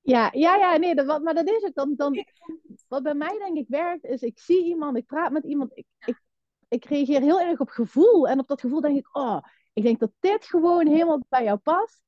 Ja, 0.00 0.28
ja, 0.32 0.56
ja, 0.56 0.76
nee, 0.76 0.94
dat, 0.94 1.22
maar 1.22 1.34
dat 1.34 1.48
is 1.48 1.62
ook 1.62 1.74
dan, 1.74 1.94
dan, 1.96 2.24
wat 2.88 3.02
bij 3.02 3.14
mij 3.14 3.38
denk 3.38 3.56
ik 3.56 3.68
werkt, 3.68 4.04
is 4.04 4.22
ik 4.22 4.38
zie 4.38 4.64
iemand, 4.64 4.96
ik 4.96 5.06
praat 5.06 5.32
met 5.32 5.44
iemand, 5.44 5.70
ik, 5.74 5.86
ik, 6.04 6.20
ik 6.68 6.84
reageer 6.84 7.20
heel 7.20 7.40
erg 7.40 7.60
op 7.60 7.68
gevoel. 7.68 8.28
En 8.28 8.38
op 8.38 8.48
dat 8.48 8.60
gevoel 8.60 8.80
denk 8.80 8.96
ik, 8.96 9.16
oh, 9.16 9.38
ik 9.72 9.82
denk 9.82 10.00
dat 10.00 10.10
dit 10.20 10.44
gewoon 10.44 10.86
helemaal 10.86 11.20
bij 11.28 11.44
jou 11.44 11.58
past. 11.58 12.02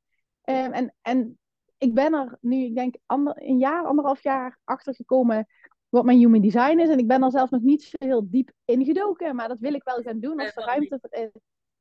Um, 0.45 0.73
en, 0.73 0.95
en 1.03 1.39
ik 1.79 1.95
ben 1.95 2.15
er 2.15 2.39
nu, 2.41 2.65
ik 2.65 2.75
denk, 2.75 2.97
ander, 3.07 3.35
een 3.37 3.59
jaar, 3.59 3.85
anderhalf 3.85 4.23
jaar 4.23 4.59
achter 4.65 4.95
gekomen 4.95 5.47
wat 5.89 6.05
mijn 6.05 6.19
human 6.19 6.41
design 6.41 6.79
is. 6.79 6.89
En 6.89 6.99
ik 6.99 7.07
ben 7.07 7.23
er 7.23 7.31
zelf 7.31 7.51
nog 7.51 7.63
niet 7.63 7.83
zo 7.83 7.97
heel 7.99 8.31
diep 8.31 8.51
ingedoken, 8.65 9.37
maar 9.37 9.49
dat 9.49 9.59
wil 9.59 9.75
ik 9.75 9.85
wel 9.85 10.03
gaan 10.03 10.21
doen 10.21 10.41
als 10.41 10.57
er 10.57 10.65
ruimte 10.65 10.99
voor 11.01 11.21
is. 11.21 11.31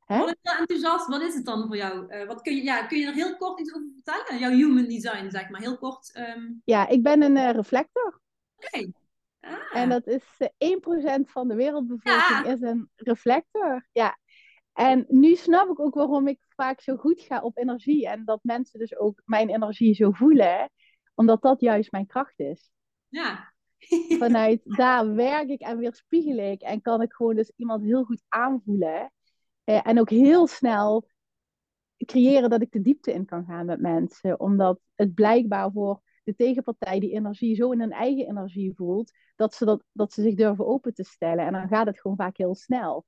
Hè? 0.06 0.20
Wat 0.20 0.38
is 0.42 0.52
enthousiast? 0.60 1.08
Wat 1.08 1.22
is 1.22 1.34
het 1.34 1.46
dan 1.46 1.68
voor 1.68 1.76
jou? 1.76 2.14
Uh, 2.14 2.28
wat 2.28 2.42
kun, 2.42 2.56
je, 2.56 2.64
ja, 2.64 2.86
kun 2.86 3.00
je 3.00 3.08
er 3.08 3.14
heel 3.14 3.38
kort 3.38 3.60
iets 3.60 3.76
over 3.76 3.88
vertellen? 3.94 4.40
Jouw 4.40 4.52
human 4.52 4.88
design, 4.88 5.30
zeg 5.30 5.50
maar, 5.50 5.62
heel 5.62 5.78
kort. 5.78 6.20
Um... 6.36 6.62
Ja, 6.66 6.88
ik 6.88 7.04
ben 7.04 7.22
een 7.22 7.36
uh, 7.36 7.52
reflector. 7.52 8.22
Okay. 8.66 8.94
Ah. 9.40 9.82
En 9.82 9.90
dat 9.90 10.08
is 10.08 10.24
uh, 10.40 10.48
eh, 10.58 11.20
1% 11.20 11.30
van 11.30 11.48
de 11.48 11.56
wereldbevolking 11.56 12.46
is 12.46 12.62
een 12.62 12.90
reflector. 12.96 13.88
Ja. 13.92 14.20
En 14.74 15.06
nu 15.08 15.36
snap 15.36 15.70
ik 15.70 15.80
ook 15.80 15.94
waarom 15.94 16.28
ik 16.28 16.40
vaak 16.50 16.82
zo 16.82 16.96
goed 16.96 17.22
ga 17.22 17.42
op 17.42 17.58
energie. 17.58 18.08
En 18.08 18.26
dat 18.26 18.40
mensen 18.44 18.80
dus 18.80 18.98
ook 18.98 19.22
mijn 19.26 19.50
energie 19.50 19.94
zo 19.94 20.12
voelen. 20.12 20.70
Omdat 21.16 21.42
dat 21.42 21.62
juist 21.62 21.92
mijn 21.92 22.06
kracht 22.06 22.40
is. 22.40 22.72
Ja, 23.08 23.54
Vanuit 24.20 24.62
daar 24.64 25.14
werk 25.16 25.50
ik 25.50 25.62
en 25.62 25.78
weerspiegel 25.78 26.38
ik. 26.38 26.62
En 26.62 26.82
kan 26.82 27.02
ik 27.02 27.14
gewoon 27.14 27.36
dus 27.36 27.52
iemand 27.56 27.84
heel 27.84 28.04
goed 28.04 28.24
aanvoelen. 28.28 29.12
Eh, 29.64 29.88
en 29.88 30.00
ook 30.00 30.10
heel 30.10 30.48
snel 30.48 31.08
creëren 32.06 32.50
dat 32.50 32.62
ik 32.62 32.72
de 32.72 32.82
diepte 32.82 33.14
in 33.14 33.26
kan 33.26 33.46
gaan 33.46 33.66
met 33.66 33.82
mensen. 33.82 34.40
Omdat 34.40 34.80
het 34.96 35.14
blijkbaar 35.14 35.72
voor 35.72 36.02
de 36.26 36.36
tegenpartij 36.36 37.00
die 37.00 37.12
energie 37.12 37.56
zo 37.56 37.72
in 37.72 37.80
hun 37.80 37.92
eigen 37.92 38.28
energie 38.28 38.74
voelt. 38.76 39.12
Dat 39.36 39.54
ze, 39.54 39.66
dat, 39.66 39.84
dat 39.92 40.14
ze 40.14 40.22
zich 40.22 40.36
durven 40.36 40.66
open 40.68 40.94
te 40.94 41.04
stellen. 41.04 41.46
En 41.46 41.54
dan 41.54 41.68
gaat 41.68 41.86
het 41.86 42.00
gewoon 42.00 42.18
vaak 42.18 42.38
heel 42.38 42.56
snel. 42.56 43.06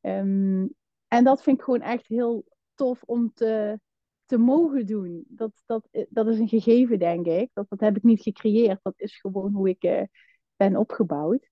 Ehm, 0.00 0.66
en 1.08 1.24
dat 1.24 1.42
vind 1.42 1.58
ik 1.58 1.64
gewoon 1.64 1.80
echt 1.80 2.06
heel 2.06 2.44
tof 2.74 3.02
om 3.02 3.32
te, 3.34 3.80
te 4.26 4.38
mogen 4.38 4.86
doen. 4.86 5.24
Dat, 5.28 5.62
dat, 5.66 5.88
dat 6.08 6.26
is 6.26 6.38
een 6.38 6.48
gegeven, 6.48 6.98
denk 6.98 7.26
ik. 7.26 7.50
Dat, 7.52 7.66
dat 7.68 7.80
heb 7.80 7.96
ik 7.96 8.02
niet 8.02 8.22
gecreëerd. 8.22 8.80
Dat 8.82 9.00
is 9.00 9.20
gewoon 9.20 9.52
hoe 9.52 9.68
ik 9.68 9.84
uh, 9.84 10.02
ben 10.56 10.76
opgebouwd. 10.76 11.48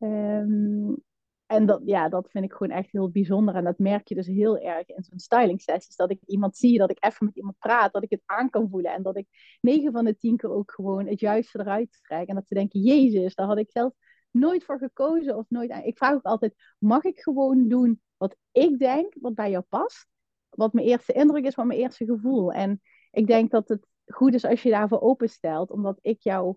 Um, 0.00 1.04
en 1.46 1.66
dat, 1.66 1.80
ja, 1.84 2.08
dat 2.08 2.30
vind 2.30 2.44
ik 2.44 2.52
gewoon 2.52 2.76
echt 2.76 2.92
heel 2.92 3.10
bijzonder. 3.10 3.54
En 3.54 3.64
dat 3.64 3.78
merk 3.78 4.08
je 4.08 4.14
dus 4.14 4.26
heel 4.26 4.58
erg 4.58 4.88
in 4.88 5.04
zo'n 5.04 5.18
styling 5.18 5.60
sessies. 5.60 5.96
Dat 5.96 6.10
ik 6.10 6.20
iemand 6.26 6.56
zie, 6.56 6.78
dat 6.78 6.90
ik 6.90 7.04
even 7.04 7.26
met 7.26 7.36
iemand 7.36 7.58
praat, 7.58 7.92
dat 7.92 8.02
ik 8.02 8.10
het 8.10 8.22
aan 8.24 8.50
kan 8.50 8.68
voelen. 8.68 8.92
En 8.92 9.02
dat 9.02 9.16
ik 9.16 9.58
negen 9.60 9.92
van 9.92 10.04
de 10.04 10.16
tien 10.16 10.36
keer 10.36 10.50
ook 10.50 10.72
gewoon 10.72 11.06
het 11.06 11.20
juiste 11.20 11.60
eruit 11.60 11.98
trek. 12.02 12.28
En 12.28 12.34
dat 12.34 12.48
ze 12.48 12.54
denken, 12.54 12.80
jezus, 12.80 13.34
daar 13.34 13.46
had 13.46 13.58
ik 13.58 13.70
zelf 13.70 13.92
nooit 14.30 14.64
voor 14.64 14.78
gekozen. 14.78 15.36
Of 15.36 15.44
nooit 15.48 15.80
Ik 15.84 15.96
vraag 15.96 16.14
ook 16.14 16.22
altijd, 16.22 16.54
mag 16.78 17.04
ik 17.04 17.18
gewoon 17.18 17.68
doen 17.68 18.00
wat 18.16 18.36
ik 18.52 18.78
denk, 18.78 19.14
wat 19.20 19.34
bij 19.34 19.50
jou 19.50 19.64
past? 19.68 20.06
wat 20.56 20.72
mijn 20.72 20.86
eerste 20.86 21.12
indruk 21.12 21.44
is, 21.44 21.54
wat 21.54 21.66
mijn 21.66 21.80
eerste 21.80 22.04
gevoel. 22.04 22.52
En 22.52 22.80
ik 23.10 23.26
denk 23.26 23.50
dat 23.50 23.68
het 23.68 23.86
goed 24.06 24.34
is 24.34 24.44
als 24.44 24.62
je 24.62 24.70
daarvoor 24.70 25.00
openstelt, 25.00 25.70
omdat 25.70 25.98
ik 26.02 26.22
jou 26.22 26.56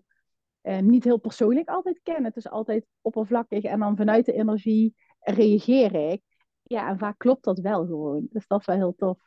eh, 0.60 0.78
niet 0.78 1.04
heel 1.04 1.18
persoonlijk 1.18 1.68
altijd 1.68 2.00
ken. 2.02 2.24
Het 2.24 2.36
is 2.36 2.48
altijd 2.48 2.86
oppervlakkig 3.00 3.64
en 3.64 3.78
dan 3.78 3.96
vanuit 3.96 4.24
de 4.24 4.32
energie 4.32 4.94
reageer 5.20 5.94
ik. 6.10 6.22
Ja, 6.62 6.88
en 6.88 6.98
vaak 6.98 7.18
klopt 7.18 7.44
dat 7.44 7.58
wel 7.58 7.86
gewoon. 7.86 8.26
Dus 8.30 8.46
dat 8.46 8.60
is 8.60 8.66
wel 8.66 8.76
heel 8.76 8.94
tof. 8.96 9.18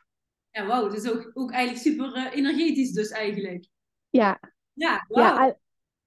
Ja, 0.50 0.66
wauw. 0.66 0.88
Dus 0.88 1.10
ook, 1.10 1.30
ook 1.34 1.50
eigenlijk 1.50 1.84
super 1.84 2.16
uh, 2.16 2.36
energetisch 2.36 2.92
dus 2.92 3.10
eigenlijk. 3.10 3.68
Ja. 4.10 4.40
Ja, 4.72 5.04
wow. 5.08 5.18
ja 5.18 5.46
en, 5.46 5.58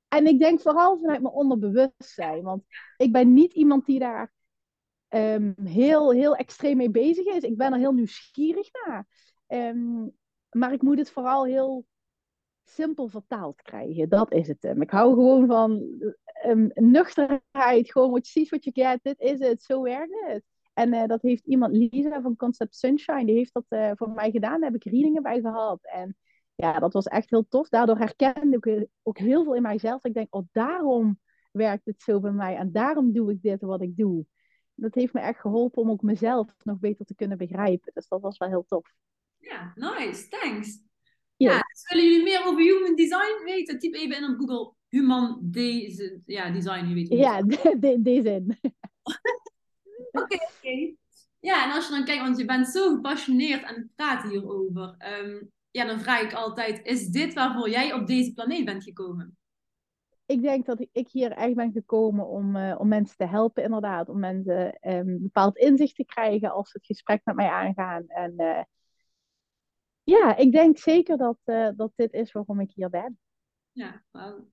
en 0.07 0.27
ik 0.27 0.39
denk 0.39 0.61
vooral 0.61 0.97
vanuit 0.97 1.21
mijn 1.21 1.33
onderbewustzijn. 1.33 2.43
Want 2.43 2.63
ik 2.97 3.11
ben 3.11 3.33
niet 3.33 3.53
iemand 3.53 3.85
die 3.85 3.99
daar 3.99 4.33
um, 5.09 5.55
heel, 5.63 6.11
heel 6.11 6.35
extreem 6.35 6.77
mee 6.77 6.89
bezig 6.89 7.25
is. 7.25 7.43
Ik 7.43 7.57
ben 7.57 7.73
er 7.73 7.79
heel 7.79 7.93
nieuwsgierig 7.93 8.67
naar. 8.85 9.07
Um, 9.47 10.15
maar 10.49 10.73
ik 10.73 10.81
moet 10.81 10.97
het 10.97 11.11
vooral 11.11 11.45
heel 11.45 11.85
simpel 12.69 13.07
vertaald 13.07 13.61
krijgen. 13.61 14.09
Dat 14.09 14.33
is 14.33 14.47
het. 14.47 14.63
Ik 14.63 14.91
hou 14.91 15.13
gewoon 15.13 15.47
van 15.47 15.71
um, 16.45 16.71
nuchterheid. 16.73 17.91
Gewoon 17.91 18.11
wat 18.11 18.27
je 18.27 18.39
ziet, 18.39 18.49
wat 18.49 18.63
je 18.63 18.71
get. 18.73 18.99
Dit 19.03 19.19
is 19.19 19.39
het. 19.39 19.63
Zo 19.63 19.81
werkt 19.81 20.13
het. 20.25 20.43
En 20.73 20.93
uh, 20.93 21.05
dat 21.05 21.21
heeft 21.21 21.45
iemand, 21.45 21.73
Lisa 21.73 22.21
van 22.21 22.35
Concept 22.35 22.75
Sunshine, 22.75 23.25
die 23.25 23.35
heeft 23.35 23.53
dat 23.53 23.65
uh, 23.69 23.91
voor 23.95 24.09
mij 24.09 24.31
gedaan. 24.31 24.59
Daar 24.59 24.71
heb 24.71 24.85
ik 24.85 24.91
readingen 24.91 25.23
bij 25.23 25.41
gehad. 25.41 25.79
En 25.81 26.15
ja, 26.55 26.79
dat 26.79 26.93
was 26.93 27.05
echt 27.05 27.29
heel 27.29 27.47
tof. 27.47 27.69
Daardoor 27.69 27.97
herkende 27.97 28.57
ik 28.61 28.87
ook 29.03 29.17
heel 29.17 29.43
veel 29.43 29.55
in 29.55 29.61
mijzelf. 29.61 30.03
Ik 30.03 30.13
denk, 30.13 30.35
oh, 30.35 30.47
daarom 30.51 31.19
werkt 31.51 31.85
het 31.85 32.01
zo 32.01 32.19
bij 32.19 32.31
mij. 32.31 32.55
En 32.55 32.71
daarom 32.71 33.13
doe 33.13 33.31
ik 33.31 33.41
dit 33.41 33.61
wat 33.61 33.81
ik 33.81 33.97
doe. 33.97 34.25
Dat 34.75 34.95
heeft 34.95 35.13
me 35.13 35.19
echt 35.19 35.39
geholpen 35.39 35.81
om 35.81 35.89
ook 35.89 36.01
mezelf 36.01 36.53
nog 36.63 36.79
beter 36.79 37.05
te 37.05 37.15
kunnen 37.15 37.37
begrijpen. 37.37 37.91
Dus 37.93 38.07
dat 38.07 38.21
was 38.21 38.37
wel 38.37 38.49
heel 38.49 38.65
tof. 38.67 38.93
Ja, 39.37 39.71
nice. 39.75 40.27
Thanks. 40.27 40.86
Ja, 41.37 41.57
dus 41.57 41.89
willen 41.89 42.09
jullie 42.09 42.23
meer 42.23 42.45
over 42.45 42.61
human 42.61 42.95
design 42.95 43.43
weten? 43.43 43.79
Typ 43.79 43.93
even 43.93 44.17
in 44.17 44.23
op 44.23 44.37
Google 44.37 44.73
human 44.89 45.39
deze, 45.41 46.21
ja, 46.25 46.49
design. 46.49 46.87
Je 46.87 46.93
weet 46.93 47.07
ja, 47.07 47.41
de, 47.79 48.01
deze. 48.01 48.45
Oké, 50.11 50.35
oké. 50.35 50.95
Ja, 51.39 51.65
en 51.65 51.71
als 51.71 51.87
je 51.87 51.93
dan 51.93 52.05
kijkt, 52.05 52.23
want 52.23 52.37
je 52.37 52.45
bent 52.45 52.67
zo 52.67 52.95
gepassioneerd 52.95 53.63
aan 53.63 53.75
het 53.75 53.95
praten 53.95 54.29
hierover. 54.29 54.95
Um, 55.23 55.51
ja, 55.71 55.85
dan 55.85 55.99
vraag 55.99 56.21
ik 56.21 56.33
altijd, 56.33 56.85
is 56.85 57.07
dit 57.07 57.33
waarvoor 57.33 57.69
jij 57.69 57.93
op 57.93 58.07
deze 58.07 58.33
planeet 58.33 58.65
bent 58.65 58.83
gekomen? 58.83 59.37
Ik 60.25 60.41
denk 60.41 60.65
dat 60.65 60.85
ik 60.91 61.07
hier 61.07 61.31
echt 61.31 61.55
ben 61.55 61.71
gekomen 61.71 62.27
om, 62.27 62.55
uh, 62.55 62.75
om 62.79 62.87
mensen 62.87 63.17
te 63.17 63.25
helpen, 63.25 63.63
inderdaad. 63.63 64.09
Om 64.09 64.19
mensen 64.19 64.65
um, 64.65 65.09
een 65.09 65.21
bepaald 65.21 65.57
inzicht 65.57 65.95
te 65.95 66.05
krijgen 66.05 66.51
als 66.51 66.69
ze 66.69 66.77
het 66.77 66.85
gesprek 66.85 67.21
met 67.23 67.35
mij 67.35 67.49
aangaan. 67.49 68.07
En 68.07 68.33
uh, 68.37 68.61
ja, 70.09 70.35
ik 70.35 70.51
denk 70.51 70.77
zeker 70.77 71.17
dat, 71.17 71.37
uh, 71.45 71.69
dat 71.75 71.91
dit 71.95 72.13
is 72.13 72.31
waarom 72.31 72.59
ik 72.59 72.71
hier 72.71 72.89
ben. 72.89 73.19
Ja, 73.71 74.03
wow. 74.11 74.47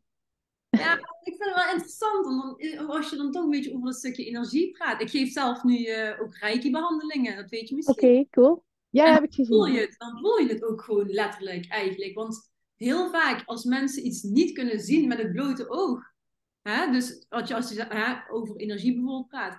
Ja, 0.70 0.96
ik 0.98 1.34
vind 1.36 1.44
het 1.44 1.54
wel 1.54 1.72
interessant, 1.72 2.24
dan, 2.24 2.88
als 2.88 3.10
je 3.10 3.16
dan 3.16 3.32
toch 3.32 3.42
een 3.42 3.50
beetje 3.50 3.74
over 3.74 3.86
een 3.86 3.92
stukje 3.92 4.24
energie 4.24 4.70
praat. 4.70 5.00
Ik 5.00 5.10
geef 5.10 5.32
zelf 5.32 5.62
nu 5.62 5.86
uh, 5.86 6.20
ook 6.20 6.36
reiki-behandelingen, 6.36 7.36
dat 7.36 7.50
weet 7.50 7.68
je 7.68 7.74
misschien. 7.74 7.94
Oké, 7.94 8.28
cool. 8.30 8.64
Ja, 8.88 9.12
heb 9.12 9.22
ik 9.22 9.34
gezien. 9.34 9.54
Voel 9.54 9.66
je 9.66 9.80
het, 9.80 9.94
dan 9.98 10.18
voel 10.18 10.38
je 10.38 10.48
het 10.48 10.64
ook 10.64 10.82
gewoon 10.82 11.10
letterlijk 11.10 11.68
eigenlijk. 11.68 12.14
Want 12.14 12.52
heel 12.76 13.10
vaak 13.10 13.42
als 13.46 13.64
mensen 13.64 14.06
iets 14.06 14.22
niet 14.22 14.52
kunnen 14.52 14.80
zien 14.80 15.08
met 15.08 15.18
het 15.18 15.32
blote 15.32 15.68
oog, 15.68 16.12
hè, 16.62 16.90
dus 16.90 17.26
als 17.28 17.48
je, 17.48 17.54
als 17.54 17.72
je 17.72 17.84
hè, 17.88 18.32
over 18.32 18.56
energie 18.56 18.94
bijvoorbeeld 18.94 19.28
praat, 19.28 19.58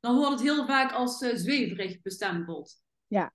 dan 0.00 0.16
wordt 0.16 0.30
het 0.30 0.40
heel 0.40 0.66
vaak 0.66 0.92
als 0.92 1.22
uh, 1.22 1.34
zweverig 1.34 2.02
bestempeld. 2.02 2.82
Ja. 3.06 3.32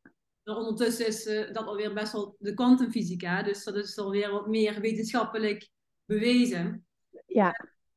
Maar 0.49 0.57
ondertussen 0.57 1.07
is 1.07 1.25
uh, 1.25 1.53
dat 1.53 1.65
alweer 1.65 1.93
best 1.93 2.13
wel 2.13 2.35
de 2.39 2.53
kwantumfysica, 2.53 3.43
dus 3.43 3.63
dat 3.63 3.75
is 3.75 3.97
alweer 3.97 4.31
wat 4.31 4.47
meer 4.47 4.81
wetenschappelijk 4.81 5.69
bewezen. 6.05 6.85
Ja. 7.09 7.21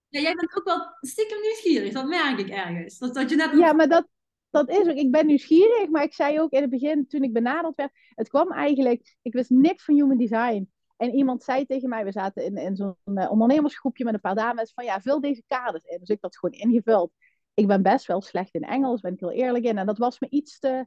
ja. 0.09 0.21
Jij 0.21 0.35
bent 0.35 0.57
ook 0.57 0.65
wel 0.65 0.97
stiekem 1.01 1.41
nieuwsgierig, 1.41 1.93
dat 1.93 2.07
merk 2.07 2.39
ik 2.39 2.49
ergens. 2.49 2.99
Dat, 2.99 3.15
dat 3.15 3.31
je 3.31 3.37
net 3.37 3.59
ja, 3.59 3.73
maar 3.73 3.89
dat, 3.89 4.09
dat 4.51 4.71
is 4.71 4.89
ook. 4.89 4.97
Ik 4.97 5.11
ben 5.11 5.27
nieuwsgierig, 5.27 5.89
maar 5.89 6.03
ik 6.03 6.15
zei 6.15 6.41
ook 6.41 6.51
in 6.51 6.61
het 6.61 6.71
begin, 6.71 7.07
toen 7.07 7.23
ik 7.23 7.33
benaderd 7.33 7.75
werd, 7.75 7.91
het 8.15 8.29
kwam 8.29 8.53
eigenlijk, 8.53 9.17
ik 9.23 9.33
wist 9.33 9.51
niks 9.51 9.85
van 9.85 9.95
human 9.95 10.19
design. 10.19 10.71
En 10.97 11.15
iemand 11.15 11.43
zei 11.43 11.67
tegen 11.67 11.89
mij, 11.89 12.05
we 12.05 12.13
zaten 12.13 12.45
in, 12.45 12.57
in 12.57 12.77
zo'n 12.77 12.97
uh, 13.05 13.31
ondernemersgroepje 13.31 14.05
met 14.05 14.15
een 14.15 14.21
paar 14.21 14.35
dames, 14.35 14.73
van 14.75 14.85
ja, 14.85 15.01
vul 15.01 15.21
deze 15.21 15.43
kaders 15.47 15.85
in. 15.85 15.99
Dus 15.99 16.09
ik 16.09 16.19
had 16.21 16.39
gewoon 16.39 16.61
ingevuld. 16.61 17.13
Ik 17.55 17.67
ben 17.67 17.83
best 17.83 18.07
wel 18.07 18.21
slecht 18.21 18.55
in 18.55 18.63
Engels, 18.63 19.01
ben 19.01 19.13
ik 19.13 19.21
heel 19.21 19.31
eerlijk 19.31 19.65
in. 19.65 19.79
En 19.79 19.87
dat 19.87 19.99
was 19.99 20.21
me 20.21 20.29
iets 20.31 20.59
te, 20.59 20.87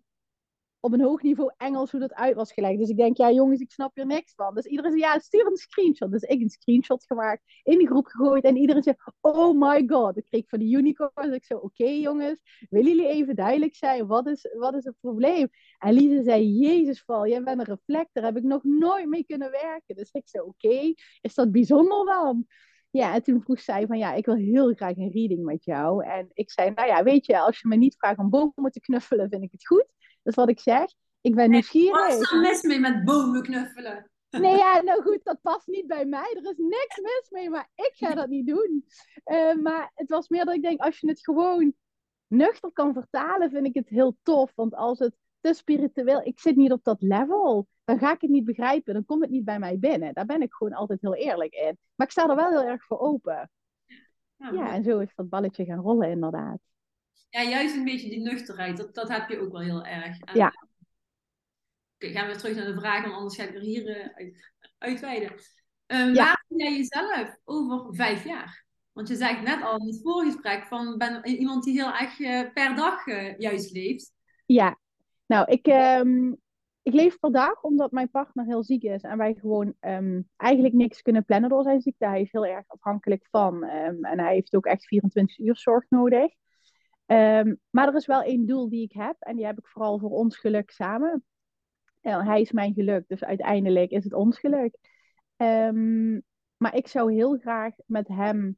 op 0.86 0.94
een 0.94 1.02
hoog 1.02 1.22
niveau 1.22 1.52
Engels 1.58 1.92
hoe 1.92 2.00
dat 2.00 2.14
uit 2.14 2.36
was 2.36 2.54
gelegd. 2.54 2.78
Dus 2.80 2.90
ik 2.90 2.98
denk, 2.98 3.18
ja 3.18 3.32
jongens, 3.32 3.62
ik 3.62 3.72
snap 3.72 3.98
er 3.98 4.06
niks 4.06 4.34
van. 4.36 4.56
Dus 4.56 4.66
iedereen 4.66 4.92
zei, 4.92 5.04
ja, 5.04 5.20
stuur 5.20 5.46
een 5.46 5.58
screenshot. 5.58 6.12
Dus 6.12 6.22
ik 6.22 6.42
een 6.42 6.50
screenshot 6.50 7.06
gemaakt, 7.06 7.42
in 7.64 7.78
de 7.78 7.86
groep 7.86 8.06
gegooid. 8.06 8.44
En 8.44 8.56
iedereen 8.56 8.84
zei, 8.84 8.96
oh 9.22 9.60
my 9.60 9.84
god. 9.88 10.18
Ik 10.18 10.26
kreeg 10.26 10.44
van 10.48 10.60
de 10.60 10.66
unicorns. 10.66 11.36
Ik 11.36 11.46
zei, 11.46 11.60
oké 11.60 11.86
jongens, 11.86 12.68
willen 12.70 12.96
jullie 12.96 13.08
even 13.08 13.36
duidelijk 13.36 13.76
zijn? 13.76 14.08
Wat 14.08 14.28
is, 14.28 14.50
wat 14.58 14.76
is 14.76 14.84
het 14.84 14.96
probleem? 15.00 15.48
En 15.78 15.94
Lise 15.94 16.24
zei, 16.24 16.48
jezus 16.48 17.02
Val, 17.04 17.28
jij 17.28 17.44
bent 17.44 17.60
een 17.60 17.76
reflector. 17.76 18.24
Heb 18.24 18.38
ik 18.38 18.44
nog 18.44 18.64
nooit 18.64 19.08
mee 19.08 19.26
kunnen 19.26 19.52
werken. 19.52 19.96
Dus 19.96 20.12
ik 20.12 20.28
zei, 20.30 20.44
oké, 20.44 20.94
is 21.22 21.34
dat 21.34 21.52
bijzonder 21.52 22.06
dan? 22.06 22.46
Ja, 22.90 23.14
en 23.14 23.24
toen 23.24 23.42
vroeg 23.42 23.60
zij 23.60 23.88
van 23.88 23.98
ja, 23.98 24.14
ik 24.14 24.26
wil 24.26 24.36
heel 24.36 24.74
graag 24.74 24.98
een 24.98 25.12
reading 25.12 25.44
met 25.44 25.64
jou. 25.64 26.06
En 26.06 26.30
ik 26.34 26.52
zei, 26.52 26.72
nou 26.72 26.88
ja, 26.88 27.04
weet 27.04 27.26
je, 27.26 27.40
als 27.40 27.60
je 27.60 27.68
me 27.68 27.76
niet 27.76 27.96
vraagt 27.98 28.18
om 28.18 28.30
bomen 28.30 28.72
te 28.72 28.80
knuffelen, 28.80 29.30
vind 29.30 29.44
ik 29.44 29.52
het 29.52 29.68
goed. 29.68 29.86
Dus 30.26 30.36
wat 30.36 30.50
ik 30.50 30.60
zeg, 30.60 30.94
ik 31.22 31.36
ben 31.36 31.50
nieuwsgierig. 31.50 32.08
Wat 32.08 32.22
is 32.22 32.32
er 32.32 32.40
mis 32.40 32.62
mee 32.62 32.80
met 32.80 33.04
bomen 33.04 33.44
knuffelen? 33.44 34.10
Nee, 34.30 34.58
ja, 34.58 34.82
nou 34.82 35.02
goed, 35.02 35.20
dat 35.24 35.42
past 35.42 35.68
niet 35.68 35.88
bij 35.88 36.06
mij. 36.06 36.36
Er 36.36 36.50
is 36.52 36.58
niks 36.58 37.00
mis 37.02 37.28
mee, 37.30 37.50
maar 37.50 37.70
ik 37.76 37.92
ga 37.94 38.16
dat 38.16 38.28
niet 38.28 38.48
doen. 38.48 38.86
Uh, 39.26 39.54
maar 39.54 39.92
het 39.94 40.10
was 40.10 40.30
meer 40.30 40.46
dat 40.46 40.56
ik 40.56 40.62
denk, 40.62 40.80
als 40.80 41.00
je 41.00 41.08
het 41.08 41.24
gewoon 41.24 41.74
nuchter 42.28 42.72
kan 42.72 42.94
vertalen, 42.94 43.50
vind 43.50 43.66
ik 43.66 43.74
het 43.74 43.90
heel 43.90 44.18
tof. 44.24 44.52
Want 44.56 44.76
als 44.76 45.00
het 45.00 45.16
te 45.40 45.54
spiritueel, 45.54 46.22
ik 46.22 46.40
zit 46.40 46.56
niet 46.56 46.72
op 46.72 46.84
dat 46.84 47.02
level, 47.02 47.68
dan 47.84 48.00
ga 48.00 48.14
ik 48.14 48.22
het 48.22 48.30
niet 48.30 48.46
begrijpen. 48.46 48.94
Dan 48.94 49.06
komt 49.06 49.22
het 49.22 49.32
niet 49.32 49.46
bij 49.46 49.60
mij 49.60 49.80
binnen. 49.80 50.14
Daar 50.14 50.26
ben 50.26 50.42
ik 50.42 50.54
gewoon 50.54 50.74
altijd 50.74 51.02
heel 51.02 51.16
eerlijk 51.16 51.54
in. 51.54 51.78
Maar 51.96 52.08
ik 52.08 52.14
sta 52.14 52.30
er 52.30 52.36
wel 52.36 52.50
heel 52.50 52.64
erg 52.64 52.86
voor 52.86 53.00
open. 53.00 53.50
Ja, 54.36 54.52
ja 54.52 54.74
en 54.74 54.84
zo 54.84 55.00
is 55.00 55.16
dat 55.16 55.30
balletje 55.30 55.66
gaan 55.66 55.82
rollen, 55.82 56.10
inderdaad 56.10 56.60
ja, 57.36 57.50
juist 57.50 57.76
een 57.76 57.84
beetje 57.84 58.10
die 58.10 58.22
nuchterheid, 58.22 58.78
dat, 58.78 58.96
dat 58.96 59.10
heb 59.10 59.30
je 59.30 59.40
ook 59.40 59.52
wel 59.52 59.62
heel 59.62 59.86
erg. 59.86 60.20
En, 60.20 60.36
ja. 60.36 60.54
Oké, 61.96 62.12
gaan 62.12 62.26
we 62.26 62.32
weer 62.32 62.38
terug 62.38 62.56
naar 62.56 62.66
de 62.66 62.80
vraag, 62.80 63.02
want 63.02 63.14
anders 63.14 63.36
ga 63.36 63.44
ik 63.44 63.56
er 63.56 63.62
hier 63.62 63.88
uh, 63.88 64.08
uit, 64.16 64.52
uitweiden. 64.78 65.32
Ja. 65.86 66.14
Waar 66.14 66.46
ben 66.48 66.58
jij 66.58 66.76
jezelf 66.76 67.38
over 67.44 67.96
vijf 67.96 68.26
jaar? 68.26 68.66
Want 68.92 69.08
je 69.08 69.16
zegt 69.16 69.42
net 69.42 69.64
al 69.64 69.78
in 69.78 69.88
het 69.88 70.02
voorgesprek 70.02 70.66
van 70.66 70.98
ben 70.98 71.26
iemand 71.26 71.64
die 71.64 71.74
heel 71.74 71.94
erg 71.94 72.20
uh, 72.20 72.54
per 72.54 72.76
dag 72.76 73.06
juist 73.38 73.72
leeft. 73.72 74.14
Ja, 74.46 74.80
nou 75.26 75.52
ik, 75.52 75.68
um, 75.68 76.38
ik 76.82 76.94
leef 76.94 77.20
per 77.20 77.32
dag 77.32 77.62
omdat 77.62 77.92
mijn 77.92 78.10
partner 78.10 78.46
heel 78.46 78.64
ziek 78.64 78.84
is 78.84 79.02
en 79.02 79.18
wij 79.18 79.34
gewoon 79.40 79.74
um, 79.80 80.30
eigenlijk 80.38 80.74
niks 80.74 81.02
kunnen 81.02 81.26
plannen 81.26 81.50
door 81.50 81.64
zijn 81.64 81.82
ziekte. 81.82 82.08
Hij 82.08 82.22
is 82.22 82.32
heel 82.32 82.46
erg 82.46 82.66
afhankelijk 82.68 83.28
van 83.30 83.64
en 83.64 84.20
hij 84.20 84.34
heeft 84.34 84.56
ook 84.56 84.66
echt 84.66 84.86
24 84.86 85.40
uur 85.40 85.58
zorg 85.58 85.86
nodig. 85.90 86.34
Um, 87.06 87.60
maar 87.70 87.88
er 87.88 87.96
is 87.96 88.06
wel 88.06 88.22
één 88.22 88.46
doel 88.46 88.70
die 88.70 88.84
ik 88.84 88.92
heb. 88.92 89.16
En 89.20 89.36
die 89.36 89.46
heb 89.46 89.58
ik 89.58 89.68
vooral 89.68 90.00
voor 90.00 90.10
ons 90.10 90.38
geluk 90.38 90.72
samen. 90.72 91.24
Uh, 92.02 92.26
hij 92.26 92.42
is 92.42 92.52
mijn 92.52 92.74
geluk, 92.74 93.08
dus 93.08 93.24
uiteindelijk 93.24 93.92
is 93.92 94.04
het 94.04 94.14
ons 94.14 94.40
geluk. 94.40 94.78
Um, 95.38 96.24
maar 96.58 96.76
ik 96.76 96.88
zou 96.88 97.14
heel 97.14 97.38
graag 97.38 97.74
met 97.86 98.08
hem. 98.08 98.58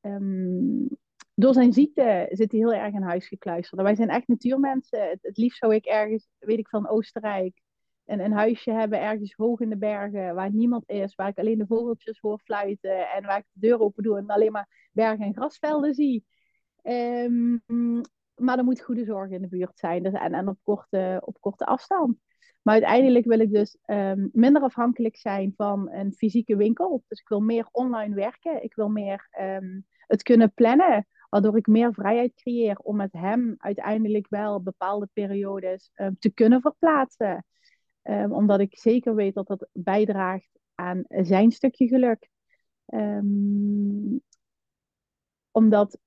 Um, 0.00 0.88
door 1.34 1.54
zijn 1.54 1.72
ziekte 1.72 2.28
zit 2.30 2.50
hij 2.50 2.60
heel 2.60 2.74
erg 2.74 2.94
in 2.94 3.02
huis 3.02 3.28
gekluisterd. 3.28 3.82
Wij 3.82 3.94
zijn 3.94 4.08
echt 4.08 4.28
natuurmensen. 4.28 5.08
Het, 5.08 5.18
het 5.22 5.36
liefst 5.36 5.58
zou 5.58 5.74
ik 5.74 5.84
ergens, 5.84 6.28
weet 6.38 6.58
ik 6.58 6.68
van 6.68 6.88
Oostenrijk, 6.88 7.60
een, 8.04 8.20
een 8.20 8.32
huisje 8.32 8.70
hebben 8.70 9.00
ergens 9.00 9.32
hoog 9.32 9.60
in 9.60 9.68
de 9.68 9.76
bergen 9.76 10.34
waar 10.34 10.52
niemand 10.52 10.88
is, 10.88 11.14
waar 11.14 11.28
ik 11.28 11.38
alleen 11.38 11.58
de 11.58 11.66
vogeltjes 11.66 12.18
hoor 12.18 12.38
fluiten 12.38 13.10
en 13.10 13.24
waar 13.24 13.38
ik 13.38 13.46
de 13.52 13.66
deur 13.66 13.80
open 13.80 14.02
doe 14.02 14.18
en 14.18 14.26
alleen 14.26 14.52
maar 14.52 14.88
bergen 14.92 15.24
en 15.24 15.34
grasvelden 15.34 15.94
zie. 15.94 16.24
Um, 16.82 17.62
maar 18.34 18.58
er 18.58 18.64
moet 18.64 18.80
goede 18.80 19.04
zorg 19.04 19.30
in 19.30 19.42
de 19.42 19.48
buurt 19.48 19.78
zijn 19.78 20.02
dus, 20.02 20.12
en, 20.12 20.34
en 20.34 20.48
op, 20.48 20.58
korte, 20.62 21.22
op 21.24 21.40
korte 21.40 21.64
afstand. 21.64 22.18
Maar 22.62 22.74
uiteindelijk 22.74 23.26
wil 23.26 23.40
ik 23.40 23.52
dus 23.52 23.78
um, 23.86 24.30
minder 24.32 24.62
afhankelijk 24.62 25.16
zijn 25.16 25.52
van 25.56 25.90
een 25.90 26.12
fysieke 26.12 26.56
winkel. 26.56 27.04
Dus 27.08 27.20
ik 27.20 27.28
wil 27.28 27.40
meer 27.40 27.68
online 27.72 28.14
werken. 28.14 28.62
Ik 28.62 28.74
wil 28.74 28.88
meer 28.88 29.28
um, 29.40 29.86
het 30.06 30.22
kunnen 30.22 30.52
plannen, 30.54 31.06
waardoor 31.28 31.56
ik 31.56 31.66
meer 31.66 31.94
vrijheid 31.94 32.34
creëer 32.34 32.78
om 32.78 32.96
met 32.96 33.12
hem 33.12 33.54
uiteindelijk 33.58 34.26
wel 34.28 34.62
bepaalde 34.62 35.08
periodes 35.12 35.90
te 36.18 36.30
kunnen 36.30 36.60
verplaatsen. 36.60 37.44
omdat 38.28 38.60
ik 38.60 38.78
zeker 38.78 39.14
weet 39.14 39.34
dat 39.34 39.46
dat 39.46 39.68
bijdraagt 39.72 40.50
aan 40.74 41.04
zijn 41.08 41.50
stukje 41.50 41.88
geluk. 41.88 42.28
omdat 45.50 45.98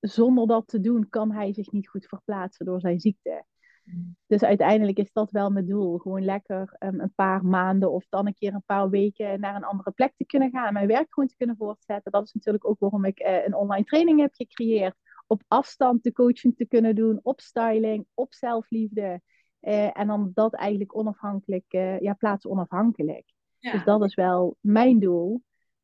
zonder 0.00 0.46
dat 0.46 0.68
te 0.68 0.80
doen 0.80 1.08
kan 1.08 1.32
hij 1.32 1.52
zich 1.52 1.70
niet 1.70 1.88
goed 1.88 2.06
verplaatsen 2.06 2.66
door 2.66 2.80
zijn 2.80 3.00
ziekte. 3.00 3.44
Mm. 3.84 4.16
Dus 4.26 4.42
uiteindelijk 4.42 4.98
is 4.98 5.12
dat 5.12 5.30
wel 5.30 5.50
mijn 5.50 5.66
doel. 5.66 5.98
Gewoon 5.98 6.24
lekker 6.24 6.76
um, 6.78 7.00
een 7.00 7.14
paar 7.14 7.44
maanden 7.44 7.92
of 7.92 8.06
dan 8.08 8.26
een 8.26 8.34
keer 8.34 8.54
een 8.54 8.62
paar 8.66 8.90
weken 8.90 9.40
naar 9.40 9.54
een 9.54 9.64
andere 9.64 9.90
plek 9.90 10.12
te 10.16 10.26
kunnen 10.26 10.50
gaan. 10.50 10.72
Mijn 10.72 10.86
werk 10.86 11.06
gewoon 11.14 11.28
te 11.28 11.36
kunnen 11.36 11.56
voortzetten. 11.56 12.12
Dat 12.12 12.24
is 12.24 12.32
natuurlijk 12.32 12.68
ook 12.68 12.78
waarom 12.78 13.04
ik 13.04 13.20
uh, 13.20 13.44
een 13.44 13.54
online 13.54 13.84
training 13.84 14.20
heb 14.20 14.34
gecreëerd. 14.34 14.94
Op 15.26 15.42
afstand 15.48 16.02
de 16.02 16.12
coaching 16.12 16.56
te 16.56 16.66
kunnen 16.66 16.94
doen. 16.94 17.20
Op 17.22 17.40
styling, 17.40 18.06
op 18.14 18.34
zelfliefde. 18.34 19.20
Uh, 19.60 19.98
en 19.98 20.06
dan 20.06 20.30
dat 20.34 20.54
eigenlijk 20.54 20.96
onafhankelijk, 20.96 21.72
uh, 21.72 22.00
ja, 22.00 22.12
plaatsonafhankelijk. 22.12 23.32
Ja. 23.58 23.72
Dus 23.72 23.84
dat 23.84 24.04
is 24.04 24.14
wel 24.14 24.56
mijn 24.60 24.98
doel 24.98 25.42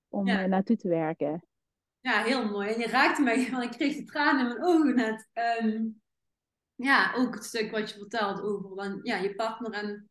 om 0.09 0.27
ja. 0.27 0.47
naartoe 0.47 0.77
te 0.77 0.89
werken. 0.89 1.45
Ja, 2.05 2.23
heel 2.23 2.49
mooi. 2.49 2.69
En 2.69 2.81
je 2.81 2.87
raakte 2.87 3.23
mij, 3.23 3.49
want 3.51 3.65
ik 3.65 3.71
kreeg 3.71 3.97
de 3.97 4.05
tranen 4.05 4.41
in 4.41 4.47
mijn 4.47 4.65
ogen 4.65 4.95
net. 4.95 5.29
Um, 5.63 6.03
ja, 6.75 7.15
ook 7.17 7.35
het 7.35 7.45
stuk 7.45 7.71
wat 7.71 7.91
je 7.91 7.99
vertelt 7.99 8.41
over 8.43 8.77
dan, 8.77 9.01
ja, 9.03 9.17
je 9.17 9.35
partner 9.35 9.73
en 9.73 10.11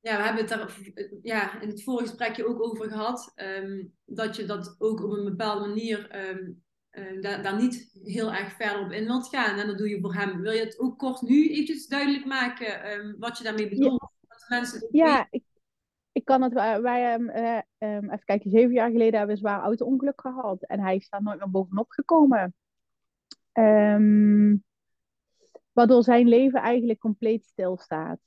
ja, 0.00 0.16
we 0.16 0.22
hebben 0.22 0.44
het 0.44 0.48
daar 0.48 0.78
ja, 1.22 1.60
in 1.60 1.68
het 1.68 1.82
vorige 1.82 2.08
gesprekje 2.08 2.46
ook 2.46 2.62
over 2.62 2.88
gehad. 2.88 3.32
Ehm, 3.34 3.84
dat 4.04 4.36
je 4.36 4.44
dat 4.44 4.74
ook 4.78 5.04
op 5.04 5.10
een 5.10 5.24
bepaalde 5.24 5.68
manier 5.68 6.10
ehm, 6.10 6.52
uh, 6.90 7.20
daar, 7.22 7.42
daar, 7.42 7.56
niet 7.56 7.90
heel 8.02 8.32
erg 8.32 8.52
verder 8.52 8.80
op 8.80 8.92
in 8.92 9.04
wilt 9.04 9.28
gaan. 9.28 9.58
En 9.58 9.66
dat 9.66 9.78
doe 9.78 9.88
je 9.88 10.00
voor 10.00 10.14
hem. 10.14 10.40
Wil 10.40 10.52
je 10.52 10.64
het 10.64 10.78
ook 10.78 10.98
kort 10.98 11.20
nu 11.20 11.50
eventjes 11.50 11.86
duidelijk 11.86 12.24
maken 12.24 12.92
um, 12.92 13.16
wat 13.18 13.38
je 13.38 13.44
daarmee 13.44 13.68
bedoelt? 13.68 14.10
Ja, 14.28 14.56
mensen 14.56 14.88
ja 14.90 15.26
ik, 15.30 15.44
ik 16.16 16.24
kan 16.24 16.42
het. 16.42 16.52
Wij, 16.52 17.14
um, 17.14 17.30
even 17.78 18.24
kijken, 18.24 18.50
zeven 18.50 18.72
jaar 18.72 18.90
geleden 18.90 19.18
hebben 19.18 19.36
we 19.36 19.42
een 19.42 19.48
zwaar 19.48 19.60
auto-ongeluk 19.60 20.20
gehad. 20.20 20.62
En 20.62 20.80
hij 20.80 20.96
is 20.96 21.08
daar 21.08 21.22
nooit 21.22 21.38
meer 21.38 21.50
bovenop 21.50 21.90
gekomen. 21.90 22.54
Um, 23.52 24.64
waardoor 25.72 26.02
zijn 26.02 26.28
leven 26.28 26.60
eigenlijk 26.60 26.98
compleet 26.98 27.44
stilstaat. 27.44 28.18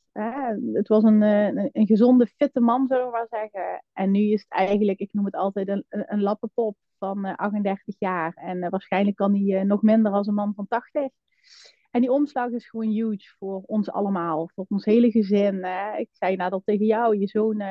Het 0.73 0.87
was 0.87 1.03
een, 1.03 1.21
een, 1.21 1.69
een, 1.71 1.87
gezonde, 1.87 2.27
fitte 2.27 2.59
man, 2.59 2.87
zullen 2.87 3.05
we 3.05 3.11
maar 3.11 3.27
zeggen. 3.29 3.83
En 3.93 4.11
nu 4.11 4.19
is 4.19 4.41
het 4.41 4.51
eigenlijk, 4.51 4.99
ik 4.99 5.13
noem 5.13 5.25
het 5.25 5.35
altijd 5.35 5.67
een, 5.67 5.85
een 5.89 6.21
lappenpop 6.21 6.77
van 6.97 7.35
38 7.35 7.87
eh, 7.87 7.95
jaar. 7.99 8.33
En 8.35 8.63
eh, 8.63 8.69
waarschijnlijk 8.69 9.15
kan 9.15 9.35
hij 9.35 9.59
eh, 9.59 9.65
nog 9.65 9.81
minder 9.81 10.11
als 10.11 10.27
een 10.27 10.33
man 10.33 10.53
van 10.55 10.67
80. 10.67 11.09
En 11.91 12.01
die 12.01 12.11
omslag 12.11 12.51
is 12.51 12.69
gewoon 12.69 12.87
huge 12.87 13.35
voor 13.37 13.61
ons 13.65 13.89
allemaal, 13.89 14.49
voor 14.53 14.65
ons 14.69 14.85
hele 14.85 15.11
gezin. 15.11 15.63
ik 15.97 16.09
zei 16.11 16.35
dat 16.35 16.61
tegen 16.65 16.85
jou, 16.85 17.17
je 17.17 17.27
zoon, 17.27 17.63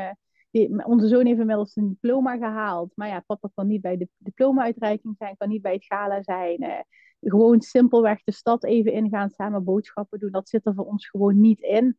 die, 0.50 0.84
onze 0.84 1.08
zoon 1.08 1.26
heeft 1.26 1.40
inmiddels 1.40 1.76
een 1.76 1.88
diploma 1.88 2.36
gehaald. 2.36 2.92
Maar 2.94 3.08
ja, 3.08 3.20
papa 3.26 3.50
kan 3.54 3.66
niet 3.66 3.80
bij 3.80 3.96
de 3.96 4.08
diploma-uitreiking 4.16 5.14
zijn, 5.18 5.36
kan 5.36 5.48
niet 5.48 5.62
bij 5.62 5.72
het 5.72 5.84
gala 5.84 6.22
zijn. 6.22 6.84
gewoon 7.20 7.60
simpelweg 7.60 8.22
de 8.24 8.32
stad 8.32 8.64
even 8.64 8.92
ingaan, 8.92 9.30
samen 9.30 9.64
boodschappen 9.64 10.18
doen, 10.18 10.30
dat 10.30 10.48
zit 10.48 10.66
er 10.66 10.74
voor 10.74 10.86
ons 10.86 11.08
gewoon 11.08 11.40
niet 11.40 11.60
in. 11.60 11.98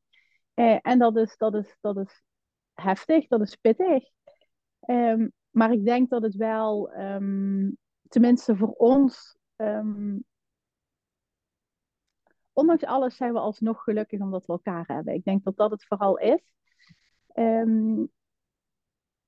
en 0.81 0.99
dat 0.99 1.17
is, 1.17 1.37
dat, 1.37 1.55
is, 1.55 1.77
dat 1.81 1.97
is 1.97 2.21
heftig, 2.73 3.27
dat 3.27 3.41
is 3.41 3.55
pittig. 3.55 4.03
Um, 4.87 5.31
maar 5.49 5.71
ik 5.71 5.85
denk 5.85 6.09
dat 6.09 6.21
het 6.21 6.35
wel, 6.35 6.93
um, 6.97 7.77
tenminste 8.07 8.55
voor 8.55 8.71
ons, 8.71 9.37
um, 9.55 10.23
ondanks 12.59 12.83
alles 12.83 13.15
zijn 13.15 13.33
we 13.33 13.39
alsnog 13.39 13.83
gelukkig 13.83 14.19
omdat 14.19 14.45
we 14.45 14.51
elkaar 14.53 14.83
hebben. 14.87 15.13
Ik 15.13 15.23
denk 15.23 15.43
dat 15.43 15.57
dat 15.57 15.71
het 15.71 15.85
vooral 15.85 16.17
is. 16.17 16.39
Um, 17.33 18.09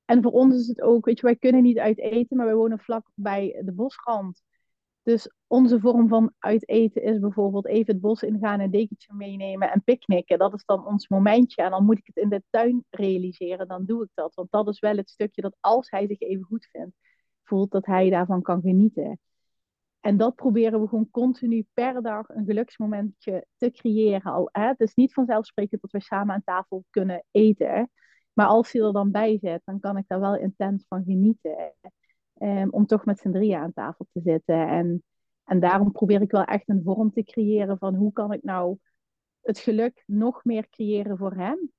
en 0.05 0.21
voor 0.21 0.31
ons 0.31 0.55
is 0.55 0.67
het 0.67 0.81
ook, 0.81 1.05
weet 1.05 1.19
je, 1.19 1.25
wij 1.25 1.35
kunnen 1.35 1.61
niet 1.63 1.77
uit 1.77 1.99
eten, 1.99 2.37
maar 2.37 2.45
wij 2.45 2.55
wonen 2.55 2.79
vlak 2.79 3.11
bij 3.15 3.61
de 3.65 3.71
bosrand. 3.71 4.41
Dus 5.03 5.31
onze 5.47 5.79
vorm 5.79 6.07
van 6.07 6.33
uiteten 6.39 7.03
is 7.03 7.19
bijvoorbeeld 7.19 7.65
even 7.67 7.93
het 7.93 8.01
bos 8.01 8.21
ingaan, 8.21 8.59
een 8.59 8.71
dekentje 8.71 9.13
meenemen 9.13 9.71
en 9.71 9.83
picknicken. 9.83 10.37
Dat 10.37 10.53
is 10.53 10.65
dan 10.65 10.85
ons 10.85 11.07
momentje. 11.07 11.61
En 11.61 11.71
dan 11.71 11.85
moet 11.85 11.97
ik 11.97 12.05
het 12.05 12.17
in 12.17 12.29
de 12.29 12.43
tuin 12.49 12.85
realiseren, 12.89 13.67
dan 13.67 13.85
doe 13.85 14.03
ik 14.03 14.09
dat. 14.13 14.35
Want 14.35 14.51
dat 14.51 14.67
is 14.67 14.79
wel 14.79 14.97
het 14.97 15.09
stukje 15.09 15.41
dat 15.41 15.57
als 15.59 15.89
hij 15.89 16.07
zich 16.07 16.19
even 16.19 16.43
goed 16.43 16.67
vindt, 16.71 16.95
voelt 17.43 17.71
dat 17.71 17.85
hij 17.85 18.09
daarvan 18.09 18.41
kan 18.41 18.61
genieten. 18.61 19.19
En 20.01 20.17
dat 20.17 20.35
proberen 20.35 20.81
we 20.81 20.87
gewoon 20.87 21.09
continu 21.11 21.67
per 21.73 22.01
dag 22.01 22.29
een 22.29 22.45
geluksmomentje 22.45 23.45
te 23.57 23.71
creëren. 23.71 24.31
Al, 24.31 24.49
hè? 24.51 24.67
Het 24.67 24.79
is 24.79 24.93
niet 24.93 25.13
vanzelfsprekend 25.13 25.81
dat 25.81 25.91
we 25.91 26.01
samen 26.01 26.35
aan 26.35 26.43
tafel 26.43 26.83
kunnen 26.89 27.23
eten. 27.31 27.89
Maar 28.33 28.47
als 28.47 28.71
hij 28.71 28.81
er 28.81 28.93
dan 28.93 29.11
bij 29.11 29.37
zit, 29.41 29.61
dan 29.65 29.79
kan 29.79 29.97
ik 29.97 30.03
daar 30.07 30.19
wel 30.19 30.35
intens 30.35 30.85
van 30.87 31.03
genieten. 31.03 31.73
Um, 32.37 32.69
om 32.69 32.85
toch 32.85 33.05
met 33.05 33.19
z'n 33.19 33.31
drieën 33.31 33.59
aan 33.59 33.73
tafel 33.73 34.07
te 34.11 34.21
zitten. 34.23 34.67
En, 34.67 35.03
en 35.43 35.59
daarom 35.59 35.91
probeer 35.91 36.21
ik 36.21 36.31
wel 36.31 36.43
echt 36.43 36.69
een 36.69 36.81
vorm 36.83 37.11
te 37.11 37.23
creëren 37.23 37.77
van 37.77 37.95
hoe 37.95 38.11
kan 38.11 38.33
ik 38.33 38.43
nou 38.43 38.77
het 39.41 39.59
geluk 39.59 40.03
nog 40.05 40.43
meer 40.43 40.69
creëren 40.69 41.17
voor 41.17 41.33
hem. 41.33 41.71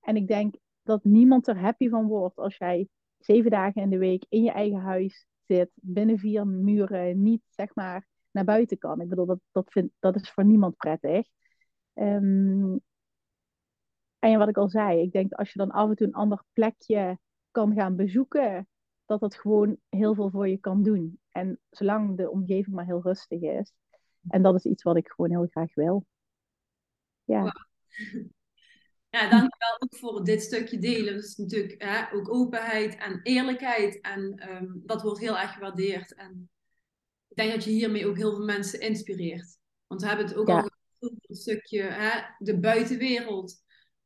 En 0.00 0.16
ik 0.16 0.28
denk 0.28 0.54
dat 0.82 1.04
niemand 1.04 1.48
er 1.48 1.58
happy 1.58 1.88
van 1.88 2.06
wordt 2.06 2.36
als 2.36 2.56
jij 2.56 2.88
zeven 3.18 3.50
dagen 3.50 3.82
in 3.82 3.90
de 3.90 3.98
week 3.98 4.26
in 4.28 4.42
je 4.42 4.50
eigen 4.50 4.80
huis 4.80 5.26
zit, 5.46 5.70
binnen 5.74 6.18
vier 6.18 6.46
muren, 6.46 7.22
niet 7.22 7.42
zeg 7.50 7.74
maar 7.74 8.06
naar 8.30 8.44
buiten 8.44 8.78
kan. 8.78 9.00
Ik 9.00 9.08
bedoel, 9.08 9.26
dat, 9.26 9.40
dat, 9.52 9.72
vind, 9.72 9.92
dat 9.98 10.14
is 10.14 10.30
voor 10.30 10.44
niemand 10.44 10.76
prettig. 10.76 11.28
Um, 11.94 12.80
en 14.18 14.38
wat 14.38 14.48
ik 14.48 14.56
al 14.56 14.68
zei, 14.68 15.00
ik 15.00 15.12
denk 15.12 15.32
als 15.32 15.52
je 15.52 15.58
dan 15.58 15.70
af 15.70 15.88
en 15.88 15.96
toe 15.96 16.06
een 16.06 16.14
ander 16.14 16.42
plekje 16.52 17.18
kan 17.50 17.74
gaan 17.74 17.96
bezoeken, 17.96 18.68
dat 19.06 19.20
dat 19.20 19.36
gewoon 19.36 19.76
heel 19.88 20.14
veel 20.14 20.30
voor 20.30 20.48
je 20.48 20.58
kan 20.58 20.82
doen. 20.82 21.20
En 21.30 21.60
zolang 21.70 22.16
de 22.16 22.30
omgeving 22.30 22.76
maar 22.76 22.84
heel 22.84 23.02
rustig 23.02 23.40
is. 23.40 23.72
En 24.28 24.42
dat 24.42 24.54
is 24.54 24.64
iets 24.64 24.82
wat 24.82 24.96
ik 24.96 25.08
gewoon 25.08 25.30
heel 25.30 25.46
graag 25.46 25.74
wil. 25.74 26.06
Ja. 27.24 27.52
Ja, 29.16 29.28
dankjewel 29.28 29.76
ook 29.78 29.96
voor 29.96 30.24
dit 30.24 30.42
stukje 30.42 30.78
delen. 30.78 31.14
Dat 31.14 31.24
is 31.24 31.36
natuurlijk 31.36 31.82
hè, 31.82 32.12
ook 32.12 32.34
openheid 32.34 32.96
en 32.96 33.20
eerlijkheid. 33.22 34.00
En 34.00 34.50
um, 34.50 34.82
dat 34.84 35.02
wordt 35.02 35.20
heel 35.20 35.38
erg 35.38 35.52
gewaardeerd. 35.52 36.14
En 36.14 36.50
ik 37.28 37.36
denk 37.36 37.52
dat 37.52 37.64
je 37.64 37.70
hiermee 37.70 38.06
ook 38.06 38.16
heel 38.16 38.34
veel 38.34 38.44
mensen 38.44 38.80
inspireert. 38.80 39.58
Want 39.86 40.00
we 40.00 40.06
hebben 40.08 40.26
het 40.26 40.36
ook 40.36 40.48
al 40.48 40.70
over 40.98 41.18
een 41.20 41.36
stukje 41.36 41.82
hè, 41.82 42.20
de 42.38 42.58
buitenwereld. 42.58 43.54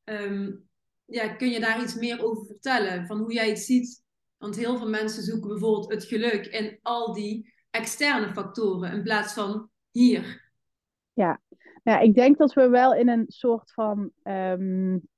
Um, 0.04 0.68
ja, 1.04 1.28
kun 1.28 1.50
je 1.50 1.60
daar 1.60 1.82
iets 1.82 1.94
meer 1.94 2.24
over 2.24 2.46
vertellen? 2.46 3.06
Van 3.06 3.18
hoe 3.18 3.32
jij 3.32 3.48
het 3.48 3.58
ziet 3.58 4.02
want 4.40 4.56
heel 4.56 4.78
veel 4.78 4.88
mensen 4.88 5.22
zoeken 5.22 5.48
bijvoorbeeld 5.48 5.92
het 5.92 6.04
geluk 6.04 6.46
in 6.46 6.78
al 6.82 7.12
die 7.12 7.54
externe 7.70 8.32
factoren 8.32 8.92
in 8.92 9.02
plaats 9.02 9.32
van 9.32 9.70
hier. 9.90 10.50
Ja, 11.12 11.40
ja 11.82 11.98
ik 11.98 12.14
denk 12.14 12.38
dat 12.38 12.52
we 12.52 12.68
wel 12.68 12.94
in 12.94 13.08
een 13.08 13.24
soort 13.28 13.72
van 13.72 14.10
um, 14.22 15.08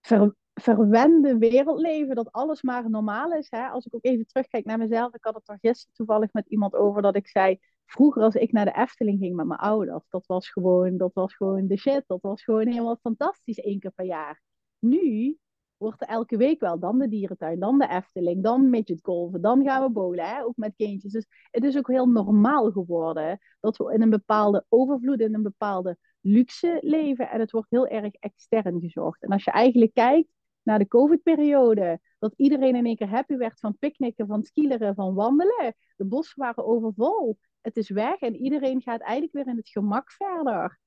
ver, 0.00 0.34
verwende 0.54 1.38
wereld 1.38 1.80
leven, 1.80 2.14
dat 2.14 2.32
alles 2.32 2.62
maar 2.62 2.90
normaal 2.90 3.32
is. 3.32 3.46
Hè? 3.50 3.66
Als 3.66 3.86
ik 3.86 3.94
ook 3.94 4.04
even 4.04 4.26
terugkijk 4.26 4.64
naar 4.64 4.78
mezelf, 4.78 5.14
ik 5.14 5.24
had 5.24 5.34
het 5.34 5.48
er 5.48 5.58
gisteren 5.60 5.94
toevallig 5.94 6.32
met 6.32 6.46
iemand 6.46 6.74
over 6.74 7.02
dat 7.02 7.16
ik 7.16 7.28
zei, 7.28 7.58
vroeger 7.86 8.22
als 8.22 8.34
ik 8.34 8.52
naar 8.52 8.64
de 8.64 8.76
Efteling 8.76 9.18
ging 9.18 9.34
met 9.34 9.46
mijn 9.46 9.60
ouders, 9.60 10.04
dat 10.08 10.26
was 10.26 10.48
gewoon, 10.50 10.96
dat 10.96 11.14
was 11.14 11.34
gewoon 11.34 11.66
de 11.66 11.76
shit, 11.76 12.04
dat 12.06 12.20
was 12.20 12.42
gewoon 12.42 12.66
helemaal 12.66 12.98
fantastisch 13.02 13.58
één 13.58 13.78
keer 13.78 13.92
per 13.92 14.04
jaar. 14.04 14.42
Nu 14.78 15.38
wordt 15.82 16.00
er 16.00 16.08
elke 16.08 16.36
week 16.36 16.60
wel. 16.60 16.78
Dan 16.78 16.98
de 16.98 17.08
dierentuin, 17.08 17.58
dan 17.58 17.78
de 17.78 17.88
Efteling, 17.88 18.42
dan 18.42 18.70
midget 18.70 19.00
golven, 19.02 19.40
dan 19.40 19.64
gaan 19.64 19.82
we 19.82 19.90
bowlen, 19.90 20.24
hè? 20.24 20.44
ook 20.44 20.56
met 20.56 20.74
kindjes. 20.76 21.12
Dus 21.12 21.26
het 21.50 21.64
is 21.64 21.76
ook 21.76 21.88
heel 21.88 22.06
normaal 22.06 22.70
geworden 22.70 23.38
dat 23.60 23.76
we 23.76 23.92
in 23.92 24.02
een 24.02 24.10
bepaalde 24.10 24.64
overvloed, 24.68 25.20
in 25.20 25.34
een 25.34 25.42
bepaalde 25.42 25.96
luxe 26.20 26.78
leven. 26.80 27.30
En 27.30 27.40
het 27.40 27.50
wordt 27.50 27.70
heel 27.70 27.86
erg 27.86 28.12
extern 28.14 28.80
gezocht. 28.80 29.22
En 29.22 29.28
als 29.28 29.44
je 29.44 29.50
eigenlijk 29.50 29.94
kijkt 29.94 30.28
naar 30.62 30.78
de 30.78 30.88
COVID-periode, 30.88 32.00
dat 32.18 32.34
iedereen 32.36 32.76
in 32.76 32.86
één 32.86 32.96
keer 32.96 33.08
happy 33.08 33.36
werd 33.36 33.60
van 33.60 33.78
picknicken, 33.78 34.26
van 34.26 34.42
skileren, 34.42 34.94
van 34.94 35.14
wandelen. 35.14 35.74
De 35.96 36.04
bossen 36.04 36.38
waren 36.38 36.66
overvol. 36.66 37.38
Het 37.60 37.76
is 37.76 37.90
weg 37.90 38.20
en 38.20 38.36
iedereen 38.36 38.82
gaat 38.82 39.00
eigenlijk 39.00 39.32
weer 39.32 39.46
in 39.46 39.56
het 39.56 39.68
gemak 39.68 40.12
verder. 40.12 40.80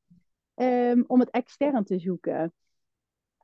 Um, 0.55 1.03
om 1.07 1.19
het 1.19 1.29
extern 1.29 1.83
te 1.83 1.99
zoeken. 1.99 2.53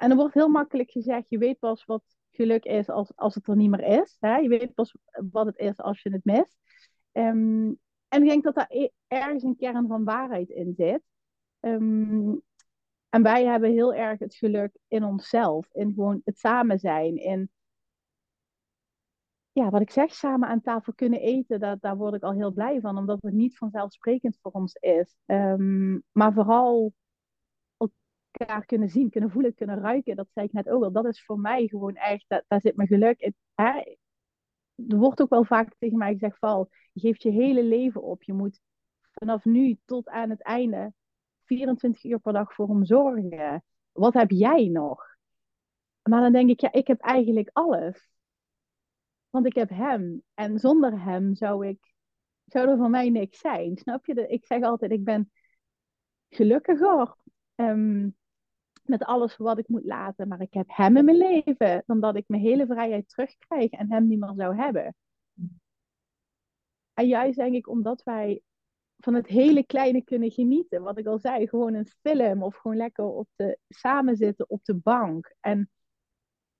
En 0.01 0.09
er 0.09 0.15
wordt 0.15 0.33
heel 0.33 0.49
makkelijk 0.49 0.91
gezegd, 0.91 1.29
je 1.29 1.37
weet 1.37 1.59
pas 1.59 1.85
wat 1.85 2.03
geluk 2.31 2.63
is 2.63 2.89
als, 2.89 3.11
als 3.15 3.35
het 3.35 3.47
er 3.47 3.55
niet 3.55 3.69
meer 3.69 4.01
is. 4.01 4.17
Hè? 4.19 4.35
Je 4.35 4.49
weet 4.49 4.73
pas 4.73 4.95
wat 5.31 5.45
het 5.45 5.57
is 5.57 5.77
als 5.77 6.01
je 6.01 6.11
het 6.11 6.25
mist. 6.25 6.57
Um, 7.11 7.79
en 8.07 8.23
ik 8.23 8.29
denk 8.29 8.43
dat 8.43 8.55
daar 8.55 8.69
e-, 8.69 8.89
ergens 9.07 9.43
een 9.43 9.55
kern 9.55 9.87
van 9.87 10.03
waarheid 10.03 10.49
in 10.49 10.73
zit. 10.73 11.01
Um, 11.59 12.41
en 13.09 13.23
wij 13.23 13.45
hebben 13.45 13.71
heel 13.71 13.93
erg 13.93 14.19
het 14.19 14.35
geluk 14.35 14.77
in 14.87 15.03
onszelf, 15.03 15.67
in 15.71 15.93
gewoon 15.93 16.21
het 16.23 16.37
samen 16.37 16.79
zijn, 16.79 17.15
in 17.15 17.49
ja, 19.51 19.69
wat 19.69 19.81
ik 19.81 19.91
zeg, 19.91 20.13
samen 20.13 20.49
aan 20.49 20.61
tafel 20.61 20.93
kunnen 20.93 21.19
eten, 21.19 21.59
dat, 21.59 21.81
daar 21.81 21.97
word 21.97 22.13
ik 22.13 22.23
al 22.23 22.33
heel 22.33 22.51
blij 22.51 22.79
van, 22.79 22.97
omdat 22.97 23.21
het 23.21 23.33
niet 23.33 23.57
vanzelfsprekend 23.57 24.37
voor 24.41 24.51
ons 24.51 24.75
is. 24.75 25.15
Um, 25.25 26.03
maar 26.11 26.33
vooral 26.33 26.93
kunnen 28.65 28.89
zien, 28.89 29.09
kunnen 29.09 29.31
voelen, 29.31 29.55
kunnen 29.55 29.79
ruiken. 29.79 30.15
Dat 30.15 30.27
zei 30.33 30.45
ik 30.45 30.53
net 30.53 30.69
ook 30.69 30.83
al. 30.83 30.91
Dat 30.91 31.05
is 31.05 31.23
voor 31.23 31.39
mij 31.39 31.67
gewoon 31.67 31.95
echt, 31.95 32.25
daar 32.47 32.61
zit 32.61 32.75
mijn 32.75 32.87
geluk 32.87 33.19
in. 33.19 33.35
Hè? 33.55 33.95
Er 34.87 34.97
wordt 34.97 35.21
ook 35.21 35.29
wel 35.29 35.45
vaak 35.45 35.75
tegen 35.79 35.97
mij 35.97 36.11
gezegd, 36.11 36.37
Val, 36.37 36.69
je 36.91 36.99
geeft 36.99 37.23
je 37.23 37.31
hele 37.31 37.63
leven 37.63 38.01
op. 38.01 38.23
Je 38.23 38.33
moet 38.33 38.59
vanaf 39.11 39.45
nu 39.45 39.79
tot 39.85 40.07
aan 40.07 40.29
het 40.29 40.41
einde 40.41 40.93
24 41.43 42.03
uur 42.03 42.19
per 42.19 42.33
dag 42.33 42.53
voor 42.53 42.67
hem 42.67 42.85
zorgen. 42.85 43.63
Wat 43.91 44.13
heb 44.13 44.31
jij 44.31 44.67
nog? 44.67 45.05
Maar 46.01 46.21
dan 46.21 46.31
denk 46.31 46.49
ik, 46.49 46.59
ja, 46.59 46.71
ik 46.71 46.87
heb 46.87 46.99
eigenlijk 46.99 47.49
alles. 47.53 48.09
Want 49.29 49.45
ik 49.45 49.55
heb 49.55 49.69
hem. 49.69 50.23
En 50.33 50.59
zonder 50.59 51.03
hem 51.03 51.35
zou 51.35 51.67
ik, 51.67 51.93
zou 52.45 52.69
er 52.69 52.77
voor 52.77 52.89
mij 52.89 53.09
niks 53.09 53.39
zijn. 53.39 53.77
Snap 53.77 54.05
je? 54.05 54.27
Ik 54.27 54.45
zeg 54.45 54.63
altijd, 54.63 54.91
ik 54.91 55.03
ben 55.03 55.31
gelukkiger. 56.29 57.15
Um, 57.55 58.15
met 58.81 59.03
alles 59.03 59.37
wat 59.37 59.57
ik 59.57 59.67
moet 59.67 59.85
laten. 59.85 60.27
Maar 60.27 60.41
ik 60.41 60.53
heb 60.53 60.65
hem 60.67 60.97
in 60.97 61.05
mijn 61.05 61.17
leven 61.17 61.83
dan 61.85 61.99
dat 61.99 62.15
ik 62.15 62.23
mijn 62.27 62.41
hele 62.41 62.65
vrijheid 62.65 63.09
terugkrijg 63.09 63.71
en 63.71 63.91
hem 63.91 64.07
niet 64.07 64.19
meer 64.19 64.33
zou 64.35 64.55
hebben. 64.55 64.95
En 66.93 67.07
juist 67.07 67.37
denk 67.37 67.55
ik 67.55 67.67
omdat 67.67 68.03
wij 68.03 68.41
van 68.97 69.13
het 69.13 69.27
hele 69.27 69.65
kleine 69.65 70.03
kunnen 70.03 70.31
genieten. 70.31 70.81
Wat 70.81 70.97
ik 70.97 71.05
al 71.05 71.19
zei, 71.19 71.47
gewoon 71.47 71.73
een 71.73 71.91
film 72.01 72.43
of 72.43 72.55
gewoon 72.55 72.77
lekker 72.77 73.05
op 73.05 73.27
de, 73.35 73.57
samen 73.67 74.15
zitten 74.15 74.49
op 74.49 74.63
de 74.63 74.75
bank. 74.75 75.35
En 75.39 75.69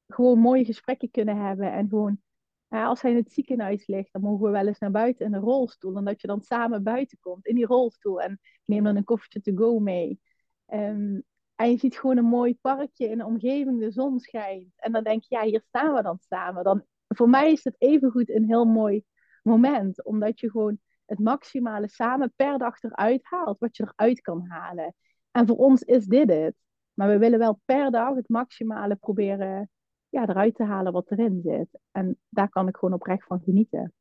gewoon 0.08 0.40
mooie 0.40 0.66
gesprekken 0.66 1.12
kunnen 1.12 1.38
hebben. 1.46 1.72
En 1.72 1.90
gewoon, 1.90 2.22
als 2.68 3.02
hij 3.02 3.12
in 3.12 3.18
het 3.18 3.32
ziekenhuis 3.32 3.88
ligt, 3.88 4.14
dan 4.14 4.22
mogen 4.22 4.46
we 4.46 4.52
wel 4.52 4.68
eens 4.68 4.80
naar 4.80 4.92
buiten 4.92 5.26
in 5.26 5.34
een 5.34 5.42
rolstoel. 5.42 5.98
En 5.98 6.06
dat 6.06 6.22
je 6.22 6.28
dan 6.28 6.42
samen 6.42 6.84
buiten 6.84 7.18
komt 7.20 7.46
in 7.46 7.56
die 7.56 7.66
rolstoel. 7.66 8.22
En 8.22 8.40
neem 8.66 8.84
dan 8.84 8.96
een 8.96 9.04
koffertje 9.04 9.42
to 9.42 9.56
go 9.56 9.80
mee. 9.80 10.20
Ehm, 10.66 11.20
en 11.62 11.70
je 11.70 11.78
ziet 11.78 11.98
gewoon 11.98 12.18
een 12.18 12.26
mooi 12.26 12.56
parkje 12.56 13.10
in 13.10 13.18
de 13.18 13.26
omgeving, 13.26 13.80
de 13.80 13.92
zon 13.92 14.20
schijnt. 14.20 14.74
En 14.76 14.92
dan 14.92 15.04
denk 15.04 15.24
je, 15.24 15.36
ja, 15.36 15.44
hier 15.44 15.64
staan 15.68 15.94
we 15.94 16.02
dan 16.02 16.20
samen. 16.20 16.64
Dan, 16.64 16.86
voor 17.08 17.30
mij 17.30 17.52
is 17.52 17.64
het 17.64 17.76
evengoed 17.78 18.30
een 18.30 18.46
heel 18.46 18.66
mooi 18.66 19.04
moment. 19.44 20.06
Omdat 20.06 20.40
je 20.40 20.50
gewoon 20.50 20.80
het 21.06 21.20
maximale 21.20 21.88
samen 21.88 22.34
per 22.36 22.58
dag 22.58 22.84
eruit 22.84 23.20
haalt, 23.24 23.60
wat 23.60 23.78
je 23.78 23.84
eruit 23.84 24.22
kan 24.22 24.46
halen. 24.48 24.96
En 25.32 25.48
voor 25.48 25.58
ons 25.58 25.82
is 25.82 26.06
dit 26.06 26.30
het. 26.30 26.56
Maar 26.94 27.08
we 27.08 27.18
willen 27.18 27.40
wel 27.40 27.62
per 27.66 27.92
dag 27.92 28.16
het 28.16 28.30
maximale 28.30 28.96
proberen 28.96 29.70
ja, 30.10 30.28
eruit 30.28 30.56
te 30.56 30.64
halen 30.64 30.94
wat 30.94 31.12
erin 31.12 31.42
zit. 31.44 31.80
En 31.92 32.20
daar 32.30 32.50
kan 32.50 32.68
ik 32.68 32.76
gewoon 32.76 32.94
oprecht 32.94 33.26
van 33.26 33.42
genieten. 33.44 33.94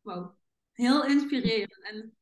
Wow, 0.00 0.30
heel 0.72 1.04
inspirerend. 1.04 1.82
En 1.82 2.16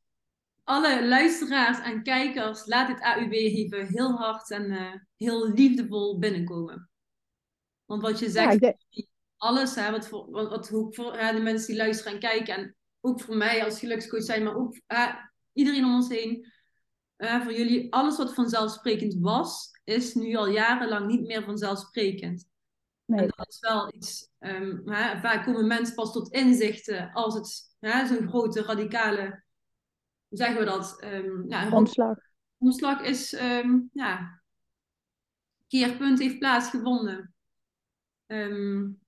alle 0.69 1.07
luisteraars 1.07 1.81
en 1.81 2.03
kijkers, 2.03 2.65
laat 2.65 2.87
dit 2.87 3.01
AUB 3.01 3.31
even 3.31 3.87
heel 3.87 4.11
hard 4.11 4.51
en 4.51 4.71
uh, 4.71 4.93
heel 5.15 5.51
liefdevol 5.51 6.19
binnenkomen. 6.19 6.89
Want 7.85 8.01
wat 8.01 8.19
je 8.19 8.29
zegt, 8.29 8.59
ja, 8.59 8.73
alles, 9.37 9.75
hè, 9.75 9.91
wat, 9.91 10.07
voor, 10.07 10.31
wat, 10.31 10.49
wat 10.49 10.67
voor 10.67 11.17
hè, 11.17 11.33
de 11.33 11.41
mensen 11.41 11.67
die 11.67 11.77
luisteren 11.77 12.13
en 12.13 12.19
kijken, 12.19 12.55
en 12.55 12.75
ook 13.01 13.21
voor 13.21 13.35
mij 13.35 13.63
als 13.63 13.79
gelukscoach 13.79 14.23
zijn, 14.23 14.43
maar 14.43 14.55
ook 14.55 14.79
hè, 14.87 15.07
iedereen 15.53 15.85
om 15.85 15.93
ons 15.93 16.09
heen, 16.09 16.47
voor 17.17 17.53
jullie, 17.53 17.93
alles 17.93 18.17
wat 18.17 18.33
vanzelfsprekend 18.33 19.15
was, 19.19 19.69
is 19.83 20.13
nu 20.13 20.35
al 20.35 20.49
jarenlang 20.49 21.07
niet 21.07 21.27
meer 21.27 21.43
vanzelfsprekend. 21.43 22.47
Nee. 23.05 23.19
En 23.19 23.33
dat 23.35 23.47
is 23.47 23.59
wel 23.59 23.93
iets, 23.95 24.29
um, 24.39 24.81
hè, 24.85 25.19
vaak 25.19 25.45
komen 25.45 25.67
mensen 25.67 25.95
pas 25.95 26.11
tot 26.11 26.33
inzichten 26.33 27.11
als 27.11 27.33
het 27.33 27.47
zo'n 28.07 28.29
grote 28.29 28.61
radicale 28.61 29.47
hoe 30.29 30.37
zeggen 30.37 30.59
we 30.59 30.65
dat? 30.65 31.03
Um, 31.03 31.45
ja, 31.49 31.71
omslag. 31.71 32.17
Omslag 32.57 33.01
is, 33.01 33.41
um, 33.41 33.89
ja, 33.93 34.41
keerpunt 35.67 36.19
heeft 36.19 36.39
plaatsgevonden. 36.39 37.33
Um, 38.27 38.99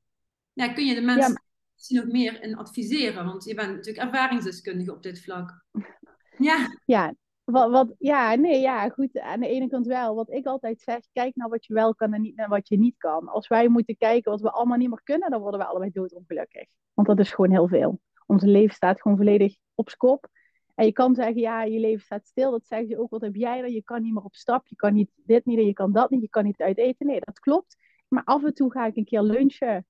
ja, 0.54 0.74
kun 0.74 0.86
je 0.86 0.96
de 0.96 1.02
mensen 1.02 1.42
ja. 1.76 2.02
nog 2.02 2.12
meer 2.12 2.44
in 2.44 2.58
adviseren? 2.58 3.26
Want 3.26 3.44
je 3.44 3.54
bent 3.54 3.76
natuurlijk 3.76 4.06
ervaringsdeskundige 4.06 4.94
op 4.94 5.04
dit 5.04 5.22
vlak. 5.22 5.64
Ja. 6.38 6.68
Ja, 6.86 7.14
wat, 7.44 7.72
wat, 7.72 7.96
ja, 7.98 8.36
nee, 8.36 8.60
ja, 8.60 8.90
goed. 8.90 9.20
Aan 9.20 9.40
de 9.40 9.48
ene 9.48 9.70
kant 9.70 9.86
wel. 9.86 10.16
Wat 10.16 10.30
ik 10.30 10.46
altijd 10.46 10.82
zeg, 10.82 11.00
kijk 11.12 11.36
naar 11.36 11.50
wat 11.50 11.66
je 11.66 11.74
wel 11.74 11.96
kan 11.96 12.14
en 12.14 12.22
niet 12.22 12.36
naar 12.36 12.50
wat 12.50 12.68
je 12.68 12.78
niet 12.78 12.98
kan. 12.98 13.28
Als 13.28 13.48
wij 13.48 13.68
moeten 13.68 13.98
kijken 13.98 14.32
wat 14.32 14.42
we 14.42 14.52
allemaal 14.52 14.78
niet 14.78 14.90
meer 14.90 15.02
kunnen, 15.04 15.30
dan 15.30 15.42
worden 15.42 15.60
we 15.60 15.66
allebei 15.66 15.92
doodongelukkig. 15.92 16.68
Want 16.94 17.08
dat 17.08 17.20
is 17.20 17.32
gewoon 17.32 17.52
heel 17.52 17.68
veel. 17.68 18.00
Onze 18.26 18.48
leven 18.48 18.76
staat 18.76 19.02
gewoon 19.02 19.18
volledig 19.18 19.56
op 19.76 19.94
kop. 19.98 20.28
En 20.76 20.86
je 20.86 20.92
kan 20.92 21.16
zeggen, 21.16 21.42
ja, 21.42 21.64
je 21.64 21.80
leven 21.80 22.06
staat 22.06 22.28
stil. 22.28 22.52
Dat 22.52 22.66
zeg 22.66 22.88
je 22.88 23.00
ook, 23.00 23.10
wat 23.10 23.22
heb 23.22 23.36
jij 23.36 23.62
dan? 23.62 23.72
Je 23.72 23.84
kan 23.84 24.02
niet 24.02 24.14
meer 24.14 24.24
op 24.24 24.36
stap. 24.36 24.68
Je 24.68 24.76
kan 24.76 24.94
niet 24.94 25.12
dit 25.16 25.46
niet, 25.46 25.66
je 25.66 25.74
kan 25.74 25.92
dat 25.92 26.10
niet. 26.10 26.22
Je 26.22 26.30
kan 26.30 26.44
niet 26.44 26.62
uit 26.62 26.78
eten. 26.78 27.08
Nee, 27.08 27.20
dat 27.20 27.40
klopt. 27.40 27.78
Maar 28.08 28.24
af 28.24 28.44
en 28.44 28.54
toe 28.54 28.72
ga 28.72 28.86
ik 28.86 28.96
een 28.96 29.06
keer 29.06 29.22
lunchen. 29.22 29.86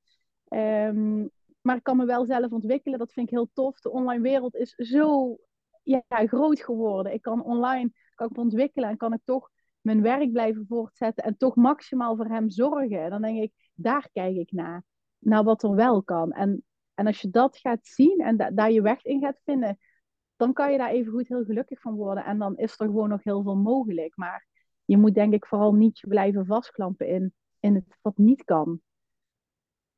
Um, 0.49 1.29
maar 1.61 1.75
ik 1.75 1.83
kan 1.83 1.97
me 1.97 2.05
wel 2.05 2.25
zelf 2.25 2.51
ontwikkelen. 2.51 2.99
Dat 2.99 3.13
vind 3.13 3.27
ik 3.27 3.33
heel 3.33 3.49
tof. 3.53 3.79
De 3.79 3.91
online 3.91 4.21
wereld 4.21 4.55
is 4.55 4.73
zo 4.75 5.37
ja, 5.83 6.03
groot 6.09 6.61
geworden. 6.61 7.13
Ik 7.13 7.21
kan 7.21 7.43
online 7.43 7.91
kan 8.15 8.29
ik 8.29 8.37
ontwikkelen 8.37 8.89
en 8.89 8.97
kan 8.97 9.13
ik 9.13 9.21
toch 9.23 9.49
mijn 9.81 10.01
werk 10.01 10.31
blijven 10.31 10.65
voortzetten 10.67 11.23
en 11.23 11.37
toch 11.37 11.55
maximaal 11.55 12.15
voor 12.15 12.27
hem 12.27 12.49
zorgen. 12.49 13.09
Dan 13.09 13.21
denk 13.21 13.41
ik, 13.41 13.53
daar 13.73 14.09
kijk 14.13 14.35
ik 14.35 14.51
naar. 14.51 14.83
Naar 15.19 15.43
wat 15.43 15.63
er 15.63 15.75
wel 15.75 16.03
kan. 16.03 16.31
En, 16.31 16.63
en 16.93 17.07
als 17.07 17.21
je 17.21 17.29
dat 17.29 17.57
gaat 17.57 17.87
zien 17.87 18.19
en 18.19 18.55
daar 18.55 18.71
je 18.71 18.81
weg 18.81 19.05
in 19.05 19.21
gaat 19.21 19.41
vinden, 19.43 19.77
dan 20.41 20.53
kan 20.53 20.71
je 20.71 20.77
daar 20.77 20.89
even 20.89 21.11
goed 21.11 21.27
heel 21.27 21.43
gelukkig 21.43 21.79
van 21.79 21.95
worden. 21.95 22.25
En 22.25 22.37
dan 22.37 22.57
is 22.57 22.79
er 22.79 22.85
gewoon 22.85 23.09
nog 23.09 23.23
heel 23.23 23.43
veel 23.43 23.55
mogelijk. 23.55 24.17
Maar 24.17 24.47
je 24.85 24.97
moet 24.97 25.13
denk 25.13 25.33
ik 25.33 25.45
vooral 25.45 25.73
niet 25.73 25.99
blijven 26.07 26.45
vastklampen 26.45 27.07
in, 27.07 27.33
in 27.59 27.75
het 27.75 27.97
wat 28.01 28.17
niet 28.17 28.43
kan. 28.43 28.81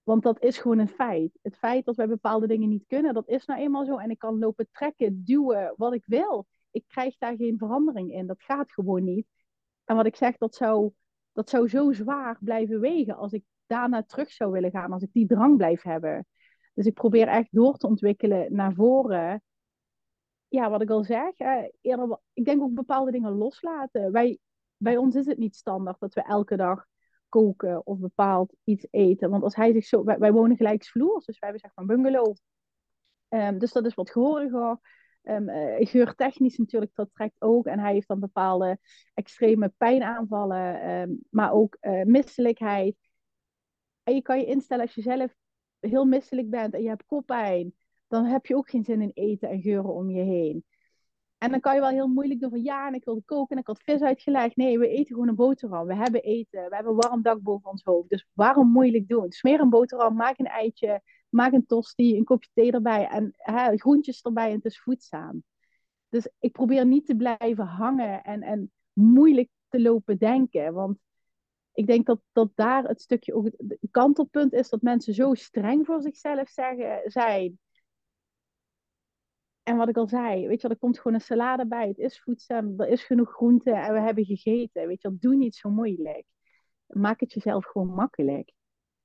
Want 0.04 0.24
dat 0.24 0.42
is 0.42 0.58
gewoon 0.58 0.80
een 0.80 0.90
feit. 0.90 1.40
Het 1.42 1.58
feit 1.58 1.86
dat 1.86 1.96
wij 1.96 2.08
bepaalde 2.08 2.48
dingen 2.48 2.70
niet 2.70 2.86
kunnen, 2.88 3.14
dat 3.14 3.28
is 3.28 3.46
nou 3.46 3.62
eenmaal 3.62 3.86
zo. 3.86 3.98
En 3.98 4.10
ik 4.10 4.18
kan 4.18 4.40
lopen 4.40 4.68
trekken, 4.72 5.24
duwen, 5.24 5.74
wat 5.78 5.94
ik 5.94 6.04
wil. 6.06 6.48
Ik 6.72 6.84
krijg 6.88 7.18
daar 7.18 7.36
geen 7.36 7.58
verandering 7.58 8.12
in. 8.12 8.28
Dat 8.28 8.44
gaat 8.44 8.72
gewoon 8.72 9.04
niet. 9.04 9.28
En 9.86 9.96
wat 9.96 10.06
ik 10.06 10.16
zeg, 10.16 10.38
dat 10.38 10.56
zou, 10.56 10.92
dat 11.32 11.50
zou 11.50 11.70
zo 11.70 11.92
zwaar 11.92 12.38
blijven 12.40 12.80
wegen 12.80 13.16
als 13.16 13.32
ik 13.32 13.44
daarna 13.66 14.04
terug 14.04 14.32
zou 14.32 14.52
willen 14.52 14.72
gaan. 14.72 14.92
Als 14.92 15.04
ik 15.04 15.14
die 15.14 15.28
drang 15.28 15.58
blijf 15.58 15.82
hebben. 15.82 16.26
Dus 16.74 16.86
ik 16.86 16.94
probeer 16.94 17.28
echt 17.28 17.48
door 17.52 17.78
te 17.78 17.88
ontwikkelen 17.88 18.54
naar 18.54 18.74
voren 18.74 19.42
ja, 20.54 20.70
wat 20.70 20.82
ik 20.82 20.90
al 20.90 21.04
zeg, 21.04 21.38
eh, 21.38 21.64
eerder, 21.82 22.20
ik 22.34 22.46
denk 22.46 22.62
ook 22.62 22.74
bepaalde 22.74 23.12
dingen 23.12 23.32
loslaten. 23.32 24.12
Wij, 24.12 24.40
bij 24.78 24.98
ons 24.98 25.16
is 25.16 25.26
het 25.26 25.38
niet 25.38 25.56
standaard 25.56 26.00
dat 26.00 26.14
we 26.14 26.22
elke 26.22 26.56
dag 26.56 26.86
koken 27.30 27.86
of 27.86 28.00
bepaald 28.00 28.54
iets 28.64 28.88
eten. 28.92 29.30
Want 29.30 29.44
als 29.44 29.56
hij 29.56 29.74
zich 29.74 29.86
zo, 29.86 30.04
wij, 30.04 30.32
wonen 30.32 30.58
gelijksvloers, 30.58 31.26
dus 31.26 31.40
wij 31.40 31.50
hebben 31.50 31.70
zeg 31.70 31.72
maar 31.76 31.96
bungalow. 31.96 32.36
Um, 33.30 33.60
dus 33.60 33.72
dat 33.72 33.86
is 33.86 33.94
wat 33.94 34.12
gehoriger. 34.12 34.80
Um, 35.24 35.50
geurtechnisch 35.86 36.58
natuurlijk, 36.58 36.96
dat 36.96 37.10
trekt 37.14 37.42
ook. 37.42 37.66
En 37.66 37.80
hij 37.80 37.94
heeft 37.94 38.08
dan 38.08 38.20
bepaalde 38.20 38.78
extreme 39.14 39.74
pijnaanvallen, 39.78 40.90
um, 40.90 41.20
maar 41.30 41.52
ook 41.52 41.78
uh, 41.82 42.04
misselijkheid. 42.04 42.96
En 44.04 44.16
je 44.16 44.22
kan 44.22 44.40
je 44.40 44.46
instellen 44.46 44.84
als 44.84 44.96
je 44.96 45.02
zelf 45.02 45.34
heel 45.80 46.06
misselijk 46.06 46.50
bent 46.50 46.74
en 46.74 46.82
je 46.82 46.90
hebt 46.90 47.06
koppijn 47.06 47.74
dan 48.14 48.26
heb 48.26 48.46
je 48.46 48.56
ook 48.56 48.70
geen 48.70 48.84
zin 48.84 49.02
in 49.02 49.12
eten 49.14 49.50
en 49.50 49.62
geuren 49.62 49.94
om 49.94 50.10
je 50.10 50.22
heen. 50.22 50.66
En 51.38 51.52
dan 51.52 51.60
kan 51.60 51.76
je 51.76 51.80
wel 51.80 51.90
heel 51.90 52.08
moeilijk 52.08 52.40
doen 52.40 52.50
van 52.50 52.64
ja, 52.64 52.88
en 52.88 52.94
ik 52.94 53.06
wilde 53.06 53.22
koken 53.26 53.56
en 53.56 53.62
ik 53.62 53.68
had 53.68 53.84
vis 53.84 54.02
uitgelegd. 54.02 54.56
Nee, 54.56 54.80
we 54.80 54.88
eten 54.88 55.14
gewoon 55.14 55.28
een 55.28 55.36
boterham. 55.36 55.88
We 55.88 55.96
hebben 55.96 56.22
eten. 56.22 56.70
We 56.70 56.76
hebben 56.76 56.94
een 56.94 57.00
warm 57.00 57.22
dak 57.22 57.42
boven 57.42 57.70
ons 57.70 57.84
hoofd. 57.84 58.10
Dus 58.10 58.28
waarom 58.34 58.72
moeilijk 58.72 59.08
doen? 59.08 59.32
Smeer 59.32 59.60
een 59.60 59.70
boterham, 59.70 60.16
maak 60.16 60.40
een 60.40 60.48
eitje, 60.48 61.02
maak 61.30 61.54
een 61.54 61.66
tosti, 61.66 62.18
een 62.18 62.24
kopje 62.24 62.50
thee 62.54 62.72
erbij 62.72 63.08
en 63.08 63.34
hè, 63.38 63.78
groentjes 63.78 64.22
erbij 64.22 64.50
en 64.50 64.56
het 64.56 64.66
is 64.66 64.82
voedzaam. 64.82 65.44
Dus 66.10 66.30
ik 66.40 66.52
probeer 66.52 66.86
niet 66.86 67.06
te 67.06 67.16
blijven 67.16 67.66
hangen 67.66 68.24
en, 68.24 68.42
en 68.42 68.72
moeilijk 68.94 69.50
te 69.70 69.82
lopen 69.82 70.18
denken. 70.18 70.74
Want 70.74 70.98
ik 71.74 71.88
denk 71.88 72.06
dat, 72.06 72.20
dat 72.32 72.52
daar 72.56 72.84
het 72.84 73.02
stukje 73.02 73.34
ook 73.34 73.46
het 73.46 73.78
kantelpunt 73.92 74.54
is 74.54 74.70
dat 74.70 74.82
mensen 74.82 75.14
zo 75.14 75.34
streng 75.34 75.86
voor 75.86 76.02
zichzelf 76.02 76.50
zeggen, 76.50 77.12
zijn 77.12 77.60
en 79.64 79.78
wat 79.78 79.90
ik 79.90 79.98
al 79.98 80.08
zei, 80.08 80.48
weet 80.48 80.62
je, 80.62 80.68
er 80.68 80.78
komt 80.78 80.98
gewoon 80.98 81.14
een 81.14 81.22
salade 81.22 81.68
bij. 81.68 81.88
Het 81.88 81.98
is 81.98 82.22
voedzaam, 82.22 82.80
er 82.80 82.88
is 82.88 83.04
genoeg 83.04 83.32
groente 83.32 83.72
en 83.72 83.94
we 83.94 84.00
hebben 84.00 84.26
gegeten. 84.26 84.88
Weet 84.88 85.02
je, 85.02 85.18
doe 85.20 85.36
niet 85.36 85.56
zo 85.56 85.70
moeilijk. 85.70 86.26
Maak 86.88 87.20
het 87.20 87.34
jezelf 87.34 87.66
gewoon 87.66 87.88
makkelijk. 87.88 88.52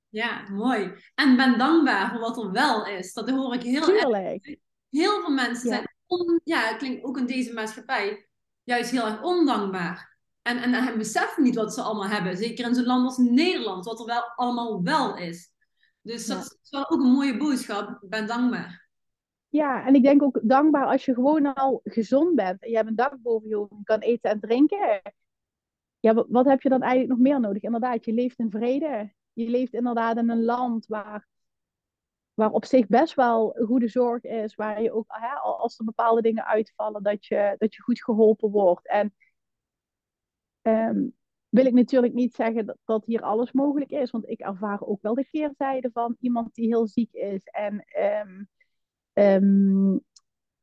Ja, 0.08 0.48
mooi. 0.50 0.94
En 1.14 1.36
ben 1.36 1.58
dankbaar 1.58 2.10
voor 2.10 2.20
wat 2.20 2.42
er 2.42 2.52
wel 2.52 2.86
is. 2.86 3.12
Dat 3.12 3.30
hoor 3.30 3.54
ik 3.54 3.62
heel 3.62 3.82
Tuurlijk. 3.82 4.46
erg. 4.46 4.56
Heel 4.88 5.20
veel 5.20 5.34
mensen 5.34 5.68
zijn, 5.68 5.94
on, 6.06 6.40
ja, 6.44 6.68
het 6.68 6.76
klinkt 6.76 7.04
ook 7.04 7.18
in 7.18 7.26
deze 7.26 7.52
maatschappij, 7.52 8.28
juist 8.64 8.90
heel 8.90 9.06
erg 9.06 9.22
ondankbaar. 9.22 10.16
En, 10.42 10.58
en, 10.62 10.74
en 10.74 10.98
beseffen 10.98 11.42
niet 11.42 11.54
wat 11.54 11.74
ze 11.74 11.82
allemaal 11.82 12.08
hebben. 12.08 12.36
Zeker 12.36 12.66
in 12.66 12.74
zo'n 12.74 12.84
land 12.84 13.04
als 13.04 13.16
Nederland, 13.16 13.84
wat 13.84 14.00
er 14.00 14.06
wel 14.06 14.32
allemaal 14.36 14.82
wel 14.82 15.16
is. 15.16 15.50
Dus 16.02 16.26
dat 16.26 16.58
is 16.62 16.70
wel 16.70 16.90
ook 16.90 17.00
een 17.00 17.12
mooie 17.12 17.36
boodschap. 17.36 17.98
Ben 18.08 18.26
dankbaar. 18.26 18.87
Ja, 19.48 19.86
en 19.86 19.94
ik 19.94 20.02
denk 20.02 20.22
ook 20.22 20.40
dankbaar 20.42 20.86
als 20.86 21.04
je 21.04 21.14
gewoon 21.14 21.54
al 21.54 21.80
gezond 21.84 22.34
bent 22.34 22.62
en 22.62 22.70
je 22.70 22.76
hebt 22.76 22.88
een 22.88 22.96
dak 22.96 23.18
boven 23.22 23.48
je 23.48 23.54
hoofd 23.54 23.70
en 23.70 23.84
kan 23.84 24.00
eten 24.00 24.30
en 24.30 24.40
drinken. 24.40 25.02
Ja, 26.00 26.24
wat, 26.28 26.46
heb 26.46 26.62
je 26.62 26.68
dan 26.68 26.82
eigenlijk 26.82 27.10
nog 27.10 27.20
meer 27.20 27.40
nodig? 27.40 27.62
Inderdaad, 27.62 28.04
je 28.04 28.12
leeft 28.12 28.38
in 28.38 28.50
vrede. 28.50 29.12
Je 29.32 29.48
leeft 29.48 29.72
inderdaad 29.72 30.16
in 30.16 30.28
een 30.28 30.44
land 30.44 30.86
waar, 30.86 31.28
waar 32.34 32.50
op 32.50 32.64
zich 32.64 32.86
best 32.86 33.14
wel 33.14 33.56
goede 33.64 33.88
zorg 33.88 34.22
is. 34.22 34.54
Waar 34.54 34.82
je 34.82 34.92
ook, 34.92 35.04
hè, 35.08 35.34
als 35.34 35.78
er 35.78 35.84
bepaalde 35.84 36.22
dingen 36.22 36.44
uitvallen, 36.44 37.02
dat 37.02 37.26
je, 37.26 37.54
dat 37.58 37.74
je 37.74 37.82
goed 37.82 38.02
geholpen 38.02 38.50
wordt. 38.50 38.88
En 38.88 39.14
ehm, 40.62 41.08
wil 41.48 41.66
ik 41.66 41.72
natuurlijk 41.72 42.14
niet 42.14 42.34
zeggen 42.34 42.66
dat, 42.66 42.76
dat, 42.84 43.04
hier 43.04 43.22
alles 43.22 43.52
mogelijk 43.52 43.90
is. 43.90 44.10
Want 44.10 44.28
ik 44.28 44.40
ervaar 44.40 44.80
ook 44.82 45.02
wel 45.02 45.14
de 45.14 45.28
keerzijde 45.28 45.90
van 45.92 46.16
iemand 46.20 46.54
die 46.54 46.66
heel 46.66 46.86
ziek 46.86 47.12
is. 47.12 47.44
En 47.44 47.80
ehm, 47.84 48.44
Um, 49.18 50.00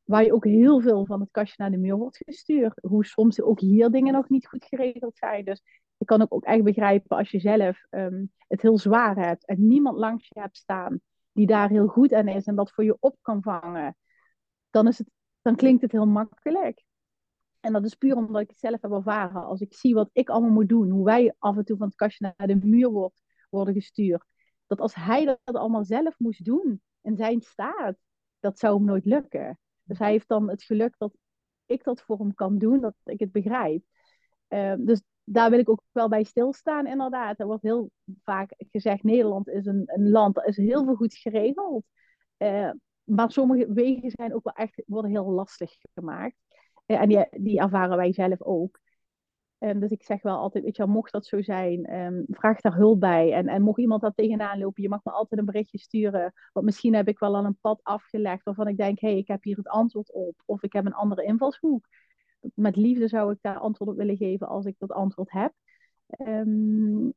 waar 0.03 0.23
je 0.23 0.33
ook 0.33 0.45
heel 0.45 0.81
veel 0.81 1.05
van 1.05 1.19
het 1.19 1.31
kastje 1.31 1.55
naar 1.57 1.71
de 1.71 1.77
muur 1.77 1.95
wordt 1.95 2.17
gestuurd. 2.17 2.79
Hoe 2.81 3.05
soms 3.05 3.41
ook 3.41 3.59
hier 3.59 3.89
dingen 3.89 4.13
nog 4.13 4.29
niet 4.29 4.47
goed 4.47 4.65
geregeld 4.65 5.17
zijn. 5.17 5.45
Dus 5.45 5.61
ik 5.97 6.07
kan 6.07 6.25
ook, 6.29 6.43
echt 6.43 6.63
begrijpen 6.63 7.17
als 7.17 7.31
je 7.31 7.39
zelf 7.39 7.85
um, 7.89 8.31
het 8.47 8.61
heel 8.61 8.77
zwaar 8.77 9.15
hebt 9.15 9.45
en 9.45 9.67
niemand 9.67 9.97
langs 9.97 10.27
je 10.27 10.39
hebt 10.39 10.57
staan 10.57 10.99
die 11.31 11.47
daar 11.47 11.69
heel 11.69 11.87
goed 11.87 12.13
aan 12.13 12.27
is 12.27 12.45
en 12.45 12.55
dat 12.55 12.71
voor 12.71 12.83
je 12.83 12.97
op 12.99 13.17
kan 13.21 13.41
vangen. 13.41 13.97
Dan 14.69 14.87
is 14.87 14.97
het 14.97 15.09
dan 15.41 15.55
klinkt 15.55 15.81
het 15.81 15.91
heel 15.91 16.07
makkelijk. 16.07 16.83
En 17.59 17.73
dat 17.73 17.85
is 17.85 17.95
puur 17.95 18.15
omdat 18.15 18.41
ik 18.41 18.49
het 18.49 18.59
zelf 18.59 18.81
heb 18.81 18.91
ervaren. 18.91 19.45
Als 19.45 19.61
ik 19.61 19.73
zie 19.73 19.93
wat 19.93 20.09
ik 20.13 20.29
allemaal 20.29 20.51
moet 20.51 20.69
doen, 20.69 20.89
hoe 20.89 21.05
wij 21.05 21.33
af 21.39 21.57
en 21.57 21.65
toe 21.65 21.77
van 21.77 21.87
het 21.87 21.95
kastje 21.95 22.33
naar 22.37 22.47
de 22.47 22.55
muur 22.55 22.89
wordt, 22.89 23.23
worden 23.49 23.73
gestuurd. 23.73 24.25
Dat 24.67 24.79
als 24.79 24.95
hij 24.95 25.25
dat 25.25 25.55
allemaal 25.55 25.83
zelf 25.83 26.19
moest 26.19 26.45
doen, 26.45 26.81
in 27.01 27.15
zijn 27.15 27.41
staat, 27.41 27.95
dat 28.45 28.59
zou 28.59 28.75
hem 28.75 28.85
nooit 28.85 29.05
lukken. 29.05 29.59
Dus 29.83 29.99
hij 29.99 30.11
heeft 30.11 30.27
dan 30.27 30.49
het 30.49 30.63
geluk 30.63 30.95
dat 30.97 31.13
ik 31.65 31.83
dat 31.83 32.01
voor 32.01 32.17
hem 32.17 32.33
kan 32.33 32.57
doen, 32.57 32.79
dat 32.79 32.95
ik 33.03 33.19
het 33.19 33.31
begrijp. 33.31 33.83
Ehm, 34.47 34.85
dus 34.85 35.01
daar 35.23 35.49
wil 35.49 35.59
ik 35.59 35.69
ook 35.69 35.81
wel 35.91 36.09
bij 36.09 36.23
stilstaan, 36.23 36.87
inderdaad. 36.87 37.39
Er 37.39 37.45
wordt 37.45 37.63
heel 37.63 37.91
vaak 38.23 38.53
gezegd, 38.57 39.03
Nederland 39.03 39.47
is 39.47 39.65
een, 39.65 39.83
een 39.85 40.09
land, 40.09 40.35
dat 40.35 40.47
is 40.47 40.57
heel 40.57 40.83
veel 40.83 40.95
goed 40.95 41.15
geregeld. 41.15 41.85
Uh, 42.37 42.71
maar 43.03 43.31
sommige 43.31 43.73
wegen 43.73 44.11
zijn 44.11 44.35
ook 44.35 44.43
wel 44.43 44.53
echt, 44.53 44.83
worden 44.85 45.11
heel 45.11 45.31
lastig 45.31 45.71
gemaakt. 45.93 46.35
Uh, 46.85 47.01
en 47.01 47.09
die, 47.09 47.27
die 47.31 47.59
ervaren 47.59 47.97
wij 47.97 48.13
zelf 48.13 48.41
ook. 48.41 48.79
Um, 49.65 49.79
dus 49.79 49.91
ik 49.91 50.03
zeg 50.03 50.21
wel 50.21 50.37
altijd, 50.37 50.63
weet 50.63 50.75
je 50.75 50.85
mocht 50.85 51.11
dat 51.11 51.25
zo 51.25 51.41
zijn, 51.41 51.95
um, 51.99 52.25
vraag 52.27 52.61
daar 52.61 52.75
hulp 52.75 52.99
bij. 52.99 53.33
En, 53.33 53.47
en 53.47 53.61
mocht 53.61 53.79
iemand 53.79 54.01
daar 54.01 54.13
tegenaan 54.13 54.59
lopen, 54.59 54.83
je 54.83 54.89
mag 54.89 55.03
me 55.03 55.11
altijd 55.11 55.39
een 55.39 55.45
berichtje 55.45 55.77
sturen. 55.77 56.33
Want 56.53 56.65
misschien 56.65 56.93
heb 56.93 57.07
ik 57.07 57.19
wel 57.19 57.35
al 57.35 57.45
een 57.45 57.57
pad 57.61 57.79
afgelegd 57.83 58.43
waarvan 58.43 58.67
ik 58.67 58.77
denk, 58.77 58.99
hé, 58.99 59.07
hey, 59.07 59.17
ik 59.17 59.27
heb 59.27 59.43
hier 59.43 59.57
het 59.57 59.67
antwoord 59.67 60.13
op. 60.13 60.41
Of 60.45 60.63
ik 60.63 60.73
heb 60.73 60.85
een 60.85 60.93
andere 60.93 61.23
invalshoek. 61.23 61.87
Met 62.53 62.75
liefde 62.75 63.07
zou 63.07 63.31
ik 63.31 63.37
daar 63.41 63.57
antwoord 63.57 63.89
op 63.89 63.97
willen 63.97 64.17
geven 64.17 64.47
als 64.47 64.65
ik 64.65 64.75
dat 64.77 64.91
antwoord 64.91 65.31
heb. 65.31 65.53
Um, 66.17 67.13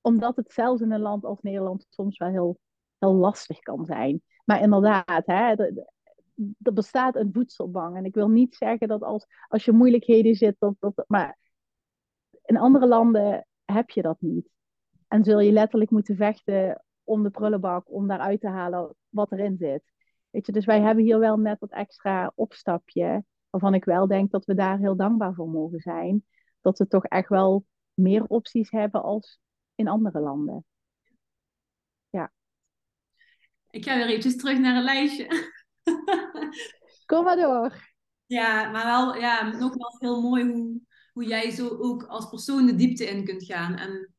omdat 0.00 0.36
het 0.36 0.52
zelfs 0.52 0.80
in 0.80 0.92
een 0.92 1.00
land 1.00 1.24
als 1.24 1.42
Nederland 1.42 1.86
soms 1.88 2.18
wel 2.18 2.28
heel, 2.28 2.58
heel 2.98 3.14
lastig 3.14 3.58
kan 3.58 3.84
zijn. 3.84 4.22
Maar 4.44 4.60
inderdaad, 4.62 5.26
hè, 5.26 5.54
er 6.62 6.72
bestaat 6.72 7.16
een 7.16 7.32
voedselbank. 7.32 7.96
En 7.96 8.04
ik 8.04 8.14
wil 8.14 8.28
niet 8.28 8.54
zeggen 8.54 8.88
dat 8.88 9.02
als, 9.02 9.26
als 9.48 9.64
je 9.64 9.72
moeilijkheden 9.72 10.34
zit, 10.34 10.56
dat, 10.58 10.74
dat, 10.78 11.04
maar 11.06 11.38
in 12.44 12.56
andere 12.56 12.86
landen 12.86 13.46
heb 13.64 13.90
je 13.90 14.02
dat 14.02 14.20
niet. 14.20 14.48
En 15.08 15.24
zul 15.24 15.40
je 15.40 15.52
letterlijk 15.52 15.90
moeten 15.90 16.16
vechten 16.16 16.84
om 17.04 17.22
de 17.22 17.30
prullenbak, 17.30 17.92
om 17.92 18.08
daaruit 18.08 18.40
te 18.40 18.48
halen 18.48 18.94
wat 19.08 19.32
erin 19.32 19.56
zit. 19.56 19.92
Weet 20.30 20.46
je, 20.46 20.52
dus 20.52 20.64
wij 20.64 20.80
hebben 20.80 21.04
hier 21.04 21.18
wel 21.18 21.36
net 21.36 21.60
dat 21.60 21.70
extra 21.70 22.32
opstapje, 22.34 23.24
waarvan 23.50 23.74
ik 23.74 23.84
wel 23.84 24.06
denk 24.06 24.30
dat 24.30 24.44
we 24.44 24.54
daar 24.54 24.78
heel 24.78 24.96
dankbaar 24.96 25.34
voor 25.34 25.48
mogen 25.48 25.80
zijn. 25.80 26.24
Dat 26.60 26.78
we 26.78 26.86
toch 26.86 27.04
echt 27.04 27.28
wel 27.28 27.64
meer 27.94 28.24
opties 28.24 28.70
hebben 28.70 29.02
als 29.02 29.40
in 29.74 29.88
andere 29.88 30.20
landen. 30.20 30.64
Ja. 32.10 32.32
Ik 33.70 33.84
ga 33.84 33.96
weer 33.96 34.06
eventjes 34.06 34.36
terug 34.36 34.58
naar 34.58 34.76
een 34.76 34.82
lijstje. 34.82 35.26
Kom 37.06 37.24
maar 37.24 37.36
door. 37.36 37.92
Ja, 38.26 38.70
maar 38.70 38.84
wel, 38.84 39.16
ja, 39.16 39.56
nogmaals 39.58 39.98
heel 39.98 40.22
mooi 40.22 40.44
hoe, 40.44 40.80
hoe 41.14 41.24
jij 41.24 41.50
zo 41.50 41.68
ook 41.68 42.02
als 42.02 42.28
persoon 42.28 42.66
de 42.66 42.74
diepte 42.74 43.04
in 43.04 43.24
kunt 43.24 43.44
gaan. 43.44 43.74
En 43.76 44.14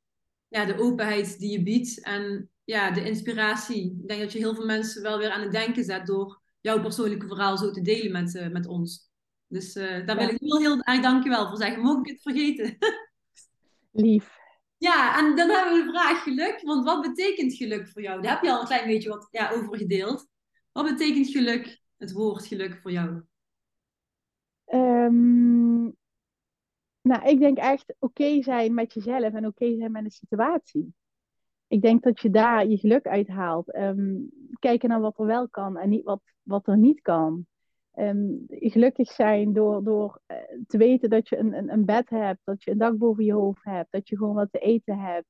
ja, 0.48 0.66
de 0.66 0.80
openheid 0.80 1.40
die 1.40 1.52
je 1.52 1.64
biedt 1.64 2.04
en 2.04 2.50
ja, 2.64 2.92
de 2.92 3.06
inspiratie. 3.06 3.98
Ik 4.02 4.08
denk 4.08 4.22
dat 4.22 4.32
je 4.32 4.40
heel 4.40 4.56
veel 4.56 4.66
mensen 4.66 5.02
wel 5.02 5.18
weer 5.18 5.30
aan 5.30 5.42
het 5.42 5.52
denken 5.52 5.84
zet 5.84 6.06
door 6.06 6.42
jouw 6.62 6.82
persoonlijke 6.82 7.28
verhaal 7.28 7.58
zo 7.58 7.72
te 7.72 7.82
delen 7.82 8.12
met, 8.12 8.34
uh, 8.34 8.48
met 8.48 8.68
ons. 8.68 9.10
Dus 9.48 9.76
uh, 9.76 10.06
daar 10.06 10.18
wil 10.18 10.30
ik 10.30 10.40
heel, 10.40 10.60
heel 10.60 10.82
erg 10.82 11.02
dankjewel 11.02 11.48
voor 11.48 11.58
zeggen. 11.58 11.82
Mogen 11.82 12.04
ik 12.04 12.12
het 12.12 12.22
vergeten? 12.22 12.78
Lief. 13.92 14.38
Ja, 14.78 15.18
en 15.18 15.36
dan 15.36 15.50
hebben 15.50 15.74
we 15.74 15.84
de 15.84 15.90
vraag 15.90 16.24
geluk. 16.24 16.62
Want 16.62 16.86
wat 16.86 17.02
betekent 17.02 17.54
geluk 17.54 17.88
voor 17.88 18.02
jou? 18.02 18.22
Daar 18.22 18.34
heb 18.34 18.44
je 18.44 18.52
al 18.52 18.60
een 18.60 18.66
klein 18.66 18.88
beetje 18.88 19.10
wat 19.10 19.28
ja, 19.32 19.52
over 19.52 19.78
gedeeld. 19.78 20.28
Wat 20.72 20.86
betekent 20.86 21.28
geluk, 21.28 21.82
het 21.98 22.12
woord 22.12 22.46
geluk 22.46 22.80
voor 22.82 22.92
jou? 22.92 23.22
Um, 24.74 25.96
nou, 27.06 27.28
ik 27.28 27.40
denk 27.40 27.58
echt 27.58 27.96
oké 28.00 28.42
zijn 28.42 28.74
met 28.74 28.94
jezelf 28.94 29.34
en 29.34 29.46
oké 29.46 29.76
zijn 29.76 29.92
met 29.92 30.04
de 30.04 30.12
situatie. 30.12 30.94
Ik 31.68 31.82
denk 31.82 32.04
dat 32.04 32.22
je 32.22 32.30
daar 32.30 32.68
je 32.68 32.78
geluk 32.78 33.08
uithaalt. 33.08 33.76
Um, 33.76 34.30
kijken 34.60 34.90
naar 34.90 35.00
wat 35.00 35.20
er 35.20 35.26
wel 35.26 35.50
kan 35.50 35.78
en 35.78 35.90
niet 35.90 36.04
wat, 36.04 36.22
wat 36.44 36.68
er 36.68 36.78
niet 36.78 37.02
kan. 37.02 37.46
Um, 37.96 38.46
gelukkig 38.48 39.12
zijn 39.12 39.54
door, 39.54 39.84
door 39.84 40.22
uh, 40.28 40.38
te 40.68 40.78
weten 40.78 41.10
dat 41.10 41.30
je 41.30 41.38
een, 41.38 41.54
een, 41.54 41.72
een, 41.72 41.86
bed 41.86 42.10
hebt, 42.10 42.40
dat 42.44 42.64
je 42.64 42.72
een 42.72 42.78
dak 42.78 42.98
boven 42.98 43.26
je 43.26 43.34
hoofd 43.34 43.64
hebt, 43.64 43.92
dat 43.92 44.10
je 44.10 44.18
gewoon 44.18 44.36
wat 44.36 44.52
te 44.52 44.60
eten 44.60 45.00
hebt, 45.00 45.28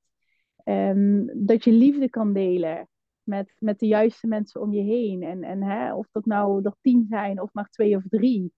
um, 0.64 1.46
dat 1.46 1.64
je 1.64 1.72
liefde 1.72 2.10
kan 2.10 2.32
delen 2.32 2.88
met, 3.22 3.56
met 3.58 3.78
de 3.78 3.86
juiste 3.86 4.26
mensen 4.26 4.60
om 4.60 4.72
je 4.72 4.82
heen. 4.82 5.22
En, 5.22 5.42
en 5.42 5.62
hè, 5.62 5.94
of 5.94 6.08
dat 6.12 6.24
nou 6.24 6.64
er 6.64 6.76
tien 6.80 7.06
zijn 7.08 7.40
of 7.40 7.52
maar 7.52 7.68
twee 7.68 7.96
of 7.96 8.02
drie. 8.08 8.52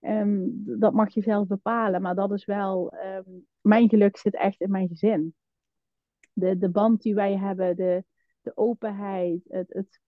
Um, 0.00 0.62
dat 0.78 0.92
mag 0.92 1.14
je 1.14 1.22
zelf 1.22 1.46
bepalen. 1.46 2.02
Maar 2.02 2.14
dat 2.14 2.32
is 2.32 2.44
wel, 2.44 2.94
um, 2.94 3.46
mijn 3.60 3.88
geluk 3.88 4.16
zit 4.16 4.34
echt 4.34 4.60
in 4.60 4.70
mijn 4.70 4.88
gezin. 4.88 5.34
De, 6.32 6.58
de 6.58 6.68
band 6.68 7.02
die 7.02 7.14
wij 7.14 7.36
hebben, 7.36 7.76
de, 7.76 8.04
de 8.40 8.56
openheid, 8.56 9.44
het, 9.48 9.72
het, 9.72 10.00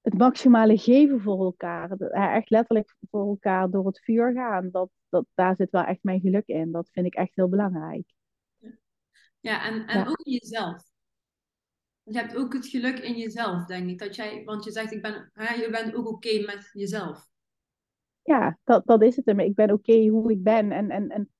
het 0.00 0.14
maximale 0.18 0.78
geven 0.78 1.20
voor 1.20 1.44
elkaar. 1.44 1.90
Echt 2.10 2.50
letterlijk 2.50 2.96
voor 3.10 3.28
elkaar 3.28 3.70
door 3.70 3.86
het 3.86 4.00
vuur 4.00 4.32
gaan. 4.32 4.70
Dat, 4.70 4.90
dat, 5.08 5.26
daar 5.34 5.56
zit 5.56 5.70
wel 5.70 5.84
echt 5.84 6.02
mijn 6.02 6.20
geluk 6.20 6.46
in. 6.46 6.72
Dat 6.72 6.90
vind 6.90 7.06
ik 7.06 7.14
echt 7.14 7.34
heel 7.34 7.48
belangrijk. 7.48 8.12
Ja, 9.40 9.66
en, 9.66 9.86
en 9.86 9.98
ja. 9.98 10.06
ook 10.06 10.20
jezelf 10.22 10.92
je 12.04 12.18
hebt 12.18 12.36
ook 12.36 12.52
het 12.52 12.66
geluk 12.66 12.98
in 12.98 13.16
jezelf, 13.16 13.64
denk 13.64 13.90
ik. 13.90 13.98
Dat 13.98 14.14
jij, 14.14 14.44
want 14.44 14.64
je 14.64 14.70
zegt, 14.70 14.92
ik 14.92 15.02
ben, 15.02 15.30
hè, 15.32 15.54
je 15.54 15.70
bent 15.70 15.94
ook 15.94 16.06
oké 16.06 16.44
met 16.46 16.70
jezelf. 16.72 17.28
Ja, 18.24 18.58
dat, 18.64 18.86
dat 18.86 19.02
is 19.02 19.16
het. 19.16 19.28
Ik 19.28 19.54
ben 19.54 19.70
oké 19.70 20.06
hoe 20.06 20.30
ik 20.30 20.42
ben. 20.42 20.72
En, 20.72 20.90
en, 20.90 21.10
en... 21.10 21.32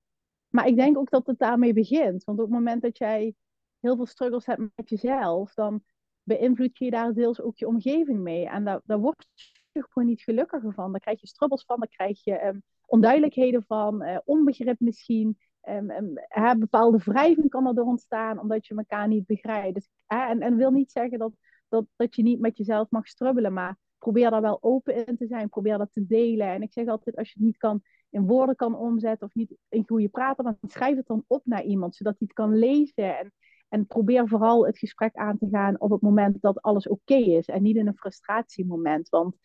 Maar 0.49 0.67
ik 0.67 0.75
denk 0.75 0.97
ook 0.97 1.09
dat 1.09 1.27
het 1.27 1.39
daarmee 1.39 1.73
begint. 1.73 2.23
Want 2.23 2.39
op 2.39 2.45
het 2.45 2.53
moment 2.53 2.81
dat 2.81 2.97
jij 2.97 3.35
heel 3.79 3.95
veel 3.95 4.05
struggles 4.05 4.45
hebt 4.45 4.61
met 4.75 4.89
jezelf, 4.89 5.53
dan 5.53 5.83
beïnvloed 6.23 6.77
je 6.77 6.89
daar 6.89 7.13
deels 7.13 7.41
ook 7.41 7.57
je 7.57 7.67
omgeving 7.67 8.19
mee. 8.19 8.47
En 8.49 8.63
daar, 8.63 8.81
daar 8.83 8.99
word 8.99 9.27
je 9.71 9.85
gewoon 9.89 10.07
niet 10.07 10.21
gelukkiger 10.21 10.73
van. 10.73 10.91
Daar 10.91 11.01
krijg 11.01 11.21
je 11.21 11.27
strubbels 11.27 11.63
van, 11.65 11.79
daar 11.79 11.89
krijg 11.89 12.23
je 12.23 12.45
um, 12.45 12.63
onduidelijkheden 12.85 13.63
van, 13.67 14.03
uh, 14.03 14.17
onbegrip 14.25 14.79
misschien. 14.79 15.37
Um, 15.69 15.91
um, 15.91 16.59
bepaalde 16.59 16.97
wrijving 16.97 17.49
kan 17.49 17.67
er 17.67 17.75
door 17.75 17.85
ontstaan 17.85 18.39
omdat 18.39 18.67
je 18.67 18.75
elkaar 18.75 19.07
niet 19.07 19.25
begrijpt. 19.25 19.73
Dus, 19.73 19.89
en, 20.07 20.41
en 20.41 20.55
wil 20.55 20.71
niet 20.71 20.91
zeggen 20.91 21.19
dat, 21.19 21.31
dat, 21.67 21.85
dat 21.95 22.15
je 22.15 22.23
niet 22.23 22.39
met 22.39 22.57
jezelf 22.57 22.89
mag 22.89 23.07
strubbelen, 23.07 23.53
maar 23.53 23.77
probeer 24.05 24.29
daar 24.29 24.41
wel 24.41 24.57
open 24.61 25.07
in 25.07 25.17
te 25.17 25.27
zijn. 25.27 25.49
Probeer 25.49 25.77
dat 25.77 25.91
te 25.91 26.05
delen. 26.05 26.47
En 26.47 26.61
ik 26.61 26.71
zeg 26.71 26.87
altijd, 26.87 27.15
als 27.15 27.27
je 27.27 27.33
het 27.33 27.45
niet 27.45 27.57
kan 27.57 27.81
in 28.09 28.27
woorden 28.27 28.55
kan 28.55 28.75
omzetten 28.75 29.27
of 29.27 29.33
niet 29.33 29.55
in 29.69 29.83
goede 29.87 30.09
praten, 30.09 30.43
dan 30.43 30.57
schrijf 30.61 30.95
het 30.95 31.07
dan 31.07 31.23
op 31.27 31.41
naar 31.45 31.63
iemand, 31.63 31.95
zodat 31.95 32.15
hij 32.17 32.27
het 32.27 32.35
kan 32.35 32.57
lezen. 32.57 33.17
En, 33.17 33.33
en 33.69 33.85
probeer 33.85 34.27
vooral 34.27 34.65
het 34.65 34.77
gesprek 34.77 35.15
aan 35.15 35.37
te 35.37 35.47
gaan 35.51 35.79
op 35.79 35.91
het 35.91 36.01
moment 36.01 36.41
dat 36.41 36.61
alles 36.61 36.87
oké 36.87 37.15
is 37.15 37.45
en 37.47 37.61
niet 37.63 37.75
in 37.75 37.87
een 37.87 37.97
frustratiemoment. 37.97 39.09
Want 39.09 39.35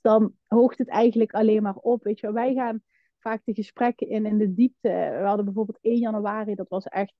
dan 0.00 0.32
hoogt 0.46 0.78
het 0.78 0.88
eigenlijk 0.88 1.32
alleen 1.32 1.62
maar 1.62 1.76
op. 1.76 2.02
Weet 2.02 2.20
je, 2.20 2.32
wij 2.32 2.54
gaan 2.54 2.82
vaak 3.18 3.40
de 3.44 3.54
gesprekken 3.54 4.08
in, 4.08 4.26
in 4.26 4.38
de 4.38 4.54
diepte. 4.54 4.88
We 5.18 5.24
hadden 5.26 5.44
bijvoorbeeld 5.44 5.78
1 5.80 5.98
januari, 5.98 6.54
dat 6.54 6.68
was 6.68 6.84
echt 6.84 7.14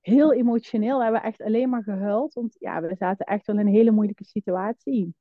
heel 0.00 0.32
emotioneel. 0.32 0.96
We 0.96 1.02
hebben 1.02 1.22
echt 1.22 1.42
alleen 1.42 1.68
maar 1.68 1.82
gehuild. 1.82 2.32
Want 2.34 2.56
ja, 2.58 2.80
we 2.80 2.94
zaten 2.98 3.26
echt 3.26 3.46
wel 3.46 3.58
in 3.58 3.66
een 3.66 3.74
hele 3.74 3.90
moeilijke 3.90 4.24
situatie. 4.24 5.14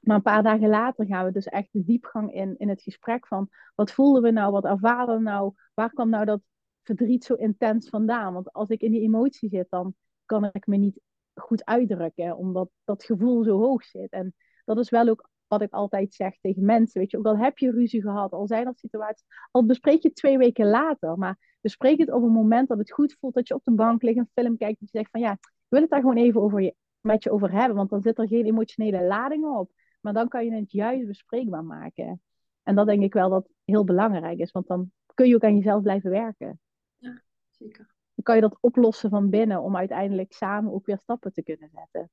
Maar 0.00 0.16
een 0.16 0.22
paar 0.22 0.42
dagen 0.42 0.68
later 0.68 1.06
gaan 1.06 1.24
we 1.24 1.32
dus 1.32 1.46
echt 1.46 1.68
de 1.72 1.84
diepgang 1.84 2.34
in, 2.34 2.54
in 2.58 2.68
het 2.68 2.82
gesprek 2.82 3.26
van 3.26 3.48
wat 3.74 3.92
voelden 3.92 4.22
we 4.22 4.30
nou, 4.30 4.52
wat 4.52 4.64
ervaren 4.64 5.16
we 5.16 5.22
nou, 5.22 5.52
waar 5.74 5.92
kwam 5.92 6.08
nou 6.08 6.24
dat 6.24 6.40
verdriet 6.82 7.24
zo 7.24 7.34
intens 7.34 7.88
vandaan? 7.88 8.32
Want 8.32 8.52
als 8.52 8.68
ik 8.68 8.80
in 8.80 8.90
die 8.90 9.02
emotie 9.02 9.48
zit, 9.48 9.66
dan 9.70 9.94
kan 10.24 10.44
ik 10.52 10.66
me 10.66 10.76
niet 10.76 11.00
goed 11.34 11.64
uitdrukken, 11.64 12.36
omdat 12.36 12.70
dat 12.84 13.04
gevoel 13.04 13.44
zo 13.44 13.58
hoog 13.58 13.84
zit. 13.84 14.10
En 14.10 14.34
dat 14.64 14.78
is 14.78 14.90
wel 14.90 15.08
ook 15.08 15.30
wat 15.46 15.62
ik 15.62 15.72
altijd 15.72 16.14
zeg 16.14 16.38
tegen 16.40 16.64
mensen. 16.64 17.00
Weet 17.00 17.10
je, 17.10 17.18
ook 17.18 17.26
al 17.26 17.38
heb 17.38 17.58
je 17.58 17.70
ruzie 17.70 18.02
gehad, 18.02 18.32
al 18.32 18.46
zijn 18.46 18.66
er 18.66 18.74
situaties, 18.74 19.26
al 19.50 19.66
bespreek 19.66 20.02
je 20.02 20.08
het 20.08 20.16
twee 20.16 20.38
weken 20.38 20.66
later, 20.66 21.18
maar 21.18 21.56
bespreek 21.60 21.98
het 21.98 22.12
op 22.12 22.22
een 22.22 22.32
moment 22.32 22.68
dat 22.68 22.78
het 22.78 22.92
goed 22.92 23.16
voelt, 23.20 23.34
dat 23.34 23.48
je 23.48 23.54
op 23.54 23.64
de 23.64 23.72
bank 23.72 24.02
ligt, 24.02 24.18
een 24.18 24.30
film 24.32 24.56
kijkt, 24.56 24.80
dat 24.80 24.90
je 24.90 24.98
zegt 24.98 25.10
van 25.10 25.20
ja, 25.20 25.32
ik 25.32 25.66
wil 25.68 25.80
het 25.80 25.90
daar 25.90 26.00
gewoon 26.00 26.16
even 26.16 26.40
over 26.40 26.60
je, 26.60 26.74
met 27.00 27.22
je 27.22 27.30
over 27.30 27.52
hebben, 27.52 27.76
want 27.76 27.90
dan 27.90 28.02
zit 28.02 28.18
er 28.18 28.28
geen 28.28 28.44
emotionele 28.44 29.04
lading 29.04 29.44
op. 29.44 29.70
Maar 30.00 30.12
dan 30.12 30.28
kan 30.28 30.44
je 30.44 30.54
het 30.54 30.72
juist 30.72 31.06
bespreekbaar 31.06 31.64
maken. 31.64 32.22
En 32.62 32.74
dat 32.74 32.86
denk 32.86 33.02
ik 33.02 33.12
wel 33.12 33.30
dat 33.30 33.48
heel 33.64 33.84
belangrijk 33.84 34.38
is, 34.38 34.50
want 34.50 34.66
dan 34.66 34.92
kun 35.14 35.28
je 35.28 35.34
ook 35.34 35.44
aan 35.44 35.56
jezelf 35.56 35.82
blijven 35.82 36.10
werken. 36.10 36.60
Ja, 36.96 37.22
zeker. 37.50 37.94
Dan 38.14 38.24
kan 38.24 38.34
je 38.34 38.40
dat 38.40 38.58
oplossen 38.60 39.10
van 39.10 39.30
binnen 39.30 39.62
om 39.62 39.76
uiteindelijk 39.76 40.32
samen 40.32 40.72
ook 40.72 40.86
weer 40.86 40.98
stappen 40.98 41.32
te 41.32 41.42
kunnen 41.42 41.70
zetten. 41.72 42.10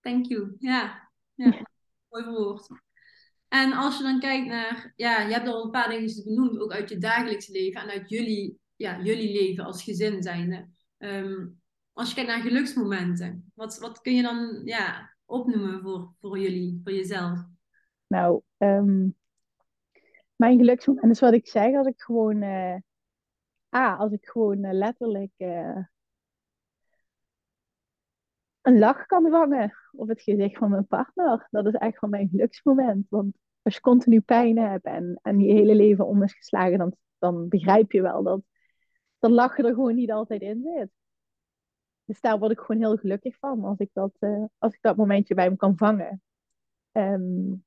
Thank 0.00 0.26
you. 0.26 0.56
Ja, 0.58 1.10
ja. 1.34 1.66
mooi 2.08 2.24
woord. 2.24 2.66
En 3.48 3.72
als 3.72 3.96
je 3.96 4.02
dan 4.02 4.20
kijkt 4.20 4.46
naar, 4.46 4.92
ja, 4.96 5.20
je 5.20 5.32
hebt 5.32 5.48
al 5.48 5.64
een 5.64 5.70
paar 5.70 5.88
dingen 5.88 6.24
benoemd, 6.24 6.58
ook 6.58 6.72
uit 6.72 6.88
je 6.88 6.98
dagelijks 6.98 7.48
leven 7.48 7.80
en 7.80 7.90
uit 7.90 8.08
jullie, 8.08 8.60
ja, 8.76 9.02
jullie 9.02 9.32
leven 9.32 9.64
als 9.64 9.82
gezin 9.82 10.22
zijnde. 10.22 10.68
Um, 10.98 11.62
als 11.92 12.08
je 12.08 12.14
kijkt 12.14 12.30
naar 12.30 12.40
geluksmomenten, 12.40 13.52
wat, 13.54 13.78
wat 13.78 14.00
kun 14.00 14.14
je 14.14 14.22
dan 14.22 14.60
ja, 14.64 15.13
opnoemen 15.26 15.80
voor, 15.80 16.14
voor 16.20 16.38
jullie, 16.38 16.80
voor 16.82 16.92
jezelf? 16.92 17.38
Nou, 18.06 18.40
ehm, 18.56 19.08
mijn 20.36 20.58
geluksmoment 20.58 21.12
is 21.12 21.20
wat 21.20 21.32
ik 21.32 21.48
zeg, 21.48 21.76
als 21.76 21.86
ik 21.86 22.00
gewoon, 22.00 22.42
ah, 23.68 23.98
als 23.98 24.12
ik 24.12 24.26
gewoon 24.26 24.64
uh, 24.64 24.72
letterlijk 24.72 25.32
uh, 25.36 25.78
een 28.60 28.78
lach 28.78 29.06
kan 29.06 29.30
vangen 29.30 29.74
op 29.92 30.08
het 30.08 30.22
gezicht 30.22 30.58
van 30.58 30.70
mijn 30.70 30.86
partner. 30.86 31.48
Dat 31.50 31.66
is 31.66 31.74
echt 31.74 31.98
van 31.98 32.10
mijn 32.10 32.28
geluksmoment. 32.28 33.06
Want 33.08 33.36
als 33.62 33.74
je 33.74 33.80
continu 33.80 34.20
pijn 34.20 34.58
hebt 34.58 34.84
en, 34.84 35.18
en 35.22 35.40
je 35.40 35.52
hele 35.52 35.74
leven 35.74 36.06
om 36.06 36.22
is 36.22 36.34
geslagen, 36.34 36.78
dan, 36.78 36.96
dan 37.18 37.48
begrijp 37.48 37.92
je 37.92 38.02
wel 38.02 38.22
dat 38.22 38.42
dat 39.18 39.30
lachen 39.30 39.64
er 39.64 39.74
gewoon 39.74 39.94
niet 39.94 40.10
altijd 40.10 40.40
in 40.40 40.62
zit. 40.62 40.88
Dus 42.04 42.20
daar 42.20 42.38
word 42.38 42.50
ik 42.50 42.58
gewoon 42.58 42.82
heel 42.82 42.96
gelukkig 42.96 43.38
van 43.38 43.64
als 43.64 43.78
ik 43.78 43.90
dat, 43.92 44.16
uh, 44.20 44.44
als 44.58 44.74
ik 44.74 44.78
dat 44.82 44.96
momentje 44.96 45.34
bij 45.34 45.50
me 45.50 45.56
kan 45.56 45.76
vangen. 45.76 46.22
Um, 46.92 47.64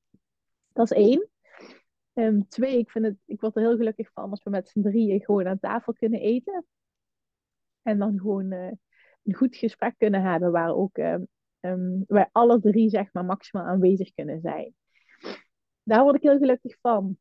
dat 0.73 0.91
is 0.91 0.97
één. 0.97 1.29
Um, 2.13 2.47
twee, 2.47 2.77
ik, 2.77 2.91
vind 2.91 3.05
het, 3.05 3.17
ik 3.25 3.41
word 3.41 3.55
er 3.55 3.61
heel 3.61 3.77
gelukkig 3.77 4.11
van 4.13 4.29
als 4.29 4.43
we 4.43 4.49
met 4.49 4.69
z'n 4.69 4.81
drieën 4.81 5.21
gewoon 5.21 5.47
aan 5.47 5.59
tafel 5.59 5.93
kunnen 5.93 6.19
eten. 6.19 6.65
En 7.81 7.99
dan 7.99 8.19
gewoon 8.19 8.51
uh, 8.51 8.71
een 9.23 9.33
goed 9.33 9.55
gesprek 9.55 9.95
kunnen 9.97 10.21
hebben 10.21 10.51
waar 10.51 10.75
ook 10.75 10.97
um, 11.59 12.03
wij 12.07 12.29
alle 12.31 12.59
drie 12.59 12.89
zeg 12.89 13.13
maar 13.13 13.25
maximaal 13.25 13.65
aanwezig 13.65 14.13
kunnen 14.13 14.41
zijn. 14.41 14.75
Daar 15.83 16.03
word 16.03 16.15
ik 16.15 16.21
heel 16.21 16.38
gelukkig 16.38 16.77
van. 16.81 17.17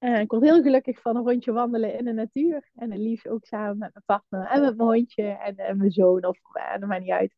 Uh, 0.00 0.20
ik 0.20 0.30
word 0.30 0.42
heel 0.42 0.62
gelukkig 0.62 1.00
van 1.00 1.16
een 1.16 1.22
rondje 1.22 1.52
wandelen 1.52 1.98
in 1.98 2.04
de 2.04 2.12
natuur. 2.12 2.70
En 2.74 2.90
het 2.90 3.00
liefst 3.00 3.28
ook 3.28 3.44
samen 3.44 3.78
met 3.78 3.92
mijn 3.92 4.04
partner 4.04 4.46
en 4.46 4.60
met 4.60 4.76
mijn 4.76 4.88
hondje 4.88 5.22
en, 5.22 5.56
en 5.56 5.76
mijn 5.76 5.90
zoon. 5.90 6.24
Of 6.24 6.38
uh, 6.56 6.78
dat 6.78 6.88
maakt 6.88 7.02
niet 7.02 7.10
uit. 7.10 7.34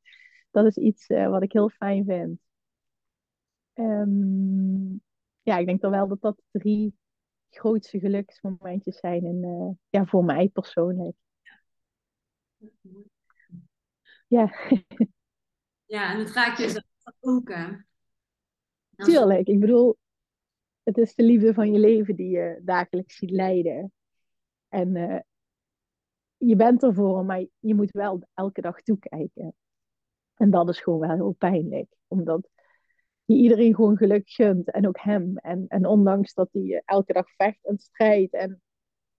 Dat 0.51 0.67
is 0.67 0.77
iets 0.77 1.09
uh, 1.09 1.29
wat 1.29 1.43
ik 1.43 1.53
heel 1.53 1.69
fijn 1.69 2.05
vind. 2.05 2.41
Um, 3.75 5.03
ja, 5.43 5.57
ik 5.57 5.67
denk 5.67 5.81
dan 5.81 5.91
wel 5.91 6.09
dat 6.09 6.21
dat 6.21 6.43
drie 6.51 6.95
grootste 7.51 7.99
geluksmomentjes 7.99 8.99
zijn. 8.99 9.25
En, 9.25 9.79
ja, 9.89 10.05
voor 10.05 10.25
mij 10.25 10.49
persoonlijk. 10.49 11.17
Ja. 14.27 14.53
Ja, 15.87 16.13
en 16.13 16.19
het 16.19 16.31
raakt 16.31 16.59
je 16.59 16.85
ook, 17.21 17.49
hè? 17.49 17.69
Tuurlijk. 19.05 19.47
Ik 19.47 19.61
bedoel, 19.61 19.97
het 20.91 20.99
is 20.99 21.15
de 21.15 21.23
liefde 21.23 21.55
van 21.55 21.73
je 21.73 21.79
leven 21.79 22.17
die 22.17 22.31
je 22.31 22.61
dagelijks 22.63 23.17
ziet 23.17 23.31
leiden. 23.31 23.93
En 24.69 24.97
uh, 24.97 25.19
je 26.37 26.57
bent 26.57 26.83
ervoor, 26.83 27.25
maar 27.25 27.45
je 27.59 27.75
moet 27.75 27.91
wel 27.91 28.23
elke 28.35 28.61
dag 28.61 28.83
toekijken. 28.83 29.55
En 30.35 30.51
dat 30.51 30.69
is 30.69 30.81
gewoon 30.81 31.01
wel 31.01 31.15
heel 31.15 31.33
pijnlijk. 31.33 31.95
Omdat 32.07 32.49
je 33.25 33.35
iedereen 33.35 33.75
gewoon 33.75 33.97
geluk 33.97 34.29
gunt. 34.29 34.71
En 34.71 34.89
ook 34.89 35.01
hem. 35.01 35.37
En, 35.37 35.65
en 35.69 35.87
ondanks 35.87 36.35
dat 36.35 36.49
hij 36.53 36.83
elke 36.85 37.13
dag 37.13 37.31
vecht 37.31 37.67
en 37.67 37.79
strijdt. 37.79 38.35
En, 38.35 38.63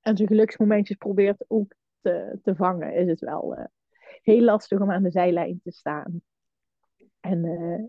en 0.02 0.18
zijn 0.18 0.30
geluksmomentjes 0.30 0.98
probeert 0.98 1.46
ook 1.48 1.76
te, 2.02 2.40
te 2.44 2.56
vangen. 2.56 2.96
Is 2.96 3.08
het 3.08 3.20
wel 3.20 3.58
uh, 3.58 3.66
heel 4.22 4.42
lastig 4.42 4.82
om 4.82 4.92
aan 4.92 5.04
de 5.04 5.12
zijlijn 5.12 5.60
te 5.64 5.72
staan. 5.72 6.22
En 7.20 7.46
uh, 7.46 7.84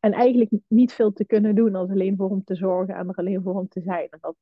en 0.00 0.12
eigenlijk 0.12 0.50
niet 0.68 0.92
veel 0.92 1.12
te 1.12 1.26
kunnen 1.26 1.54
doen 1.54 1.74
als 1.74 1.90
alleen 1.90 2.16
voor 2.16 2.30
hem 2.30 2.44
te 2.44 2.54
zorgen 2.54 2.94
en 2.94 3.08
er 3.08 3.14
alleen 3.14 3.42
voor 3.42 3.56
hem 3.56 3.68
te 3.68 3.80
zijn. 3.80 4.08
En 4.10 4.18
dat, 4.20 4.36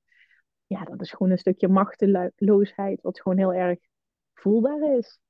ja, 0.66 0.84
dat 0.84 1.00
is 1.00 1.10
gewoon 1.10 1.30
een 1.32 1.38
stukje 1.38 1.68
machteloosheid, 1.68 3.00
wat 3.00 3.20
gewoon 3.20 3.38
heel 3.38 3.54
erg 3.54 3.78
voelbaar 4.34 4.96
is. 4.96 5.20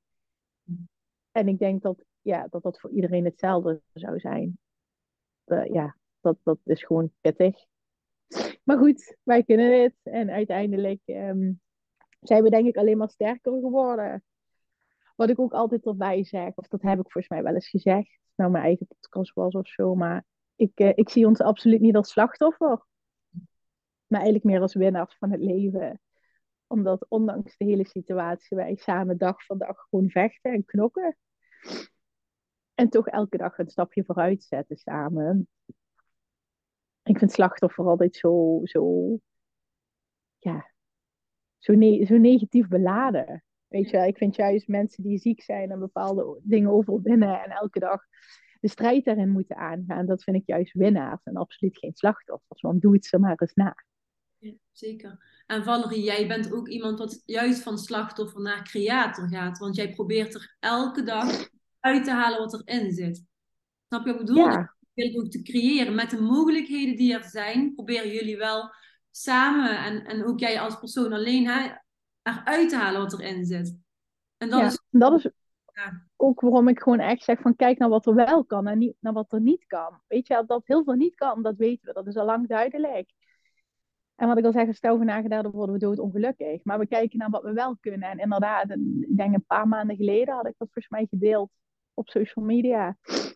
En 1.31 1.47
ik 1.47 1.59
denk 1.59 1.81
dat 1.81 2.03
ja, 2.21 2.47
dat, 2.49 2.63
dat 2.63 2.79
voor 2.79 2.91
iedereen 2.91 3.25
hetzelfde 3.25 3.81
zou 3.93 4.19
zijn. 4.19 4.57
Uh, 5.45 5.65
ja, 5.65 5.97
dat, 6.19 6.37
dat 6.43 6.59
is 6.63 6.83
gewoon 6.83 7.11
pittig. 7.21 7.65
Maar 8.63 8.77
goed, 8.77 9.17
wij 9.23 9.43
kunnen 9.43 9.71
dit. 9.71 9.93
En 10.03 10.29
uiteindelijk 10.29 11.01
um, 11.05 11.61
zijn 12.19 12.43
we 12.43 12.49
denk 12.49 12.67
ik 12.67 12.77
alleen 12.77 12.97
maar 12.97 13.09
sterker 13.09 13.51
geworden. 13.51 14.23
Wat 15.15 15.29
ik 15.29 15.39
ook 15.39 15.53
altijd 15.53 15.85
erbij 15.85 16.23
zeg, 16.23 16.55
of 16.55 16.67
dat 16.67 16.81
heb 16.81 16.99
ik 16.99 17.11
volgens 17.11 17.27
mij 17.27 17.43
wel 17.43 17.53
eens 17.53 17.69
gezegd 17.69 18.23
nou 18.35 18.51
mijn 18.51 18.63
eigen 18.63 18.87
podcast 18.87 19.33
was 19.33 19.53
of 19.53 19.67
zo. 19.67 19.95
Maar 19.95 20.25
ik, 20.55 20.79
uh, 20.79 20.91
ik 20.95 21.09
zie 21.09 21.27
ons 21.27 21.41
absoluut 21.41 21.81
niet 21.81 21.95
als 21.95 22.11
slachtoffer. 22.11 22.85
Maar 24.07 24.19
eigenlijk 24.21 24.43
meer 24.43 24.61
als 24.61 24.73
winnaars 24.73 25.17
van 25.17 25.31
het 25.31 25.41
leven. 25.41 26.01
Omdat 26.67 27.05
ondanks 27.09 27.57
de 27.57 27.65
hele 27.65 27.85
situatie 27.85 28.57
wij 28.57 28.75
samen 28.75 29.17
dag 29.17 29.43
voor 29.43 29.57
dag 29.57 29.79
gewoon 29.89 30.09
vechten 30.09 30.53
en 30.53 30.65
knokken. 30.65 31.17
En 32.73 32.89
toch 32.89 33.07
elke 33.07 33.37
dag 33.37 33.57
een 33.57 33.69
stapje 33.69 34.03
vooruit 34.03 34.43
zetten 34.43 34.77
samen. 34.77 35.47
Ik 37.03 37.17
vind 37.17 37.31
slachtoffer 37.31 37.85
altijd 37.85 38.15
zo, 38.15 38.61
zo, 38.63 39.17
ja, 40.37 40.71
zo, 41.57 41.73
zo 42.05 42.17
negatief 42.17 42.67
beladen. 42.67 43.43
Weet 43.75 43.89
je, 43.89 43.97
ik 43.97 44.17
vind 44.17 44.35
juist 44.35 44.67
mensen 44.67 45.03
die 45.03 45.17
ziek 45.17 45.41
zijn 45.41 45.71
en 45.71 45.79
bepaalde 45.79 46.39
dingen 46.43 46.69
overwinnen 46.69 47.43
en 47.43 47.51
elke 47.51 47.79
dag 47.79 48.01
de 48.59 48.69
strijd 48.69 49.05
daarin 49.05 49.29
moeten 49.29 49.55
aangaan, 49.55 50.05
dat 50.05 50.23
vind 50.23 50.37
ik 50.37 50.45
juist 50.45 50.73
winnaars 50.73 51.23
en 51.23 51.35
absoluut 51.35 51.77
geen 51.77 51.93
slachtoffers. 51.93 52.61
Want 52.61 52.81
doe 52.81 52.93
het 52.93 53.05
ze 53.05 53.19
maar 53.19 53.35
eens 53.37 53.53
na. 53.53 53.75
Ja, 54.37 54.53
zeker. 54.71 55.43
En 55.45 55.63
Valerie, 55.63 56.03
jij 56.03 56.27
bent 56.27 56.53
ook 56.53 56.67
iemand 56.67 56.99
wat 56.99 57.21
juist 57.25 57.63
van 57.63 57.77
slachtoffer 57.77 58.41
naar 58.41 58.63
creator 58.63 59.27
gaat. 59.29 59.57
Want 59.57 59.75
jij 59.75 59.89
probeert 59.89 60.35
er 60.35 60.55
elke 60.59 61.03
dag 61.03 61.49
uit 61.79 62.03
te 62.03 62.11
halen 62.11 62.39
wat 62.39 62.63
erin 62.65 62.91
zit. 62.91 63.25
Snap 63.87 64.05
je 64.05 64.11
wat 64.11 64.21
ik 64.21 64.25
bedoel? 64.25 64.45
Ja. 64.45 64.75
Je 64.93 65.19
ook 65.19 65.29
te 65.29 65.41
creëren 65.41 65.95
met 65.95 66.09
de 66.09 66.21
mogelijkheden 66.21 66.95
die 66.95 67.13
er 67.13 67.23
zijn. 67.23 67.73
Proberen 67.73 68.11
jullie 68.11 68.37
wel 68.37 68.73
samen 69.11 69.83
en, 69.83 70.05
en 70.05 70.25
ook 70.25 70.39
jij 70.39 70.59
als 70.59 70.79
persoon 70.79 71.13
alleen 71.13 71.47
hè, 71.47 71.83
eruit 72.25 72.69
te 72.69 72.75
halen 72.75 73.01
wat 73.01 73.19
erin 73.19 73.45
zit. 73.45 73.77
En 74.37 74.49
dat 74.49 74.61
is... 74.61 74.81
Dat 74.89 75.13
is 75.13 75.29
ja. 75.73 76.07
ook 76.15 76.41
waarom 76.41 76.67
ik 76.67 76.79
gewoon 76.79 76.99
echt 76.99 77.23
zeg 77.23 77.39
van 77.39 77.55
kijk 77.55 77.77
naar 77.77 77.89
wat 77.89 78.05
er 78.05 78.13
wel 78.13 78.45
kan 78.45 78.67
en 78.67 78.77
niet 78.77 78.95
naar 78.99 79.13
wat 79.13 79.33
er 79.33 79.41
niet 79.41 79.65
kan. 79.65 80.01
Weet 80.07 80.27
je, 80.27 80.43
dat 80.47 80.61
heel 80.65 80.83
veel 80.83 80.93
niet 80.93 81.15
kan, 81.15 81.43
dat 81.43 81.55
weten 81.55 81.87
we. 81.87 81.93
Dat 81.93 82.07
is 82.07 82.15
al 82.15 82.25
lang 82.25 82.47
duidelijk. 82.47 83.13
En 84.15 84.27
wat 84.27 84.37
ik 84.37 84.45
al 84.45 84.51
zeg, 84.51 84.75
stel 84.75 84.93
over 84.93 85.05
nagedacht, 85.05 85.43
dan 85.43 85.51
worden 85.51 85.75
we 85.75 85.81
doodongelukkig. 85.81 86.63
Maar 86.63 86.79
we 86.79 86.87
kijken 86.87 87.17
naar 87.17 87.29
wat 87.29 87.43
we 87.43 87.53
wel 87.53 87.77
kunnen. 87.77 88.09
En 88.09 88.19
inderdaad, 88.19 88.69
ik 88.69 89.17
denk 89.17 89.33
een 89.33 89.45
paar 89.45 89.67
maanden 89.67 89.95
geleden 89.95 90.33
had 90.33 90.47
ik 90.47 90.55
dat 90.57 90.69
volgens 90.71 90.89
mij 90.89 91.05
gedeeld 91.09 91.51
op 91.93 92.09
social 92.09 92.45
media. 92.45 92.97
Ik 93.03 93.35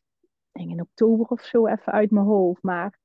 denk 0.52 0.70
in 0.70 0.82
oktober 0.82 1.26
of 1.26 1.42
zo, 1.42 1.68
even 1.68 1.94
uit 1.94 2.12
mijn 2.12 2.26
hoofd. 2.26 2.64
Maar 2.64 3.00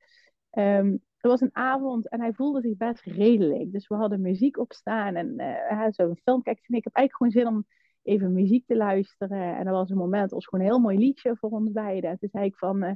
um, 0.51 1.03
er 1.25 1.31
was 1.31 1.41
een 1.41 1.57
avond 1.57 2.09
en 2.09 2.21
hij 2.21 2.33
voelde 2.33 2.61
zich 2.61 2.77
best 2.77 3.03
redelijk. 3.03 3.73
Dus 3.73 3.89
we 3.89 3.95
hadden 3.95 4.21
muziek 4.21 4.59
op 4.59 4.73
staan 4.73 5.15
en 5.15 5.41
uh, 5.41 5.89
een 5.97 6.17
film 6.23 6.43
kijken. 6.43 6.75
Ik 6.75 6.85
heb 6.85 6.95
eigenlijk 6.95 7.17
gewoon 7.17 7.33
zin 7.33 7.47
om 7.47 7.67
even 8.03 8.33
muziek 8.33 8.67
te 8.67 8.77
luisteren. 8.77 9.57
En 9.57 9.67
er 9.67 9.73
was 9.73 9.91
een 9.91 9.97
moment, 9.97 10.23
het 10.23 10.33
was 10.33 10.47
gewoon 10.47 10.65
een 10.65 10.71
heel 10.71 10.81
mooi 10.81 10.99
liedje 10.99 11.37
voor 11.37 11.51
ons 11.51 11.73
beiden. 11.73 12.11
En 12.11 12.19
toen 12.19 12.29
zei 12.33 12.45
ik 12.45 12.57
van, 12.57 12.85
uh, 12.85 12.93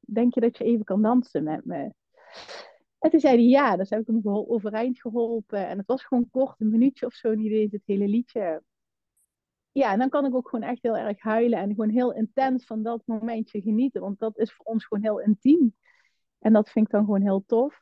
denk 0.00 0.34
je 0.34 0.40
dat 0.40 0.58
je 0.58 0.64
even 0.64 0.84
kan 0.84 1.02
dansen 1.02 1.44
met 1.44 1.64
me? 1.64 1.92
En 2.98 3.10
toen 3.10 3.20
zei 3.20 3.34
hij 3.34 3.44
ja, 3.44 3.76
dus 3.76 3.90
heb 3.90 4.00
ik 4.00 4.06
hem 4.06 4.28
overeind 4.28 5.00
geholpen. 5.00 5.68
En 5.68 5.78
het 5.78 5.86
was 5.86 6.04
gewoon 6.04 6.30
kort, 6.30 6.60
een 6.60 6.70
minuutje 6.70 7.06
of 7.06 7.14
zo, 7.14 7.34
niet 7.34 7.52
eens 7.52 7.72
het 7.72 7.82
hele 7.84 8.08
liedje. 8.08 8.62
Ja, 9.72 9.92
en 9.92 9.98
dan 9.98 10.08
kan 10.08 10.24
ik 10.24 10.34
ook 10.34 10.48
gewoon 10.48 10.68
echt 10.68 10.82
heel 10.82 10.96
erg 10.96 11.20
huilen 11.20 11.58
en 11.58 11.68
gewoon 11.68 11.90
heel 11.90 12.12
intens 12.12 12.66
van 12.66 12.82
dat 12.82 13.02
momentje 13.04 13.60
genieten. 13.60 14.00
Want 14.00 14.18
dat 14.18 14.38
is 14.38 14.52
voor 14.52 14.64
ons 14.64 14.84
gewoon 14.84 15.02
heel 15.02 15.20
intiem. 15.20 15.74
En 16.40 16.52
dat 16.52 16.70
vind 16.70 16.86
ik 16.86 16.92
dan 16.92 17.04
gewoon 17.04 17.22
heel 17.22 17.44
tof. 17.46 17.80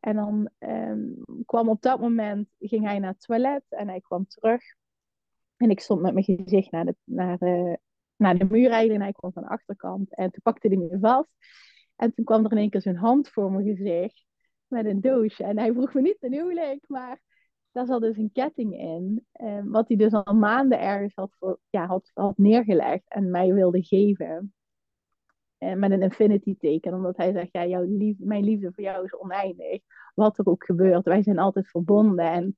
En 0.00 0.16
dan 0.16 0.50
um, 0.58 1.24
kwam 1.46 1.68
op 1.68 1.82
dat 1.82 2.00
moment, 2.00 2.48
ging 2.58 2.84
hij 2.84 2.98
naar 2.98 3.10
het 3.10 3.20
toilet 3.20 3.62
en 3.68 3.88
hij 3.88 4.00
kwam 4.00 4.26
terug. 4.26 4.62
En 5.56 5.70
ik 5.70 5.80
stond 5.80 6.00
met 6.00 6.12
mijn 6.12 6.24
gezicht 6.24 6.70
naar 6.70 6.84
de, 6.84 6.94
naar 7.04 7.38
naar 8.20 8.38
de 8.38 8.44
muur 8.44 8.70
en 8.70 9.00
hij 9.00 9.12
kwam 9.12 9.32
van 9.32 9.42
de 9.42 9.48
achterkant. 9.48 10.14
En 10.14 10.30
toen 10.30 10.42
pakte 10.42 10.68
hij 10.68 10.76
me 10.76 10.98
vast. 11.00 11.30
En 11.96 12.14
toen 12.14 12.24
kwam 12.24 12.44
er 12.44 12.50
in 12.50 12.58
één 12.58 12.70
keer 12.70 12.80
zijn 12.80 12.96
hand 12.96 13.28
voor 13.28 13.52
mijn 13.52 13.76
gezicht 13.76 14.26
met 14.66 14.86
een 14.86 15.00
doosje. 15.00 15.44
En 15.44 15.58
hij 15.58 15.72
vroeg 15.72 15.94
me 15.94 16.00
niet 16.00 16.20
ten 16.20 16.32
huwelijk, 16.32 16.84
maar 16.88 17.20
daar 17.72 17.86
zat 17.86 18.00
dus 18.00 18.16
een 18.16 18.32
ketting 18.32 18.78
in. 18.78 19.26
Um, 19.40 19.70
wat 19.70 19.88
hij 19.88 19.96
dus 19.96 20.12
al 20.12 20.34
maanden 20.34 20.80
ergens 20.80 21.14
had, 21.14 21.34
voor, 21.38 21.58
ja, 21.70 21.86
had, 21.86 22.10
had 22.14 22.38
neergelegd 22.38 23.08
en 23.08 23.30
mij 23.30 23.54
wilde 23.54 23.82
geven. 23.82 24.54
Eh, 25.60 25.74
met 25.74 25.90
een 25.90 26.02
infinity 26.02 26.56
teken. 26.56 26.94
Omdat 26.94 27.16
hij 27.16 27.32
zegt, 27.32 27.48
ja, 27.52 27.66
jouw 27.66 27.82
liefde, 27.82 28.24
mijn 28.26 28.44
liefde 28.44 28.72
voor 28.72 28.84
jou 28.84 29.04
is 29.04 29.16
oneindig. 29.16 29.80
Wat 30.14 30.38
er 30.38 30.46
ook 30.46 30.64
gebeurt, 30.64 31.04
wij 31.04 31.22
zijn 31.22 31.38
altijd 31.38 31.68
verbonden. 31.68 32.24
En 32.24 32.56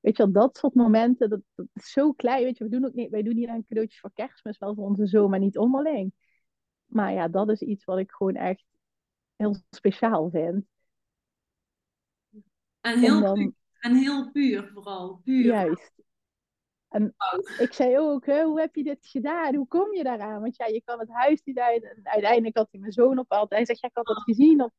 weet 0.00 0.16
je 0.16 0.22
wel, 0.22 0.32
dat 0.32 0.56
soort 0.56 0.74
momenten, 0.74 1.30
dat, 1.30 1.40
dat, 1.54 1.66
is 1.72 1.92
zo 1.92 2.12
klein. 2.12 2.44
Weet 2.44 2.58
je, 2.58 2.64
we 2.64 2.70
doen 2.70 2.84
ook 2.84 2.94
niet, 2.94 3.10
wij 3.10 3.22
doen 3.22 3.34
niet 3.34 3.48
aan 3.48 3.64
cadeautjes 3.68 4.00
voor 4.00 4.12
kerstmis, 4.14 4.58
wel 4.58 4.74
voor 4.74 4.84
onze 4.84 5.06
zoon, 5.06 5.30
maar 5.30 5.38
niet 5.38 5.58
onderling. 5.58 6.12
Maar 6.86 7.12
ja, 7.12 7.28
dat 7.28 7.50
is 7.50 7.60
iets 7.60 7.84
wat 7.84 7.98
ik 7.98 8.10
gewoon 8.10 8.34
echt 8.34 8.64
heel 9.36 9.56
speciaal 9.70 10.30
vind. 10.30 10.64
En 12.80 12.98
heel, 12.98 13.24
en, 13.24 13.34
puur, 13.34 13.52
en 13.78 13.94
heel 13.94 14.30
puur 14.30 14.70
vooral. 14.72 15.20
Puur. 15.24 15.44
Juist. 15.44 15.92
En 16.90 17.14
ik 17.58 17.72
zei 17.72 17.98
ook, 17.98 18.26
hoe 18.26 18.60
heb 18.60 18.74
je 18.74 18.84
dit 18.84 19.06
gedaan? 19.06 19.54
Hoe 19.54 19.68
kom 19.68 19.94
je 19.94 20.02
daaraan? 20.02 20.40
Want 20.40 20.56
ja, 20.56 20.66
je 20.66 20.82
kan 20.84 20.98
het 20.98 21.10
huis 21.10 21.42
niet 21.44 21.58
uit. 21.58 21.82
En 21.82 22.00
uiteindelijk 22.02 22.56
had 22.56 22.68
hij 22.70 22.80
mijn 22.80 22.92
zoon 22.92 23.18
op 23.18 23.32
altijd. 23.32 23.50
Hij 23.50 23.64
zegt, 23.64 23.80
ja, 23.80 23.88
ik 23.88 23.96
had 23.96 24.06
dat 24.06 24.22
gezien 24.22 24.62
op, 24.62 24.72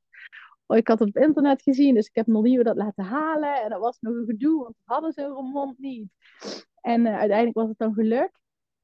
Oh, 0.72 0.78
ik 0.78 0.88
had 0.88 0.99
het 0.99 1.07
op 1.07 1.18
internet 1.18 1.62
gezien, 1.62 1.93
dus 1.95 2.07
ik 2.07 2.16
heb 2.16 2.28
nog 2.28 2.43
nieuw 2.43 2.64
dat 2.64 2.76
laten 2.76 3.03
halen. 3.03 3.64
En 3.64 3.70
dat 3.70 3.80
was 3.80 3.99
nog 3.99 4.14
een 4.14 4.26
gedoe, 4.26 4.64
want 4.64 4.76
we 4.78 4.93
hadden 4.93 5.14
zo'n 5.14 5.45
mond 5.45 5.80
niet. 5.80 6.09
En 6.82 7.01
uh, 7.05 7.18
uiteindelijk 7.18 7.57
was 7.57 7.68
het 7.68 7.78
dan 7.78 7.93
gelukt. 7.93 8.39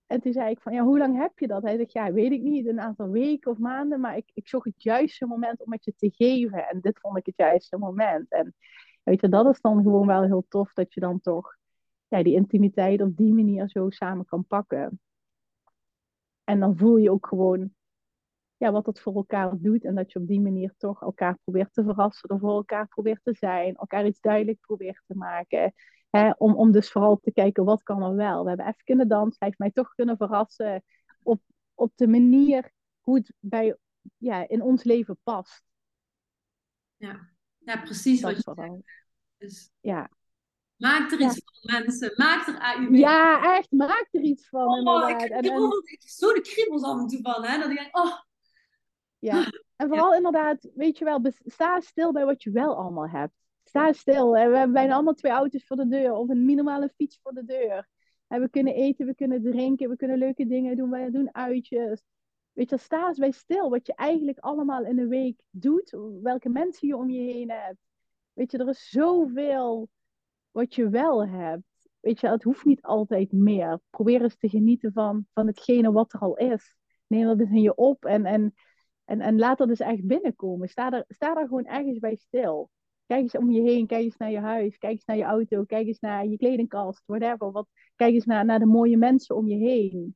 En 0.08 0.22
toen 0.22 0.34
zei 0.34 0.50
ik 0.50 0.62
van, 0.62 0.74
ja, 0.74 0.84
hoe 0.84 0.98
lang 0.98 1.18
heb 1.18 1.40
je 1.40 1.48
dat? 1.48 1.64
Hij 1.64 1.78
zegt, 1.78 1.92
ja, 1.92 2.12
weet 2.14 2.32
ik 2.32 2.42
niet, 2.42 2.68
een 2.68 2.80
aantal 2.80 3.10
weken 3.10 3.52
of 3.52 3.58
maanden. 3.58 4.00
Maar 4.00 4.18
ik, 4.18 4.32
ik 4.34 4.48
zocht 4.48 4.66
het 4.66 4.84
juiste 4.84 5.26
moment 5.26 5.66
om 5.66 5.72
het 5.72 5.86
je 5.86 5.94
te 5.96 6.12
geven. 6.16 6.68
En 6.68 6.82
dit 6.82 7.00
vond 7.00 7.18
ik 7.18 7.26
het 7.26 7.38
juiste 7.38 7.78
moment. 7.78 8.32
En 8.32 8.56
weet 9.04 9.22
je, 9.22 9.30
dat 9.30 9.48
is 9.48 9.62
dan 9.62 9.82
gewoon 9.84 10.08
wel 10.08 10.24
heel 10.24 10.46
tof 10.50 10.74
dat 10.74 10.94
je 10.94 11.00
dan 11.00 11.22
toch 11.22 11.56
ja, 12.08 12.24
die 12.24 12.34
intimiteit 12.36 13.02
op 13.02 13.18
die 13.18 13.34
manier 13.34 13.70
zo 13.70 13.90
samen 13.90 14.26
kan 14.26 14.46
pakken. 14.46 15.00
En 16.44 16.60
dan 16.60 16.78
voel 16.78 16.98
je 16.98 17.12
ook 17.12 17.28
gewoon 17.28 17.76
ja, 18.58 18.72
wat 18.72 18.86
het 18.86 19.00
voor 19.00 19.16
elkaar 19.16 19.58
doet. 19.58 19.84
En 19.84 19.96
dat 19.96 20.12
je 20.12 20.20
op 20.20 20.28
die 20.28 20.42
manier 20.42 20.74
toch 20.78 21.02
elkaar 21.02 21.38
probeert 21.44 21.74
te 21.74 21.84
verrassen, 21.84 22.30
er 22.30 22.40
voor 22.40 22.56
elkaar 22.56 22.88
probeert 22.88 23.24
te 23.24 23.34
zijn, 23.34 23.76
elkaar 23.76 24.06
iets 24.06 24.20
duidelijk 24.20 24.60
probeert 24.60 25.04
te 25.08 25.16
maken. 25.16 25.74
Hè, 26.10 26.32
om, 26.38 26.56
om 26.56 26.72
dus 26.72 26.92
vooral 26.92 27.20
te 27.20 27.32
kijken 27.32 27.66
wat 27.66 27.84
kan 27.84 28.04
er 28.04 28.16
wel. 28.16 28.42
We 28.44 28.48
hebben 28.48 28.68
even 28.68 28.84
kunnen 28.84 29.08
dansen, 29.08 29.36
hij 29.40 29.48
heeft 29.48 29.60
mij 29.60 29.72
toch 29.72 29.94
kunnen 29.96 30.18
verrassen 30.18 30.84
op, 31.24 31.42
op 31.74 31.92
de 31.96 32.08
manier 32.08 32.72
hoe 33.02 33.18
het 33.18 33.34
bij, 33.40 33.78
ja, 34.18 34.48
in 34.48 34.62
ons 34.62 34.84
leven 34.84 35.18
past. 35.24 35.64
Ja, 36.98 37.30
ja 37.58 37.82
precies 37.82 38.22
Dat 38.22 38.30
wat 38.30 38.38
je 38.38 38.44
vooral. 38.44 38.74
zegt. 38.74 39.06
Dus 39.38 39.72
Ja. 39.80 40.10
Maak 40.78 41.12
er 41.12 41.20
iets 41.20 41.42
van, 41.46 41.82
mensen. 41.82 42.12
Maak 42.16 42.48
er 42.48 42.58
AUB. 42.60 42.96
ja, 42.96 43.56
echt, 43.58 43.72
maak 43.72 44.08
er 44.12 44.22
iets 44.22 44.50
van 44.50 44.68
Oh, 44.68 44.78
inderdaad. 44.78 45.24
ik 45.24 45.32
heb 45.34 45.44
en- 45.46 45.72
zo 46.00 46.34
de 46.34 46.42
kriebels 46.42 46.84
af 46.84 47.00
en 47.00 47.08
toe 47.08 47.20
van, 47.22 47.44
hè. 47.44 47.58
Dat 47.60 47.70
ik 47.70 47.78
denk, 47.78 47.98
oh, 47.98 48.18
Ja, 49.20 49.46
en 49.76 49.88
vooral 49.88 50.14
inderdaad, 50.14 50.70
weet 50.76 50.98
je 50.98 51.06
wel, 51.06 51.22
sta 51.46 51.80
stil 51.80 52.12
bij 52.12 52.26
wat 52.26 52.44
je 52.44 52.52
wel 52.52 52.76
allemaal 52.76 53.10
hebt. 53.10 53.34
Sta 53.64 53.94
stil. 53.94 54.36
En 54.38 54.50
we 54.50 54.56
hebben 54.58 54.74
bijna 54.74 54.94
allemaal 54.94 55.14
twee 55.14 55.32
auto's 55.32 55.66
voor 55.66 55.76
de 55.78 55.88
deur 55.88 56.14
of 56.14 56.30
een 56.30 56.46
minimale 56.46 56.90
fiets 56.96 57.20
voor 57.24 57.34
de 57.34 57.46
deur. 57.46 57.88
En 58.28 58.42
we 58.42 58.50
kunnen 58.50 58.74
eten, 58.74 59.06
we 59.06 59.16
kunnen 59.16 59.42
drinken, 59.44 59.90
we 59.90 59.96
kunnen 59.96 60.18
leuke 60.18 60.48
dingen 60.48 60.78
doen, 60.78 60.90
we 60.90 61.12
doen 61.12 61.36
uitjes. 61.36 62.04
Weet 62.54 62.70
je, 62.70 62.78
sta 62.78 63.08
eens 63.08 63.18
bij 63.18 63.32
stil 63.32 63.70
wat 63.70 63.88
je 63.88 63.94
eigenlijk 63.96 64.40
allemaal 64.40 64.84
in 64.86 65.00
een 65.00 65.08
week 65.08 65.42
doet, 65.50 65.98
welke 66.22 66.50
mensen 66.50 66.88
je 66.88 66.96
om 66.96 67.10
je 67.10 67.32
heen 67.34 67.52
hebt. 67.52 67.80
Weet 68.34 68.52
je, 68.52 68.58
er 68.58 68.68
is 68.70 68.90
zoveel 68.90 69.90
wat 70.58 70.76
je 70.76 70.90
wel 70.90 71.28
hebt. 71.28 71.64
Weet 72.00 72.20
je, 72.20 72.28
het 72.28 72.44
hoeft 72.44 72.66
niet 72.66 72.82
altijd 72.82 73.32
meer. 73.32 73.80
Probeer 73.90 74.22
eens 74.22 74.38
te 74.38 74.50
genieten 74.50 74.92
van, 74.94 75.26
van 75.34 75.48
hetgene 75.48 75.92
wat 75.92 76.14
er 76.14 76.20
al 76.20 76.38
is. 76.38 76.76
Neem 77.08 77.26
dat 77.26 77.40
eens 77.40 77.50
in 77.50 77.62
je 77.62 77.76
op 77.76 78.06
en, 78.06 78.26
en 78.26 78.54
en, 79.08 79.22
en 79.22 79.38
laat 79.38 79.58
dat 79.58 79.68
dus 79.68 79.80
echt 79.80 80.06
binnenkomen. 80.06 80.70
Sta 80.70 80.90
daar, 80.90 81.04
sta 81.08 81.34
daar 81.34 81.48
gewoon 81.48 81.66
ergens 81.66 82.00
bij 82.00 82.16
stil. 82.16 82.70
Kijk 83.06 83.22
eens 83.22 83.38
om 83.38 83.52
je 83.52 83.62
heen, 83.62 83.88
kijk 83.88 84.04
eens 84.04 84.18
naar 84.18 84.32
je 84.32 84.40
huis, 84.40 84.78
kijk 84.78 84.94
eens 84.94 85.06
naar 85.06 85.18
je 85.18 85.24
auto, 85.24 85.64
kijk 85.64 85.88
eens 85.88 86.00
naar 86.00 86.26
je 86.26 86.38
kledingkast, 86.38 87.04
whatever. 87.06 87.52
Wat, 87.52 87.68
kijk 87.96 88.14
eens 88.14 88.26
naar, 88.26 88.46
naar 88.46 88.60
de 88.60 88.66
mooie 88.66 88.98
mensen 88.98 89.36
om 89.36 89.48
je 89.48 89.56
heen. 89.56 90.16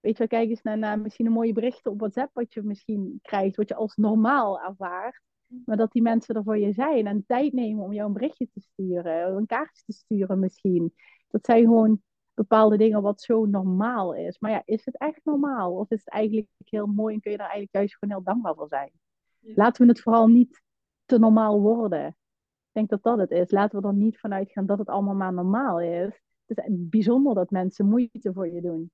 Weet 0.00 0.18
je 0.18 0.26
kijk 0.26 0.48
eens 0.48 0.62
naar, 0.62 0.78
naar 0.78 1.00
misschien 1.00 1.26
een 1.26 1.32
mooie 1.32 1.52
berichten 1.52 1.92
op 1.92 1.98
WhatsApp 1.98 2.34
wat 2.34 2.54
je 2.54 2.62
misschien 2.62 3.18
krijgt, 3.22 3.56
wat 3.56 3.68
je 3.68 3.74
als 3.74 3.96
normaal 3.96 4.60
ervaart. 4.60 5.20
Maar 5.64 5.76
dat 5.76 5.92
die 5.92 6.02
mensen 6.02 6.34
er 6.34 6.42
voor 6.42 6.58
je 6.58 6.72
zijn 6.72 7.06
en 7.06 7.24
tijd 7.26 7.52
nemen 7.52 7.84
om 7.84 7.92
jou 7.92 8.06
een 8.06 8.14
berichtje 8.14 8.48
te 8.52 8.60
sturen, 8.60 9.36
een 9.36 9.46
kaartje 9.46 9.82
te 9.86 9.92
sturen 9.92 10.38
misschien. 10.38 10.94
Dat 11.28 11.44
zijn 11.44 11.64
gewoon 11.64 12.02
bepaalde 12.34 12.76
dingen 12.76 13.02
wat 13.02 13.20
zo 13.20 13.44
normaal 13.44 14.14
is. 14.14 14.38
Maar 14.38 14.50
ja, 14.50 14.62
is 14.64 14.84
het 14.84 14.98
echt 14.98 15.20
normaal? 15.24 15.72
Of 15.72 15.90
is 15.90 15.98
het 15.98 16.08
eigenlijk 16.08 16.48
heel 16.64 16.86
mooi 16.86 17.14
en 17.14 17.20
kun 17.20 17.30
je 17.30 17.36
daar 17.36 17.46
eigenlijk 17.46 17.76
juist 17.76 17.96
gewoon 17.96 18.14
heel 18.14 18.24
dankbaar 18.24 18.54
voor 18.54 18.68
zijn? 18.68 18.90
Ja. 19.38 19.52
Laten 19.56 19.82
we 19.82 19.88
het 19.88 20.00
vooral 20.00 20.26
niet 20.26 20.62
te 21.04 21.18
normaal 21.18 21.60
worden. 21.60 22.06
Ik 22.06 22.72
denk 22.72 22.88
dat 22.88 23.02
dat 23.02 23.18
het 23.18 23.30
is. 23.30 23.50
Laten 23.50 23.80
we 23.80 23.88
er 23.88 23.94
niet 23.94 24.18
vanuit 24.18 24.50
gaan 24.50 24.66
dat 24.66 24.78
het 24.78 24.88
allemaal 24.88 25.14
maar 25.14 25.32
normaal 25.32 25.80
is. 25.80 26.20
Het 26.46 26.58
is 26.58 26.64
bijzonder 26.68 27.34
dat 27.34 27.50
mensen 27.50 27.88
moeite 27.88 28.32
voor 28.32 28.48
je 28.48 28.60
doen. 28.60 28.90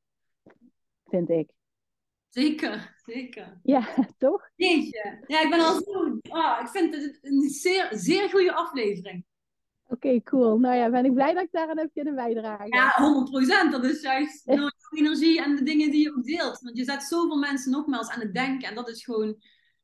Vind 1.05 1.29
ik. 1.29 1.56
Zeker, 2.41 2.95
zeker. 3.05 3.61
Ja, 3.63 3.89
toch? 4.19 4.49
Jeetje. 4.55 5.25
Ja, 5.27 5.43
ik 5.43 5.51
ben 5.51 5.61
al 5.61 5.75
zo... 5.83 6.19
Ah, 6.29 6.61
ik 6.61 6.69
vind 6.69 6.95
het 6.95 7.19
een 7.23 7.49
zeer, 7.49 7.89
zeer 7.91 8.31
goede 8.31 8.53
aflevering. 8.55 9.25
Oké, 9.89 10.23
cool. 10.23 10.59
Nou 10.59 10.77
ja, 10.77 10.91
ben 10.91 11.05
ik 11.05 11.15
blij 11.15 11.35
dat 11.35 11.43
ik 11.43 11.53
daaraan 11.53 11.79
heb 11.79 11.91
kunnen 11.93 12.15
bijdragen. 12.15 12.67
Ja, 12.69 12.93
100%. 13.69 13.71
Dat 13.71 13.85
is 13.85 14.01
juist 14.01 14.47
door 14.57 14.73
energie 14.91 15.43
en 15.43 15.57
de 15.57 15.63
dingen 15.63 15.91
die 15.91 16.03
je 16.03 16.15
ook 16.17 16.25
deelt. 16.25 16.61
Want 16.61 16.77
je 16.77 16.85
zet 16.85 17.03
zoveel 17.03 17.39
mensen 17.39 17.71
nogmaals 17.71 18.09
aan 18.09 18.21
het 18.21 18.35
denken. 18.35 18.69
En 18.69 18.75
dat 18.75 18.89
is 18.89 19.05
gewoon, 19.05 19.37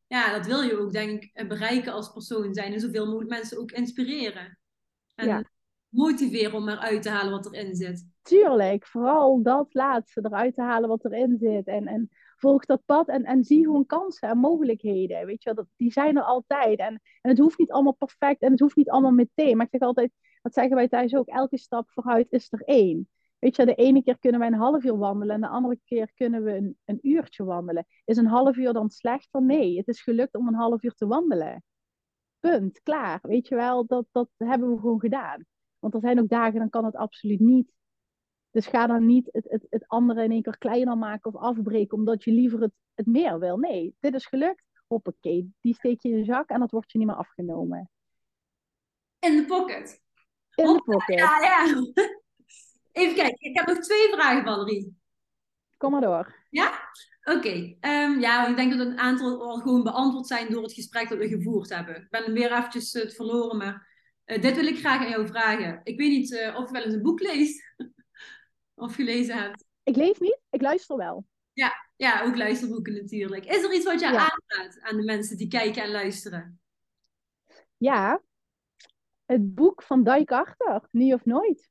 ja, 0.06 0.32
dat 0.32 0.46
wil 0.46 0.62
je 0.62 0.78
ook, 0.78 0.92
denk 0.92 1.22
ik, 1.22 1.48
bereiken 1.48 1.92
als 1.92 2.12
persoon 2.12 2.54
zijn. 2.54 2.72
En 2.72 2.80
zoveel 2.80 3.06
mogelijk 3.06 3.30
mensen 3.30 3.58
ook 3.58 3.70
inspireren. 3.70 4.58
En 5.14 5.28
Ja. 5.28 5.44
motiveren 5.88 6.52
om 6.54 6.68
eruit 6.68 7.02
te 7.02 7.10
halen 7.10 7.32
wat 7.32 7.46
erin 7.52 7.74
zit. 7.74 8.06
Tuurlijk, 8.22 8.86
vooral 8.86 9.42
dat 9.42 9.74
laatste, 9.74 10.20
eruit 10.24 10.54
te 10.54 10.62
halen 10.62 10.88
wat 10.88 11.04
erin 11.04 11.36
zit. 11.40 11.66
En, 11.66 11.86
en 11.86 12.10
volg 12.42 12.64
dat 12.64 12.84
pad 12.84 13.08
en, 13.08 13.24
en 13.24 13.44
zie 13.44 13.64
gewoon 13.64 13.86
kansen 13.86 14.28
en 14.28 14.38
mogelijkheden. 14.38 15.26
Weet 15.26 15.42
je, 15.42 15.54
wel, 15.54 15.66
die 15.76 15.92
zijn 15.92 16.16
er 16.16 16.22
altijd. 16.22 16.78
En, 16.78 17.00
en 17.20 17.30
het 17.30 17.38
hoeft 17.38 17.58
niet 17.58 17.72
allemaal 17.72 17.94
perfect 17.94 18.42
en 18.42 18.50
het 18.50 18.60
hoeft 18.60 18.76
niet 18.76 18.90
allemaal 18.90 19.10
meteen. 19.10 19.56
Maar 19.56 19.66
ik 19.66 19.72
zeg 19.72 19.88
altijd, 19.88 20.12
dat 20.42 20.54
zeggen 20.54 20.76
wij 20.76 20.88
thuis 20.88 21.14
ook, 21.14 21.28
elke 21.28 21.58
stap 21.58 21.90
vooruit 21.90 22.26
is 22.30 22.52
er 22.52 22.62
één. 22.62 23.08
Weet 23.38 23.56
je, 23.56 23.64
de 23.64 23.74
ene 23.74 24.02
keer 24.02 24.18
kunnen 24.18 24.40
wij 24.40 24.48
een 24.48 24.54
half 24.54 24.84
uur 24.84 24.96
wandelen 24.96 25.34
en 25.34 25.40
de 25.40 25.48
andere 25.48 25.80
keer 25.84 26.12
kunnen 26.14 26.44
we 26.44 26.56
een, 26.56 26.76
een 26.84 26.98
uurtje 27.02 27.44
wandelen. 27.44 27.86
Is 28.04 28.16
een 28.16 28.26
half 28.26 28.56
uur 28.56 28.72
dan 28.72 28.90
slechter? 28.90 29.42
Nee, 29.42 29.76
het 29.76 29.88
is 29.88 30.02
gelukt 30.02 30.34
om 30.34 30.48
een 30.48 30.54
half 30.54 30.82
uur 30.82 30.94
te 30.94 31.06
wandelen. 31.06 31.64
Punt, 32.40 32.82
klaar. 32.82 33.18
Weet 33.22 33.48
je 33.48 33.54
wel, 33.54 33.86
dat, 33.86 34.06
dat 34.12 34.28
hebben 34.36 34.70
we 34.70 34.80
gewoon 34.80 35.00
gedaan. 35.00 35.44
Want 35.78 35.94
er 35.94 36.00
zijn 36.00 36.20
ook 36.20 36.28
dagen, 36.28 36.58
dan 36.58 36.70
kan 36.70 36.84
het 36.84 36.96
absoluut 36.96 37.40
niet. 37.40 37.72
Dus 38.52 38.66
ga 38.66 38.86
dan 38.86 39.06
niet 39.06 39.28
het, 39.32 39.44
het, 39.48 39.66
het 39.70 39.88
andere 39.88 40.24
in 40.24 40.30
één 40.30 40.42
keer 40.42 40.58
kleiner 40.58 40.98
maken 40.98 41.34
of 41.34 41.40
afbreken, 41.40 41.98
omdat 41.98 42.24
je 42.24 42.32
liever 42.32 42.60
het, 42.60 42.72
het 42.94 43.06
meer 43.06 43.38
wil. 43.38 43.56
Nee, 43.56 43.96
dit 44.00 44.14
is 44.14 44.26
gelukt. 44.26 44.62
Hoppakee, 44.86 45.54
die 45.60 45.74
steek 45.74 46.00
je 46.02 46.08
in 46.08 46.18
je 46.18 46.24
zak 46.24 46.48
en 46.48 46.60
dat 46.60 46.70
wordt 46.70 46.92
je 46.92 46.98
niet 46.98 47.06
meer 47.06 47.16
afgenomen. 47.16 47.90
In 49.18 49.36
de 49.36 49.44
pocket. 49.44 50.02
In 50.54 50.66
de 50.66 50.82
pocket. 50.84 51.18
Ja, 51.18 51.40
ja. 51.40 51.64
Even 52.92 53.14
kijken, 53.14 53.36
ik 53.38 53.56
heb 53.56 53.66
nog 53.66 53.78
twee 53.78 54.08
vragen, 54.08 54.44
Valerie. 54.44 54.96
Kom 55.76 55.90
maar 55.90 56.00
door. 56.00 56.34
Oké, 57.24 57.76
ehm, 57.80 58.20
ja, 58.20 58.46
ik 58.46 58.56
denk 58.56 58.76
dat 58.76 58.86
een 58.86 58.98
aantal 58.98 59.42
al 59.42 59.58
gewoon 59.58 59.82
beantwoord 59.82 60.26
zijn 60.26 60.50
door 60.50 60.62
het 60.62 60.72
gesprek 60.72 61.08
dat 61.08 61.18
we 61.18 61.28
gevoerd 61.28 61.68
hebben. 61.68 61.96
Ik 61.96 62.10
ben 62.10 62.32
weer 62.32 62.52
eventjes 62.52 62.92
eh, 62.92 63.02
het 63.02 63.14
verloren, 63.14 63.56
maar 63.56 63.88
eh, 64.24 64.42
dit 64.42 64.56
wil 64.56 64.66
ik 64.66 64.78
graag 64.78 65.00
aan 65.00 65.10
jou 65.10 65.26
vragen. 65.26 65.80
Ik 65.84 65.98
weet 65.98 66.10
niet 66.10 66.34
eh, 66.34 66.56
of 66.56 66.66
je 66.66 66.72
wel 66.72 66.82
eens 66.82 66.94
een 66.94 67.02
boek 67.02 67.20
leest. 67.20 67.62
of 68.82 68.94
gelezen 68.94 69.36
hebt. 69.36 69.64
Ik 69.82 69.96
lees 69.96 70.18
niet, 70.18 70.40
ik 70.50 70.60
luister 70.60 70.96
wel. 70.96 71.26
Ja, 71.96 72.22
ook 72.24 72.36
luisterboeken 72.36 72.92
natuurlijk. 72.92 73.44
Is 73.46 73.62
er 73.62 73.74
iets 73.74 73.84
wat 73.84 74.00
je 74.00 74.06
Ja. 74.06 74.12
aanraadt 74.12 74.80
aan 74.80 74.96
de 74.96 75.04
mensen 75.04 75.36
die 75.36 75.48
kijken 75.48 75.82
en 75.82 75.90
luisteren? 75.90 76.60
Ja, 77.76 78.22
het 79.26 79.54
boek 79.54 79.82
van 79.82 80.02
Dijk 80.04 80.30
Achter, 80.30 80.88
Nu 80.90 81.12
of 81.12 81.24
Nooit. 81.24 81.70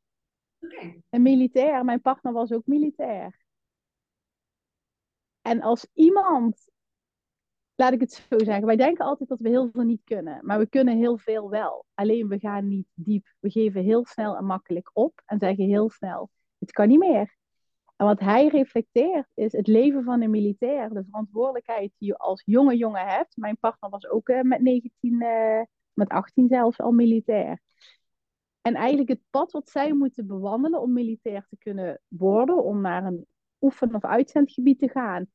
Oké. 0.59 1.01
Een 1.09 1.21
militair, 1.21 1.85
mijn 1.85 2.01
partner 2.01 2.33
was 2.33 2.51
ook 2.51 2.65
militair. 2.65 3.39
En 5.41 5.61
als 5.61 5.87
iemand, 5.93 6.69
laat 7.75 7.93
ik 7.93 7.99
het 7.99 8.25
zo 8.29 8.37
zeggen, 8.39 8.65
wij 8.65 8.75
denken 8.75 9.05
altijd 9.05 9.29
dat 9.29 9.39
we 9.39 9.49
heel 9.49 9.69
veel 9.71 9.83
niet 9.83 10.03
kunnen, 10.03 10.45
maar 10.45 10.59
we 10.59 10.69
kunnen 10.69 10.97
heel 10.97 11.17
veel 11.17 11.49
wel. 11.49 11.85
Alleen 11.93 12.27
we 12.27 12.39
gaan 12.39 12.67
niet 12.67 12.87
diep. 12.93 13.33
We 13.39 13.49
geven 13.49 13.83
heel 13.83 14.05
snel 14.05 14.35
en 14.37 14.45
makkelijk 14.45 14.89
op 14.93 15.21
en 15.25 15.39
zeggen 15.39 15.65
heel 15.65 15.89
snel, 15.89 16.29
het 16.61 16.71
kan 16.71 16.87
niet 16.87 16.99
meer. 16.99 17.35
En 17.95 18.05
wat 18.05 18.19
hij 18.19 18.47
reflecteert 18.47 19.27
is 19.33 19.51
het 19.51 19.67
leven 19.67 20.03
van 20.03 20.21
een 20.21 20.29
militair, 20.29 20.89
de 20.89 21.03
verantwoordelijkheid 21.03 21.91
die 21.97 22.07
je 22.07 22.17
als 22.17 22.41
jonge 22.45 22.77
jongen 22.77 23.07
hebt. 23.07 23.37
Mijn 23.37 23.57
partner 23.57 23.89
was 23.89 24.07
ook 24.07 24.29
eh, 24.29 24.41
met 24.41 24.61
19, 24.61 25.21
eh, 25.21 25.61
met 25.93 26.09
18 26.09 26.47
zelfs 26.47 26.79
al 26.79 26.91
militair. 26.91 27.59
En 28.61 28.75
eigenlijk 28.75 29.09
het 29.09 29.21
pad 29.29 29.51
wat 29.51 29.69
zij 29.69 29.93
moeten 29.93 30.27
bewandelen 30.27 30.81
om 30.81 30.93
militair 30.93 31.45
te 31.49 31.57
kunnen 31.57 32.01
worden, 32.07 32.63
om 32.63 32.81
naar 32.81 33.05
een 33.05 33.25
oefen- 33.59 33.95
of 33.95 34.05
uitzendgebied 34.05 34.79
te 34.79 34.89
gaan. 34.89 35.25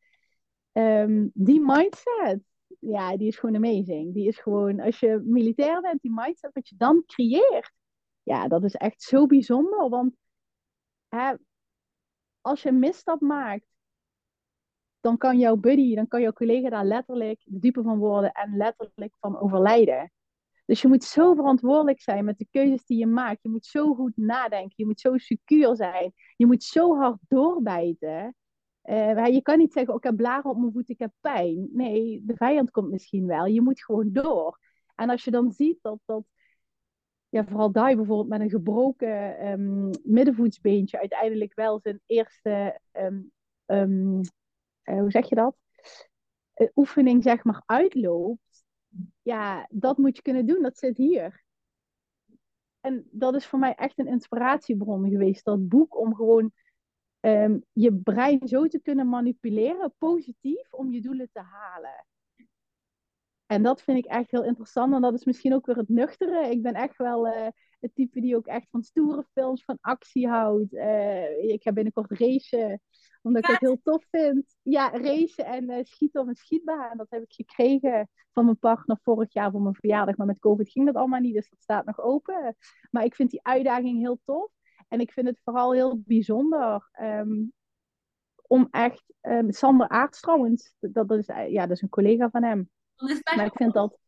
Ehm, 0.72 1.28
die 1.32 1.60
mindset, 1.60 2.40
ja, 2.80 3.16
die 3.16 3.28
is 3.28 3.36
gewoon 3.36 3.56
amazing. 3.56 4.14
Die 4.14 4.26
is 4.26 4.38
gewoon, 4.38 4.80
als 4.80 5.00
je 5.00 5.22
militair 5.24 5.80
bent, 5.80 6.02
die 6.02 6.12
mindset 6.14 6.52
wat 6.52 6.68
je 6.68 6.76
dan 6.78 7.02
creëert, 7.06 7.72
ja, 8.22 8.48
dat 8.48 8.64
is 8.64 8.74
echt 8.74 9.02
zo 9.02 9.26
bijzonder. 9.26 9.88
Want 9.88 10.14
als 12.40 12.62
je 12.62 12.68
een 12.68 12.78
misstap 12.78 13.20
maakt, 13.20 13.66
dan 15.00 15.16
kan 15.16 15.38
jouw 15.38 15.56
buddy, 15.56 15.94
dan 15.94 16.08
kan 16.08 16.20
jouw 16.20 16.32
collega 16.32 16.68
daar 16.68 16.84
letterlijk 16.84 17.40
de 17.44 17.58
dupe 17.58 17.82
van 17.82 17.98
worden 17.98 18.32
en 18.32 18.56
letterlijk 18.56 19.16
van 19.20 19.38
overlijden. 19.38 20.10
Dus 20.66 20.80
je 20.82 20.88
moet 20.88 21.04
zo 21.04 21.34
verantwoordelijk 21.34 22.00
zijn 22.00 22.24
met 22.24 22.38
de 22.38 22.46
keuzes 22.50 22.84
die 22.84 22.98
je 22.98 23.06
maakt. 23.06 23.42
Je 23.42 23.48
moet 23.48 23.66
zo 23.66 23.94
goed 23.94 24.16
nadenken. 24.16 24.74
Je 24.76 24.86
moet 24.86 25.00
zo 25.00 25.16
secuur 25.16 25.76
zijn. 25.76 26.12
Je 26.36 26.46
moet 26.46 26.62
zo 26.62 26.96
hard 26.96 27.18
doorbijten. 27.28 28.34
Eh, 28.82 29.26
je 29.26 29.42
kan 29.42 29.58
niet 29.58 29.72
zeggen, 29.72 29.92
oh, 29.92 29.98
ik 29.98 30.04
heb 30.04 30.16
blaren 30.16 30.50
op 30.50 30.58
mijn 30.58 30.72
voet, 30.72 30.88
ik 30.88 30.98
heb 30.98 31.12
pijn. 31.20 31.68
Nee, 31.72 32.22
de 32.24 32.36
vijand 32.36 32.70
komt 32.70 32.90
misschien 32.90 33.26
wel. 33.26 33.46
Je 33.46 33.60
moet 33.60 33.84
gewoon 33.84 34.12
door. 34.12 34.58
En 34.94 35.10
als 35.10 35.24
je 35.24 35.30
dan 35.30 35.52
ziet 35.52 35.78
dat, 35.82 35.98
dat 36.04 36.24
ja, 37.36 37.44
vooral 37.44 37.72
Dai 37.72 37.96
bijvoorbeeld 37.96 38.28
met 38.28 38.40
een 38.40 38.50
gebroken 38.50 39.46
um, 39.48 39.90
middenvoetsbeentje 40.02 40.98
uiteindelijk 40.98 41.54
wel 41.54 41.80
zijn 41.80 42.00
eerste, 42.06 42.80
um, 42.92 43.32
um, 43.66 44.20
uh, 44.84 45.00
hoe 45.00 45.10
zeg 45.10 45.28
je 45.28 45.34
dat? 45.34 45.56
Uh, 46.56 46.68
oefening 46.74 47.22
zeg 47.22 47.44
maar 47.44 47.62
uitloopt. 47.66 48.64
Ja, 49.22 49.66
dat 49.70 49.98
moet 49.98 50.16
je 50.16 50.22
kunnen 50.22 50.46
doen. 50.46 50.62
Dat 50.62 50.78
zit 50.78 50.96
hier. 50.96 51.44
En 52.80 53.08
dat 53.10 53.34
is 53.34 53.46
voor 53.46 53.58
mij 53.58 53.74
echt 53.74 53.98
een 53.98 54.06
inspiratiebron 54.06 55.08
geweest. 55.08 55.44
Dat 55.44 55.68
boek 55.68 55.98
om 55.98 56.14
gewoon 56.14 56.52
je 57.72 57.94
brein 57.94 58.48
zo 58.48 58.66
te 58.66 58.80
kunnen 58.80 59.08
manipuleren, 59.08 59.94
positief, 59.98 60.72
om 60.72 60.92
je 60.92 61.00
doelen 61.00 61.28
te 61.32 61.40
halen. 61.40 62.06
En 63.46 63.62
dat 63.62 63.82
vind 63.82 63.98
ik 63.98 64.04
echt 64.04 64.30
heel 64.30 64.44
interessant. 64.44 64.94
En 64.94 65.00
dat 65.00 65.14
is 65.14 65.24
misschien 65.24 65.54
ook 65.54 65.66
weer 65.66 65.76
het 65.76 65.88
nuchtere. 65.88 66.50
Ik 66.50 66.62
ben 66.62 66.74
echt 66.74 66.96
wel 66.96 67.26
uh, 67.26 67.46
het 67.80 67.94
type 67.94 68.20
die 68.20 68.36
ook 68.36 68.46
echt 68.46 68.66
van 68.70 68.82
stoere 68.82 69.24
films, 69.32 69.64
van 69.64 69.78
actie 69.80 70.28
houdt. 70.28 70.72
Uh, 70.72 71.42
ik 71.42 71.62
ga 71.62 71.72
binnenkort 71.72 72.10
racen, 72.10 72.80
omdat 73.22 73.42
ik 73.42 73.50
dat 73.50 73.60
heel 73.60 73.80
tof 73.82 74.04
vind. 74.10 74.56
Ja, 74.62 74.90
racen 74.90 75.44
en 75.44 75.70
uh, 75.70 75.78
schieten 75.82 76.20
op 76.20 76.28
een 76.28 76.34
schietbaan. 76.34 76.96
Dat 76.96 77.10
heb 77.10 77.22
ik 77.22 77.32
gekregen 77.32 78.08
van 78.32 78.44
mijn 78.44 78.58
partner 78.58 78.98
vorig 79.02 79.32
jaar 79.32 79.50
voor 79.50 79.62
mijn 79.62 79.74
verjaardag. 79.74 80.16
Maar 80.16 80.26
met 80.26 80.38
COVID 80.38 80.70
ging 80.70 80.86
dat 80.86 80.94
allemaal 80.94 81.20
niet, 81.20 81.34
dus 81.34 81.50
dat 81.50 81.62
staat 81.62 81.86
nog 81.86 82.00
open. 82.00 82.56
Maar 82.90 83.04
ik 83.04 83.14
vind 83.14 83.30
die 83.30 83.44
uitdaging 83.44 83.98
heel 83.98 84.20
tof. 84.24 84.50
En 84.88 85.00
ik 85.00 85.12
vind 85.12 85.26
het 85.26 85.40
vooral 85.44 85.72
heel 85.72 86.02
bijzonder 86.04 86.88
um, 87.00 87.52
om 88.46 88.68
echt... 88.70 89.04
Um, 89.22 89.52
Sander 89.52 89.88
Aarts 89.88 90.20
trouwens, 90.20 90.74
dat, 90.78 91.08
dat, 91.08 91.18
is, 91.18 91.26
ja, 91.26 91.66
dat 91.66 91.76
is 91.76 91.82
een 91.82 91.88
collega 91.88 92.30
van 92.30 92.42
hem. 92.42 92.70
Maar 93.36 93.46
ik 93.46 93.56
vind 93.56 93.72
dat... 93.72 93.98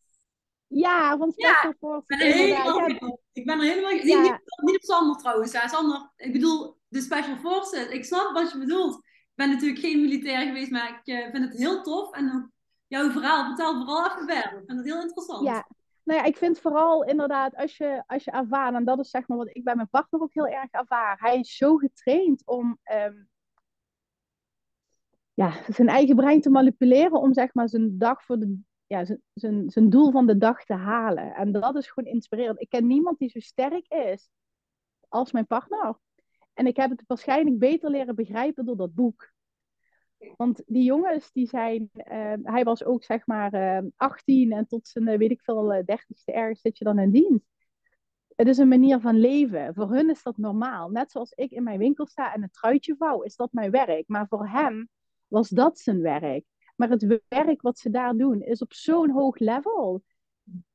Ja, 0.67 1.15
Special 1.15 1.33
ja, 1.37 1.75
Forces. 1.79 2.09
Ik 2.09 2.19
ben 2.19 2.27
er 2.27 2.33
helemaal, 2.33 2.89
ja. 2.89 3.19
ik 3.33 3.47
ben 3.47 3.59
er 3.59 3.65
helemaal 3.65 3.91
ja. 3.91 4.21
niet, 4.21 4.41
niet, 4.63 4.77
op 4.77 4.83
Sander 4.83 5.17
trouwens. 5.17 5.53
Hè. 5.53 5.69
Sander, 5.69 6.13
ik 6.17 6.33
bedoel, 6.33 6.79
de 6.89 7.01
Special 7.01 7.37
Forces. 7.37 7.89
Ik 7.89 8.05
snap 8.05 8.33
wat 8.33 8.53
je 8.53 8.59
bedoelt. 8.59 8.95
Ik 9.05 9.35
ben 9.35 9.51
natuurlijk 9.51 9.81
geen 9.81 10.01
militair 10.01 10.47
geweest, 10.47 10.71
maar 10.71 10.89
ik 10.89 11.15
uh, 11.15 11.31
vind 11.31 11.45
het 11.45 11.59
heel 11.59 11.83
tof. 11.83 12.15
En 12.15 12.53
jouw 12.87 13.11
verhaal, 13.11 13.47
vertel 13.47 13.75
vooral 13.75 14.05
even 14.05 14.29
verder. 14.29 14.59
Ik 14.59 14.67
vind 14.67 14.79
het 14.79 14.87
heel 14.87 15.01
interessant. 15.01 15.45
Ja, 15.47 15.69
nou 16.03 16.21
ja, 16.21 16.27
ik 16.27 16.37
vind 16.37 16.61
vooral 16.61 17.05
inderdaad, 17.05 17.57
als 17.57 17.77
je, 17.77 18.03
als 18.07 18.25
je 18.25 18.31
ervaart, 18.31 18.75
en 18.75 18.85
dat 18.85 18.99
is 18.99 19.11
zeg 19.11 19.29
maar 19.29 19.39
wat 19.39 19.57
ik 19.57 19.65
bij 19.65 19.75
mijn 19.75 19.89
partner 19.89 20.21
ook 20.21 20.35
heel 20.35 20.49
erg 20.49 20.71
ervaar. 20.71 21.19
Hij 21.21 21.39
is 21.39 21.57
zo 21.57 21.77
getraind 21.77 22.43
om 22.47 22.79
um, 22.93 23.29
ja, 25.35 25.53
zijn 25.69 25.89
eigen 25.89 26.17
brein 26.17 26.41
te 26.41 26.51
manipuleren 26.51 27.21
om 27.21 27.33
zeg 27.33 27.55
maar 27.55 27.69
zijn 27.69 27.99
dag 27.99 28.25
voor 28.25 28.39
de 28.39 28.61
ja, 28.89 29.05
zijn, 29.67 29.91
doel 29.91 30.11
van 30.11 30.27
de 30.27 30.39
dag 30.39 30.65
te 30.65 30.75
halen. 30.75 31.35
En 31.35 31.53
dat 31.53 31.77
is 31.77 31.91
gewoon 31.91 32.13
inspirerend. 32.13 32.61
Ik 32.61 32.69
ken 32.69 32.87
niemand 32.87 33.19
die 33.19 33.29
zo 33.29 33.41
sterk 33.41 33.87
is 33.89 34.31
als 35.09 35.33
mijn 35.33 35.47
partner. 35.47 35.99
En 36.55 36.67
ik 36.67 36.77
heb 36.77 36.91
het 36.91 37.03
waarschijnlijk 37.07 37.59
beter 37.59 37.91
leren 37.91 38.15
begrijpen 38.15 38.65
door 38.65 38.77
dat 38.77 38.95
boek. 38.95 39.33
Want 40.37 40.63
die 40.67 40.83
jongens, 40.83 41.33
die 41.33 41.47
zijn, 41.47 41.91
uh, 41.95 42.33
hij 42.43 42.65
was 42.65 42.85
ook 42.85 43.05
zeg 43.05 43.27
maar 43.27 43.55
uh, 43.55 43.77
ehm, 43.77 43.87
18 43.97 44.53
en 44.53 44.67
tot 44.67 44.89
zijn, 44.89 45.09
uh, 45.09 45.19
weet 45.19 45.31
ik 45.31 45.43
veel, 45.43 45.83
30ste 45.85 46.25
eh, 46.25 46.37
ergens 46.37 46.61
zit 46.61 46.79
je 46.79 46.85
dan 46.85 46.99
in 46.99 47.11
dienst. 47.11 47.47
Het 48.37 48.49
is 48.49 48.59
een 48.59 48.69
manier 48.69 49.01
van 49.01 49.17
leven. 49.17 49.75
Voor 49.75 49.91
hun 49.91 50.11
is 50.11 50.23
dat 50.23 50.37
normaal. 50.37 50.91
Net 50.91 51.11
zoals 51.11 51.33
ik 51.33 51.51
in 51.51 51.63
mijn 51.63 51.79
winkel 51.79 52.07
sta 52.07 52.35
en 52.35 52.43
een 52.43 52.51
truitje 52.51 52.97
vouw, 52.97 53.23
is 53.23 53.37
dat 53.37 53.53
mijn 53.53 53.71
werk. 53.71 54.05
Maar 54.09 54.27
voor 54.29 54.49
hem 54.49 54.89
was 55.27 55.49
dat 55.49 55.79
zijn 55.79 56.01
werk. 56.01 56.45
Maar 56.79 56.91
het 56.91 57.21
werk 57.29 57.63
wat 57.63 57.79
ze 57.79 57.91
daar 57.91 58.17
doen 58.17 58.43
is 58.43 58.63
op 58.63 58.73
zo'n 58.73 59.11
hoog 59.11 59.39
level. 59.39 60.03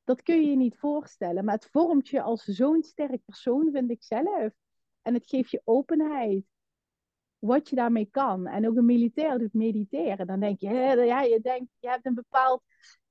Dat 0.04 0.22
kun 0.22 0.36
je 0.36 0.49
je 0.49 0.56
niet 0.56 0.78
voorstellen. 0.78 1.45
Maar 1.45 1.56
het 1.56 1.70
vormt 1.72 2.08
je 2.08 2.22
als 2.22 2.43
zo'n 2.43 2.84
sterk 2.84 3.26
persoon, 3.26 3.72
vind 3.72 3.91
ik 3.91 4.04
zelf. 4.04 4.54
En 5.01 5.14
het 5.14 5.28
geeft 5.28 5.51
je 5.51 5.62
openheid. 5.64 6.45
Wat 7.39 7.70
je 7.70 7.76
daarmee 7.76 8.06
kan. 8.12 8.47
En 8.47 8.68
ook 8.68 8.76
een 8.76 8.86
militair 8.86 9.38
doet 9.38 9.54
mediteren. 9.54 10.28
Dan 10.28 10.39
denk 10.39 10.60
je, 10.60 10.70
ja, 11.06 11.22
je 11.22 11.39
denkt, 11.41 11.72
je 11.80 11.89
hebt 11.89 12.06
een 12.06 12.14
bepaald 12.14 12.62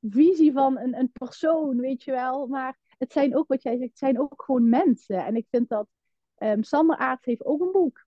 visie 0.01 0.53
van 0.53 0.78
een, 0.78 0.99
een 0.99 1.12
persoon, 1.12 1.80
weet 1.80 2.03
je 2.03 2.11
wel. 2.11 2.47
Maar 2.47 2.78
het 2.99 3.12
zijn 3.12 3.36
ook, 3.36 3.49
wat 3.49 3.62
jij 3.62 3.76
zegt, 3.76 3.90
het 3.90 3.99
zijn 3.99 4.20
ook 4.20 4.43
gewoon 4.43 4.68
mensen. 4.68 5.24
En 5.24 5.36
ik 5.36 5.47
vind 5.51 5.68
dat 5.68 5.88
um, 6.38 6.62
Sander 6.62 6.97
Aarts 6.97 7.26
heeft 7.26 7.45
ook 7.45 7.61
een 7.61 7.72
boek. 7.72 8.07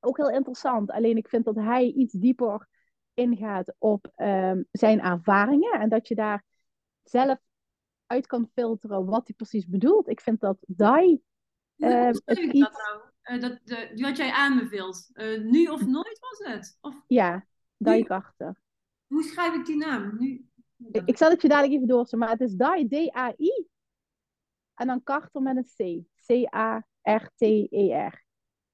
Ook 0.00 0.16
heel 0.16 0.30
interessant. 0.30 0.90
Alleen 0.90 1.16
ik 1.16 1.28
vind 1.28 1.44
dat 1.44 1.56
hij 1.56 1.84
iets 1.84 2.12
dieper 2.12 2.68
ingaat 3.14 3.74
op 3.78 4.12
um, 4.16 4.68
zijn 4.72 5.00
ervaringen 5.00 5.80
en 5.80 5.88
dat 5.88 6.08
je 6.08 6.14
daar 6.14 6.44
zelf 7.02 7.38
uit 8.06 8.26
kan 8.26 8.50
filteren 8.54 9.04
wat 9.04 9.26
hij 9.26 9.36
precies 9.36 9.66
bedoelt. 9.66 10.08
Ik 10.08 10.20
vind 10.20 10.40
dat 10.40 10.58
Dai. 10.66 11.22
Uh, 11.76 12.08
ehm, 12.08 12.14
iets... 12.50 12.60
dat 12.60 12.72
nou? 12.72 13.00
Uh, 13.24 13.40
dat, 13.40 13.60
de, 13.64 13.90
die 13.94 14.04
had 14.04 14.16
jij 14.16 14.30
aanbeveeld. 14.30 15.10
Uh, 15.12 15.42
nu 15.42 15.66
of 15.66 15.86
nooit 15.86 16.18
was 16.18 16.38
het? 16.52 16.78
Of... 16.80 16.94
Ja, 17.06 17.46
Dai 17.76 18.04
Carter. 18.04 18.60
Hoe 19.06 19.22
schrijf 19.22 19.54
ik 19.54 19.66
die 19.66 19.76
naam? 19.76 20.16
Nu... 20.18 20.48
Ik, 20.92 21.02
ik, 21.04 21.16
zal 21.16 21.30
het 21.30 21.42
je 21.42 21.48
dadelijk 21.48 21.74
even 21.74 21.86
doorzetten, 21.86 22.18
maar 22.18 22.30
het 22.30 22.40
is 22.40 22.54
Dai, 22.54 22.88
D-A-I. 22.88 23.66
En 24.74 24.86
dan 24.86 25.02
Carter 25.02 25.42
met 25.42 25.56
een 25.56 25.64
C. 25.64 26.02
C-A-R-T-E-R. 26.26 28.22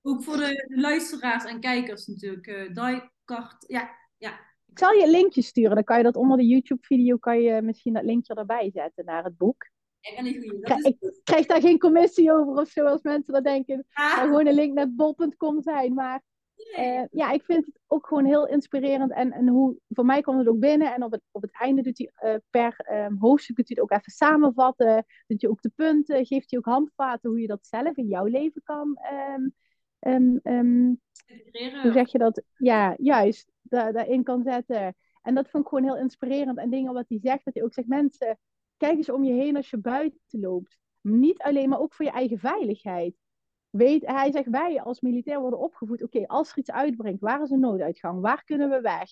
Ook 0.03 0.23
voor 0.23 0.37
de 0.37 0.67
luisteraars 0.69 1.45
en 1.45 1.61
kijkers 1.61 2.07
natuurlijk. 2.07 2.47
Uh, 2.47 2.75
Dai 2.75 3.11
Carter. 3.25 3.71
Ja, 3.71 3.99
ja. 4.21 4.49
Ik 4.67 4.79
zal 4.79 4.93
je 4.93 5.03
een 5.03 5.11
linkje 5.11 5.43
sturen. 5.43 5.75
Dan 5.75 5.85
kan 5.85 5.97
je 5.97 6.03
dat 6.03 6.17
onder 6.17 6.37
de 6.37 6.47
YouTube-video 6.47 7.17
kan 7.17 7.41
je 7.41 7.63
misschien 7.63 7.93
dat 7.93 8.05
linkje 8.05 8.35
erbij 8.35 8.71
zetten 8.71 9.05
naar 9.05 9.25
het 9.25 9.37
boek. 9.37 9.71
Ik 10.01 11.21
krijg 11.25 11.47
daar 11.47 11.61
geen 11.61 11.79
commissie 11.79 12.33
over 12.33 12.61
of 12.61 12.69
zo 12.69 12.85
als 12.85 13.03
mensen 13.03 13.33
dat 13.33 13.45
denken. 13.45 13.87
Ah. 13.93 14.19
gewoon 14.19 14.47
een 14.47 14.55
link 14.55 14.75
naar 14.75 14.95
bol.com 14.95 15.63
zijn. 15.63 15.95
Maar 15.95 16.23
uh, 16.79 17.03
ja, 17.11 17.31
ik 17.31 17.45
vind 17.45 17.67
het 17.67 17.81
ook 17.87 18.07
gewoon 18.07 18.25
heel 18.25 18.47
inspirerend. 18.47 19.13
En, 19.13 19.33
en 19.33 19.49
hoe, 19.49 19.77
voor 19.89 20.05
mij 20.05 20.21
komt 20.21 20.39
het 20.39 20.49
ook 20.49 20.59
binnen. 20.59 20.95
En 20.95 21.03
op 21.03 21.13
het, 21.13 21.23
op 21.31 21.43
het 21.43 21.53
einde 21.53 21.83
doet 21.83 21.99
hij 21.99 22.33
uh, 22.33 22.39
per 22.51 22.87
um, 22.93 23.17
hoofdstuk 23.19 23.57
doet 23.57 23.69
hij 23.69 23.77
het 23.81 23.85
ook 23.85 23.99
even 23.99 24.13
samenvatten. 24.13 25.05
Doet 25.27 25.41
je 25.41 25.49
ook 25.51 25.63
de 25.63 25.73
punten. 25.75 26.27
Geeft 26.27 26.51
hij 26.51 26.59
ook 26.59 26.65
handvaten 26.65 27.31
hoe 27.31 27.41
je 27.41 27.47
dat 27.47 27.67
zelf 27.67 27.97
in 27.97 28.09
jouw 28.09 28.25
leven 28.25 28.63
kan. 28.65 28.99
Um, 30.01 30.41
um, 30.43 31.01
hoe 31.83 31.93
zeg 31.93 32.13
je 32.13 32.19
dat? 32.19 32.43
Ja, 32.57 32.95
juist 32.99 33.50
da 33.63 33.93
daarin 33.93 34.23
kan 34.23 34.43
zetten. 34.43 34.95
En 35.23 35.35
dat 35.35 35.51
vond 35.51 35.63
ik 35.65 35.69
gewoon 35.69 35.85
heel 35.85 36.03
inspirerend. 36.03 36.59
En 36.59 36.71
dingen 36.71 36.93
wat 36.93 37.09
hij 37.09 37.19
zegt, 37.19 37.45
dat 37.45 37.55
hij 37.55 37.63
ook 37.63 37.75
zegt, 37.75 37.89
mensen, 37.89 38.39
kijk 38.77 38.97
eens 38.97 39.11
om 39.11 39.25
je 39.25 39.33
heen 39.33 39.57
als 39.57 39.71
je 39.71 39.79
buiten 39.79 40.41
loopt. 40.41 40.79
Niet 41.01 41.43
alleen, 41.43 41.69
maar 41.69 41.81
ook 41.81 41.95
voor 41.95 42.05
je 42.05 42.11
eigen 42.11 42.39
veiligheid. 42.39 43.15
Weet, 43.71 44.07
hij 44.07 44.33
zegt, 44.33 44.49
wij 44.49 44.83
als 44.83 45.01
militair 45.01 45.41
worden 45.41 45.59
opgevoed, 45.59 46.03
oké, 46.03 46.27
als 46.27 46.51
er 46.51 46.59
iets 46.59 46.71
uitbrengt, 46.71 47.21
waar 47.21 47.43
is 47.43 47.51
een 47.51 47.61
nooduitgang? 47.61 48.21
Waar 48.21 48.45
kunnen 48.45 48.71
we 48.71 48.81
weg? 48.81 49.09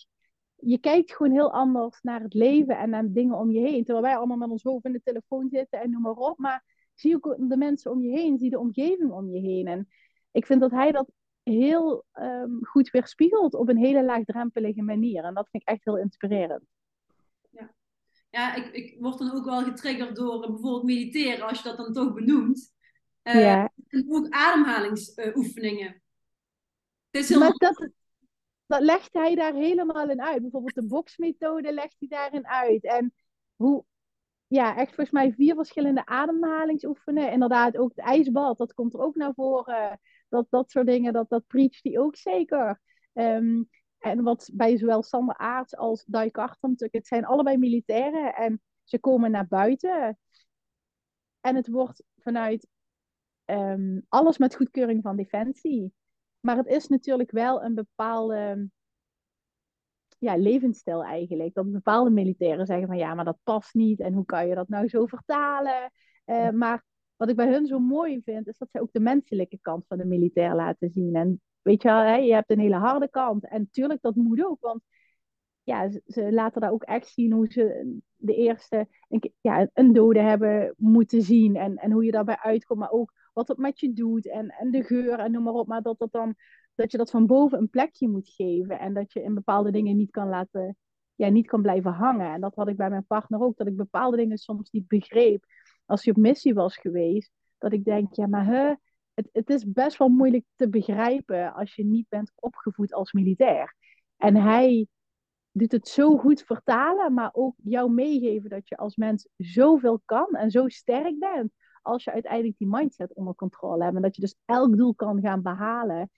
Je 0.55 0.79
kijkt 0.79 1.13
gewoon 1.17 1.33
heel 1.33 1.53
anders 1.53 2.03
naar 2.03 2.21
het 2.21 2.35
leven 2.35 2.79
en 2.79 2.91
naar 2.91 3.13
dingen 3.13 3.37
om 3.39 3.51
je 3.51 3.61
heen. 3.61 3.85
Terwijl 3.85 4.07
wij 4.07 4.17
allemaal 4.17 4.37
met 4.37 4.51
ons 4.51 4.63
hoofd 4.63 4.85
in 4.85 4.93
de 4.93 5.03
telefoon 5.05 5.49
zitten 5.49 5.81
en 5.81 5.91
noem 5.91 6.03
maar 6.03 6.13
op. 6.13 6.39
Maar 6.39 6.65
zie 6.95 7.15
ook 7.15 7.37
de 7.39 7.57
mensen 7.57 7.91
om 7.91 8.03
je 8.03 8.11
heen, 8.11 8.39
zie 8.39 8.51
de 8.51 8.59
omgeving 8.59 9.13
om 9.13 9.31
je 9.31 9.41
heen. 9.41 9.67
En 9.67 9.89
ik 10.31 10.47
vind 10.47 10.61
dat 10.61 10.71
hij 10.71 10.93
dat 10.93 11.11
heel 11.49 12.05
um, 12.15 12.59
goed 12.63 12.91
weerspiegelt 12.91 13.55
op 13.55 13.69
een 13.69 13.77
hele 13.77 14.05
laagdrempelige 14.05 14.83
manier. 14.83 15.25
En 15.25 15.35
dat 15.35 15.49
vind 15.51 15.63
ik 15.63 15.69
echt 15.69 15.85
heel 15.85 15.99
inspirerend. 15.99 16.65
Ja, 17.51 17.75
ja 18.31 18.55
ik, 18.55 18.67
ik 18.67 18.97
word 19.01 19.19
dan 19.19 19.33
ook 19.33 19.45
wel 19.45 19.63
getriggerd 19.63 20.17
door 20.17 20.43
uh, 20.43 20.49
bijvoorbeeld 20.49 20.85
mediteren, 20.85 21.47
als 21.49 21.63
je 21.63 21.69
dat 21.69 21.77
dan 21.77 21.93
toch 21.93 22.15
benoemt. 22.15 22.73
Uh, 23.23 23.41
ja. 23.41 23.73
En 23.89 24.07
ook 24.09 24.29
ademhalingsoefeningen. 24.29 26.03
Uh, 27.11 27.39
Maar 27.39 27.53
dat, 27.53 27.91
dat 28.67 28.83
legt 28.83 29.13
hij 29.13 29.35
daar 29.35 29.55
helemaal 29.55 30.11
in 30.11 30.23
uit. 30.23 30.43
Bijvoorbeeld 30.43 30.75
de 30.75 30.87
boxmethode 30.87 31.73
legt 31.73 31.97
hij 31.99 32.09
daarin 32.09 32.47
uit. 32.47 32.85
En 32.85 33.15
hoe, 33.57 33.85
ja, 34.47 34.77
echt 34.77 34.95
volgens 34.95 35.11
mij 35.11 35.33
vier 35.33 35.55
verschillende 35.55 36.07
ademhalingsoefeningen. 36.07 37.33
Inderdaad, 37.33 37.77
ook 37.77 37.89
het 37.95 38.05
ijsbad, 38.05 38.59
dat 38.59 38.75
komt 38.75 38.95
er 38.95 39.01
ook 39.01 39.15
naar 39.15 39.35
voren 39.35 40.01
dat, 40.29 40.47
dat 40.51 40.71
soort 40.71 40.87
dingen, 40.87 41.13
dat, 41.13 41.29
dat 41.29 41.47
preacht 41.47 41.81
hij 41.83 41.99
ook 41.99 42.17
zeker. 42.17 42.81
Ehm, 43.13 43.63
en 43.99 44.23
wat 44.23 44.51
bij 44.53 44.77
zowel 44.77 45.03
Sander 45.03 45.37
Aarts 45.37 45.77
als 45.77 46.05
Dai 46.05 46.31
Karten 46.31 46.75
het 46.77 47.07
zijn 47.07 47.25
allebei 47.25 47.57
militairen 47.57 48.35
en 48.35 48.61
ze 48.85 48.99
komen 48.99 49.31
naar 49.31 49.47
buiten. 49.49 50.19
En 51.41 51.57
het 51.57 51.69
wordt 51.69 52.03
vanuit 52.17 52.69
um, 53.45 54.05
alles 54.09 54.39
met 54.39 54.57
goedkeuring 54.57 55.03
van 55.03 55.17
Defensie. 55.17 55.93
Maar 56.41 56.57
het 56.57 56.67
is 56.67 56.89
natuurlijk 56.89 57.31
wel 57.31 57.63
een 57.63 57.75
bepaalde 57.75 58.69
ja, 60.19 60.37
levensstijl 60.37 61.05
eigenlijk. 61.05 61.55
Dat 61.55 61.73
bepaalde 61.73 62.11
militairen 62.11 62.67
zeggen 62.67 62.87
van 62.87 62.97
ja, 62.97 63.15
maar 63.15 63.25
dat 63.25 63.39
past 63.43 63.75
niet. 63.75 64.01
En 64.01 64.13
hoe 64.13 64.25
kan 64.25 64.49
je 64.49 64.55
dat 64.55 64.69
nou 64.69 64.89
zo 64.89 65.07
vertalen? 65.07 65.91
Uh, 66.27 66.51
maar 66.51 66.85
wat 67.19 67.29
ik 67.29 67.37
bij 67.37 67.53
hun 67.53 67.67
zo 67.67 67.79
mooi 67.79 68.21
vind, 68.25 68.47
is 68.49 68.59
dat 68.59 68.71
zij 68.71 68.81
ook 68.81 68.93
de 68.93 69.01
menselijke 69.01 69.59
kant 69.63 69.87
van 69.87 69.99
de 69.99 70.05
militair 70.05 70.55
laten 70.55 70.91
zien. 70.91 71.15
En 71.15 71.41
weet 71.63 71.83
je 71.83 71.89
wel, 71.89 71.99
hè, 71.99 72.17
je 72.17 72.33
hebt 72.35 72.51
een 72.51 72.59
hele 72.59 72.77
harde 72.77 73.09
kant. 73.11 73.49
En 73.49 73.69
tuurlijk, 73.71 74.03
dat 74.03 74.15
moet 74.15 74.45
ook. 74.45 74.61
Want 74.61 74.83
ja, 75.63 75.91
ze, 76.07 76.33
laten 76.33 76.61
daar 76.61 76.73
ook 76.73 76.83
echt 76.83 77.09
zien 77.09 77.33
hoe 77.33 77.53
ze 77.53 77.97
de 78.17 78.35
eerste 78.35 78.89
een, 79.09 79.33
ja, 79.41 79.69
een 79.75 79.93
dode 79.93 80.21
hebben 80.21 80.75
moeten 80.77 81.23
zien. 81.23 81.57
En, 81.57 81.77
en 81.77 81.93
hoe 81.93 82.05
je 82.05 82.11
daarbij 82.11 82.39
uitkomt, 82.39 82.81
maar 82.81 82.91
ook 82.91 83.13
wat 83.33 83.49
het 83.49 83.59
met 83.59 83.81
je 83.81 83.93
doet. 83.93 84.29
En, 84.29 84.49
en 84.49 84.71
de 84.71 84.83
geur 84.83 85.19
en 85.19 85.31
noem 85.31 85.43
maar 85.43 85.53
op. 85.53 85.67
Maar 85.67 85.83
dat, 85.83 85.99
dat, 85.99 86.13
dan, 86.13 86.35
dat 86.75 86.91
je 86.91 86.99
dat 86.99 87.11
van 87.11 87.27
boven 87.27 87.59
een 87.59 87.71
plekje 87.71 88.09
moet 88.09 88.29
geven. 88.29 88.79
En 88.79 88.95
dat 88.95 89.13
je 89.13 89.23
in 89.23 89.35
bepaalde 89.35 89.71
dingen 89.71 89.97
niet 89.97 90.11
kan 90.11 90.29
laten, 90.29 90.77
ja, 91.15 91.29
niet 91.29 91.47
kan 91.47 91.63
blijven 91.63 91.93
hangen. 91.93 92.33
En 92.33 92.41
dat 92.41 92.55
had 92.55 92.69
ik 92.69 92.77
bij 92.77 92.91
mijn 92.91 93.07
partner 93.07 93.41
ook. 93.41 93.57
Dat 93.57 93.67
ik 93.67 93.77
bepaalde 93.77 94.17
dingen 94.17 94.39
soms 94.39 94.71
niet 94.71 94.89
begreep. 94.89 95.45
Als 95.89 96.05
hij 96.05 96.15
op 96.15 96.21
missie 96.21 96.55
was 96.55 96.77
geweest. 96.77 97.31
Dat 97.59 97.73
ik 97.73 97.85
denk, 97.85 98.15
ja, 98.15 98.27
maar 98.27 98.47
hè, 98.47 98.75
het, 99.15 99.29
het 99.33 99.51
is 99.51 99.73
best 99.73 99.97
wel 99.97 100.09
moeilijk 100.09 100.45
te 100.57 100.69
begrijpen 100.69 101.55
als 101.55 101.75
je 101.75 101.85
niet 101.85 102.09
bent 102.09 102.33
opgevoed 102.35 102.93
als 102.93 103.13
militair. 103.13 103.75
En 104.17 104.37
hij 104.37 104.87
doet 105.53 105.73
het 105.73 105.89
zo 105.89 106.17
goed 106.17 106.43
vertalen, 106.43 107.15
maar 107.15 107.31
ook 107.33 107.55
jou 107.63 107.91
meegeven 107.91 108.51
dat 108.51 108.69
je 108.69 108.77
als 108.77 108.97
mens 108.97 109.29
zoveel 109.37 110.03
kan 110.05 110.35
en 110.35 110.51
zo 110.51 110.69
sterk 110.69 111.19
bent. 111.19 111.53
Als 111.83 112.05
je 112.05 112.13
uiteindelijk 112.13 112.59
die 112.59 112.69
mindset 112.69 113.15
onder 113.15 113.35
controle 113.35 113.83
hebt. 113.83 113.97
En 113.97 114.03
dat 114.03 114.15
je 114.15 114.21
dus 114.21 114.37
elk 114.45 114.77
doel 114.77 114.95
kan 114.95 115.21
gaan 115.21 115.43
behalen. 115.43 116.11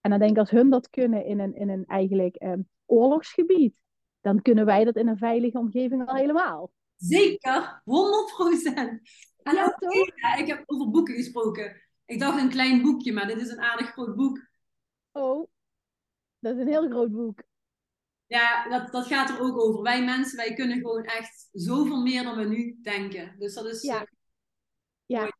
En 0.00 0.10
dan 0.10 0.18
denk 0.18 0.30
ik, 0.30 0.38
als 0.38 0.50
hun 0.50 0.70
dat 0.70 0.90
kunnen 0.90 1.24
in 1.24 1.40
een, 1.40 1.54
in 1.54 1.68
een 1.68 1.84
eigenlijk 1.86 2.42
um, 2.42 2.68
oorlogsgebied, 2.86 3.76
dan 4.20 4.42
kunnen 4.42 4.64
wij 4.64 4.84
dat 4.84 4.96
in 4.96 5.08
een 5.08 5.18
veilige 5.18 5.58
omgeving 5.58 6.08
al 6.08 6.14
helemaal. 6.14 6.70
Zeker, 6.96 7.80
100 7.84 8.32
procent. 8.32 9.00
ja? 9.42 9.76
Ja, 10.14 10.34
ik 10.36 10.46
heb 10.46 10.62
over 10.66 10.90
boeken 10.90 11.14
gesproken. 11.14 11.82
Ik 12.04 12.20
dacht 12.20 12.40
een 12.40 12.48
klein 12.48 12.82
boekje, 12.82 13.12
maar 13.12 13.26
dit 13.26 13.40
is 13.40 13.50
een 13.50 13.60
aardig 13.60 13.92
groot 13.92 14.16
boek. 14.16 14.48
Oh, 15.12 15.48
dat 16.38 16.54
is 16.54 16.60
een 16.60 16.68
heel 16.68 16.90
groot 16.90 17.12
boek. 17.12 17.42
Ja, 18.26 18.68
dat, 18.68 18.92
dat 18.92 19.06
gaat 19.06 19.30
er 19.30 19.40
ook 19.40 19.58
over. 19.58 19.82
Wij 19.82 20.04
mensen, 20.04 20.36
wij 20.36 20.54
kunnen 20.54 20.76
gewoon 20.76 21.04
echt 21.04 21.48
zoveel 21.52 22.02
meer 22.02 22.22
dan 22.22 22.36
we 22.36 22.44
nu 22.44 22.78
denken. 22.82 23.38
Dus 23.38 23.54
dat 23.54 23.64
is... 23.64 23.82
Ja, 23.82 24.00
uh, 24.00 24.06
ja. 25.06 25.36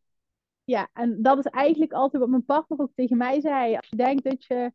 ja. 0.65 0.89
en 0.93 1.23
dat 1.23 1.39
is 1.39 1.45
eigenlijk 1.45 1.93
altijd 1.93 2.23
wat 2.23 2.31
mijn 2.31 2.45
partner 2.45 2.79
ook 2.79 2.93
tegen 2.95 3.17
mij 3.17 3.41
zei. 3.41 3.77
Als 3.77 3.89
je 3.89 3.97
denkt 3.97 4.25
dat 4.25 4.45
je, 4.45 4.73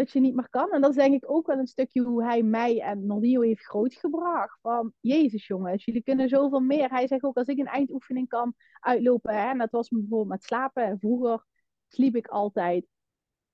dat 0.00 0.12
je 0.12 0.20
niet 0.20 0.34
meer 0.34 0.48
kan. 0.48 0.70
En 0.70 0.80
dat 0.80 0.90
is 0.90 0.96
denk 0.96 1.14
ik 1.14 1.30
ook 1.30 1.46
wel 1.46 1.58
een 1.58 1.66
stukje 1.66 2.02
hoe 2.02 2.24
hij 2.24 2.42
mij 2.42 2.80
en 2.80 3.06
Nordio 3.06 3.40
heeft 3.40 3.64
grootgebracht. 3.66 4.58
Van, 4.60 4.92
jezus 5.00 5.46
jongens, 5.46 5.84
jullie 5.84 6.02
kunnen 6.02 6.28
zoveel 6.28 6.60
meer. 6.60 6.88
Hij 6.90 7.06
zegt 7.06 7.22
ook, 7.22 7.36
als 7.36 7.48
ik 7.48 7.58
een 7.58 7.66
eindoefening 7.66 8.28
kan 8.28 8.54
uitlopen. 8.80 9.34
Hè, 9.34 9.50
en 9.50 9.58
dat 9.58 9.70
was 9.70 9.88
bijvoorbeeld 9.88 10.28
met 10.28 10.44
slapen. 10.44 10.98
Vroeger 10.98 11.44
sliep 11.88 12.16
ik 12.16 12.28
altijd 12.28 12.86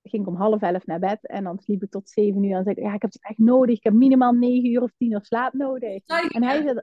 ging 0.09 0.21
ik 0.23 0.27
om 0.27 0.35
half 0.35 0.61
elf 0.61 0.85
naar 0.85 0.99
bed 0.99 1.27
en 1.27 1.43
dan 1.43 1.59
sliep 1.59 1.83
ik 1.83 1.89
tot 1.89 2.09
zeven 2.09 2.43
uur. 2.43 2.49
En 2.49 2.55
dan 2.55 2.63
zei 2.63 2.75
ik, 2.75 2.83
ja, 2.83 2.93
ik 2.93 3.01
heb 3.01 3.11
het 3.11 3.23
echt 3.23 3.37
nodig. 3.37 3.77
Ik 3.77 3.83
heb 3.83 3.93
minimaal 3.93 4.33
negen 4.33 4.69
uur 4.69 4.81
of 4.81 4.91
tien 4.97 5.11
uur 5.11 5.25
slaap 5.25 5.53
nodig. 5.53 6.05
En 6.05 6.43
hij 6.43 6.61
zei, 6.61 6.81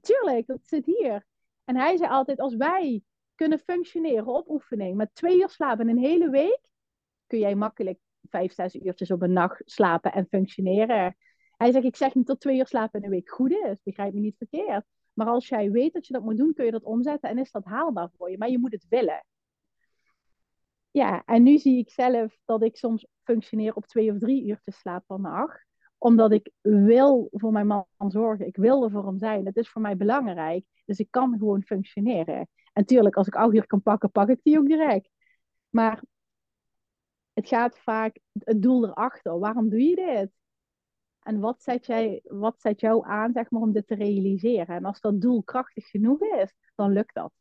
tuurlijk, 0.00 0.46
dat 0.46 0.60
zit 0.62 0.86
hier. 0.86 1.26
En 1.64 1.76
hij 1.76 1.96
zei 1.96 2.10
altijd, 2.10 2.40
als 2.40 2.56
wij 2.56 3.02
kunnen 3.34 3.58
functioneren 3.58 4.26
op 4.26 4.48
oefening 4.48 4.96
met 4.96 5.14
twee 5.14 5.40
uur 5.40 5.48
slapen 5.48 5.88
in 5.88 5.96
een 5.96 6.02
hele 6.02 6.30
week, 6.30 6.60
kun 7.26 7.38
jij 7.38 7.54
makkelijk 7.54 7.98
vijf, 8.28 8.52
zes 8.52 8.74
uurtjes 8.74 9.10
op 9.10 9.22
een 9.22 9.32
nacht 9.32 9.62
slapen 9.64 10.12
en 10.12 10.26
functioneren. 10.30 11.16
Hij 11.56 11.72
zegt, 11.72 11.84
ik 11.84 11.96
zeg 11.96 12.14
niet 12.14 12.26
dat 12.26 12.40
twee 12.40 12.58
uur 12.58 12.66
slapen 12.66 12.98
in 13.00 13.04
een 13.04 13.12
week 13.12 13.30
goed 13.30 13.50
is, 13.50 13.76
begrijp 13.82 14.14
me 14.14 14.20
niet 14.20 14.36
verkeerd. 14.36 14.84
Maar 15.12 15.26
als 15.26 15.48
jij 15.48 15.70
weet 15.70 15.92
dat 15.92 16.06
je 16.06 16.12
dat 16.12 16.22
moet 16.22 16.36
doen, 16.36 16.54
kun 16.54 16.64
je 16.64 16.70
dat 16.70 16.84
omzetten 16.84 17.30
en 17.30 17.38
is 17.38 17.50
dat 17.50 17.64
haalbaar 17.64 18.10
voor 18.16 18.30
je. 18.30 18.38
Maar 18.38 18.50
je 18.50 18.58
moet 18.58 18.72
het 18.72 18.86
willen 18.88 19.24
ja, 20.90 21.22
en 21.24 21.42
nu 21.42 21.58
zie 21.58 21.78
ik 21.78 21.90
zelf 21.90 22.38
dat 22.44 22.62
ik 22.62 22.76
soms 22.76 23.06
functioneer 23.22 23.74
op 23.74 23.86
twee 23.86 24.12
of 24.12 24.18
drie 24.18 24.46
uur 24.46 24.60
te 24.64 24.70
slaap 24.70 25.04
per 25.06 25.20
nacht. 25.20 25.66
Omdat 25.98 26.32
ik 26.32 26.50
wil 26.60 27.28
voor 27.30 27.52
mijn 27.52 27.66
man 27.66 27.86
zorgen. 27.96 28.46
Ik 28.46 28.56
wil 28.56 28.84
er 28.84 28.90
voor 28.90 29.06
hem 29.06 29.18
zijn. 29.18 29.46
Het 29.46 29.56
is 29.56 29.68
voor 29.68 29.82
mij 29.82 29.96
belangrijk. 29.96 30.64
Dus 30.84 30.98
ik 30.98 31.10
kan 31.10 31.38
gewoon 31.38 31.62
functioneren. 31.62 32.36
En 32.36 32.48
natuurlijk, 32.72 33.16
als 33.16 33.26
ik 33.26 33.34
acht 33.34 33.54
uur 33.54 33.66
kan 33.66 33.82
pakken, 33.82 34.10
pak 34.10 34.28
ik 34.28 34.40
die 34.42 34.58
ook 34.58 34.66
direct. 34.66 35.10
Maar 35.68 36.02
het 37.38 37.48
gaat 37.48 37.78
vaak 37.78 38.18
het 38.38 38.62
doel 38.62 38.86
erachter. 38.86 39.38
Waarom 39.38 39.68
doe 39.68 39.82
je 39.82 39.94
dit? 39.94 40.30
En 41.22 41.40
wat 41.40 41.62
zet, 41.62 41.86
jij, 41.86 42.20
wat 42.24 42.60
zet 42.60 42.80
jou 42.80 43.06
aan 43.06 43.32
zeg 43.32 43.50
maar, 43.50 43.62
om 43.62 43.72
dit 43.72 43.86
te 43.86 43.94
realiseren? 43.94 44.76
En 44.76 44.84
als 44.84 45.00
dat 45.00 45.20
doel 45.20 45.42
krachtig 45.42 45.86
genoeg 45.90 46.20
is, 46.20 46.52
dan 46.74 46.92
lukt 46.92 47.14
dat. 47.14 47.32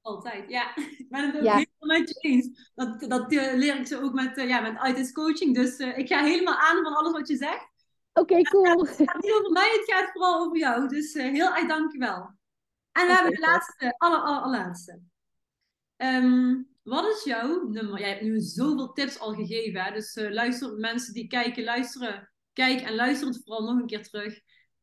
Altijd, 0.00 0.50
ja. 0.50 0.76
Ik 0.76 1.06
ben 1.08 1.26
het 1.26 1.34
ook 1.34 1.40
helemaal 1.40 1.98
met 1.98 2.08
je 2.08 2.28
eens. 2.28 2.70
Dat, 2.74 3.00
dat 3.00 3.32
uh, 3.32 3.54
leer 3.54 3.78
ik 3.78 3.86
ze 3.86 4.02
ook 4.02 4.12
met, 4.12 4.38
uh, 4.38 4.48
ja, 4.48 4.60
met 4.60 4.88
ITIS 4.88 5.12
coaching. 5.12 5.54
Dus 5.54 5.78
uh, 5.78 5.98
ik 5.98 6.08
ga 6.08 6.22
helemaal 6.22 6.56
aan 6.56 6.82
van 6.82 6.96
alles 6.96 7.12
wat 7.12 7.28
je 7.28 7.36
zegt. 7.36 7.70
Oké, 8.12 8.32
okay, 8.32 8.42
cool. 8.42 8.86
Het 8.86 9.10
gaat 9.10 9.22
niet 9.22 9.32
over 9.32 9.52
mij, 9.52 9.70
het 9.80 9.92
gaat 9.92 10.10
vooral 10.12 10.40
over 10.40 10.58
jou. 10.58 10.88
Dus 10.88 11.14
heel 11.14 11.54
erg 11.54 11.66
dankjewel. 11.66 12.16
En 12.16 12.36
we 12.92 13.02
okay, 13.02 13.14
hebben 13.14 13.32
de 13.32 13.40
laatste, 13.40 13.94
aller, 13.98 14.18
aller, 14.18 14.40
allerlaatste. 14.40 15.00
Um, 15.96 16.75
wat 16.86 17.06
is 17.14 17.24
jouw 17.24 17.68
nummer? 17.68 18.00
Jij 18.00 18.08
hebt 18.08 18.22
nu 18.22 18.40
zoveel 18.40 18.92
tips 18.92 19.18
al 19.18 19.34
gegeven. 19.34 19.80
Hè? 19.80 19.92
Dus 19.92 20.14
luister, 20.14 20.76
mensen 20.76 21.14
die 21.14 21.26
kijken, 21.26 21.64
luisteren. 21.64 22.32
Kijk 22.52 22.80
en 22.80 22.94
luister 22.94 23.28
het 23.28 23.42
vooral 23.44 23.64
nog 23.64 23.80
een 23.80 23.86
keer 23.86 24.02
terug. 24.02 24.40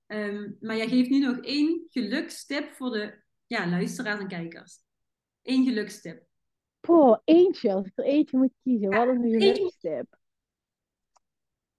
Um, 0.07 0.57
maar 0.59 0.77
jij 0.77 0.87
geeft 0.87 1.09
nu 1.09 1.19
nog 1.19 1.37
één 1.37 1.85
gelukstip 1.89 2.73
voor 2.73 2.89
de 2.89 3.23
ja, 3.47 3.69
luisteraars 3.69 4.19
en 4.19 4.27
kijkers. 4.27 4.79
Eén 5.41 5.65
gelukstip. 5.65 6.25
Poh, 6.79 7.17
eentje. 7.23 7.73
Als 7.73 7.85
ik 7.85 7.91
er 7.95 8.03
eentje 8.03 8.37
moet 8.37 8.53
kiezen, 8.63 8.89
wat 8.89 9.07
is 9.07 9.15
een 9.15 9.41
gelukstip? 9.41 10.17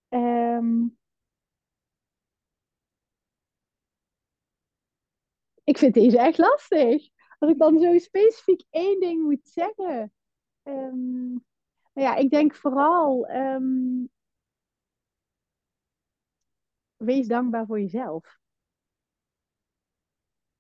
Um, 0.09 0.99
ik 5.65 5.79
vind 5.79 5.95
deze 5.95 6.19
echt 6.19 6.39
lastig. 6.39 7.09
Als 7.45 7.53
ik 7.53 7.59
dan 7.59 7.79
zo 7.79 7.99
specifiek 7.99 8.63
één 8.71 9.01
ding 9.01 9.23
moet 9.23 9.49
zeggen. 9.49 10.13
Nou 10.63 11.41
ja, 11.93 12.15
ik 12.15 12.31
denk 12.31 12.55
vooral. 12.55 13.31
Um, 13.31 14.09
wees 16.97 17.27
dankbaar 17.27 17.67
voor 17.67 17.81
jezelf. 17.81 18.39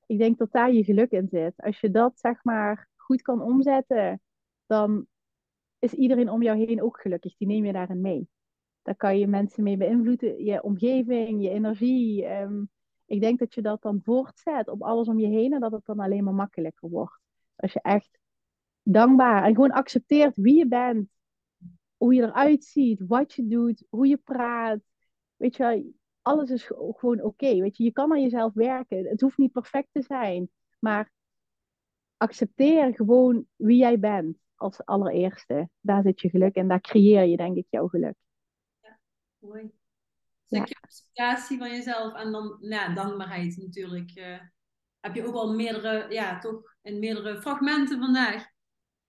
Ik 0.07 0.18
denk 0.18 0.39
dat 0.39 0.53
daar 0.53 0.72
je 0.72 0.85
geluk 0.85 1.11
in 1.11 1.28
zit. 1.28 1.53
Als 1.57 1.80
je 1.80 1.91
dat 1.91 2.18
zeg 2.18 2.45
maar 2.45 2.89
goed 2.97 3.22
kan 3.22 3.43
omzetten, 3.43 4.22
dan 4.66 5.07
is 5.78 5.93
iedereen 5.93 6.30
om 6.30 6.43
jou 6.43 6.59
heen 6.59 6.82
ook 6.82 7.01
gelukkig. 7.01 7.37
Die 7.37 7.49
neem 7.49 7.64
je 7.64 7.72
daarin 7.72 8.01
mee. 8.01 8.28
Daar 8.82 8.97
kan 8.97 9.18
je 9.18 9.26
mensen 9.26 9.62
mee 9.62 9.76
beïnvloeden, 9.76 10.45
je 10.45 10.62
omgeving, 10.62 11.43
je 11.43 11.51
energie. 11.51 12.26
Um, 12.26 12.70
ik 13.07 13.21
denk 13.21 13.39
dat 13.39 13.55
je 13.55 13.63
dat 13.63 13.83
dan 13.83 14.01
voortzet 14.03 14.69
op 14.69 14.83
alles 14.83 15.09
om 15.09 15.19
je 15.19 15.27
heen 15.27 15.53
en 15.53 15.61
dat 15.61 15.73
het 15.73 15.85
dan 15.85 15.99
alleen 15.99 16.25
maar 16.25 16.35
makkelijker 16.35 16.89
wordt. 16.89 17.19
Als 17.57 17.73
je 17.73 17.81
echt 17.81 18.19
dankbaar 18.83 19.45
en 19.45 19.55
gewoon 19.55 19.71
accepteert 19.71 20.37
wie 20.37 20.57
je 20.57 20.69
bent, 20.69 21.09
hoe 21.97 22.15
je 22.15 22.23
eruit 22.23 22.65
ziet, 22.65 23.07
wat 23.07 23.33
je 23.33 23.47
doet, 23.47 23.85
hoe 23.89 24.07
je 24.07 24.17
praat. 24.17 24.81
Weet 25.37 25.57
je, 25.57 25.93
alles 26.23 26.51
is 26.51 26.65
gewoon 26.77 27.23
oké. 27.23 27.61
Weet 27.61 27.77
je, 27.77 27.85
je 27.85 27.93
kan 27.93 28.13
aan 28.13 28.23
jezelf 28.23 28.53
werken. 28.53 29.05
Het 29.05 29.21
hoeft 29.21 29.39
niet 29.39 29.53
perfect 29.53 29.89
te 29.93 30.03
zijn, 30.03 30.51
maar 30.79 31.13
accepteer 32.17 32.95
gewoon 32.95 33.47
wie 33.57 33.79
jij 33.79 33.99
bent 33.99 34.39
als 34.55 34.85
allereerste. 34.85 35.69
Daar 35.81 36.03
zit 36.03 36.21
je 36.21 36.29
geluk 36.29 36.55
en 36.55 36.69
daar 36.69 36.81
creëer 36.81 37.25
je 37.25 37.37
denk 37.37 37.57
ik 37.57 37.67
jouw 37.71 37.89
geluk. 37.89 38.15
Ja, 38.81 38.99
mooi. 39.39 39.73
Een 40.55 40.67
stukje 40.67 40.83
acceptatie 40.83 41.59
van 41.59 41.71
jezelf 41.71 42.15
en 42.15 42.33
dan 42.33 42.57
ja, 42.61 42.95
dankbaarheid 42.95 43.57
natuurlijk. 43.57 44.17
Uh, 44.17 44.41
heb 45.01 45.15
je 45.15 45.27
ook 45.27 45.35
al 45.35 45.55
meerdere, 45.55 46.13
ja, 46.13 46.39
toch 46.39 46.77
in 46.83 46.99
meerdere 46.99 47.41
fragmenten 47.41 47.99
vandaag 47.99 48.47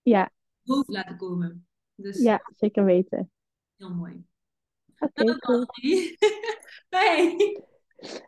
ja. 0.01 0.31
boven 0.63 0.93
laten 0.93 1.17
komen. 1.17 1.67
Dus, 1.95 2.21
ja, 2.21 2.41
zeker 2.55 2.85
weten. 2.85 3.31
Heel 3.77 3.93
mooi. 3.93 4.25
Oké, 4.99 5.21
okay, 5.21 5.37
cool. 5.37 5.65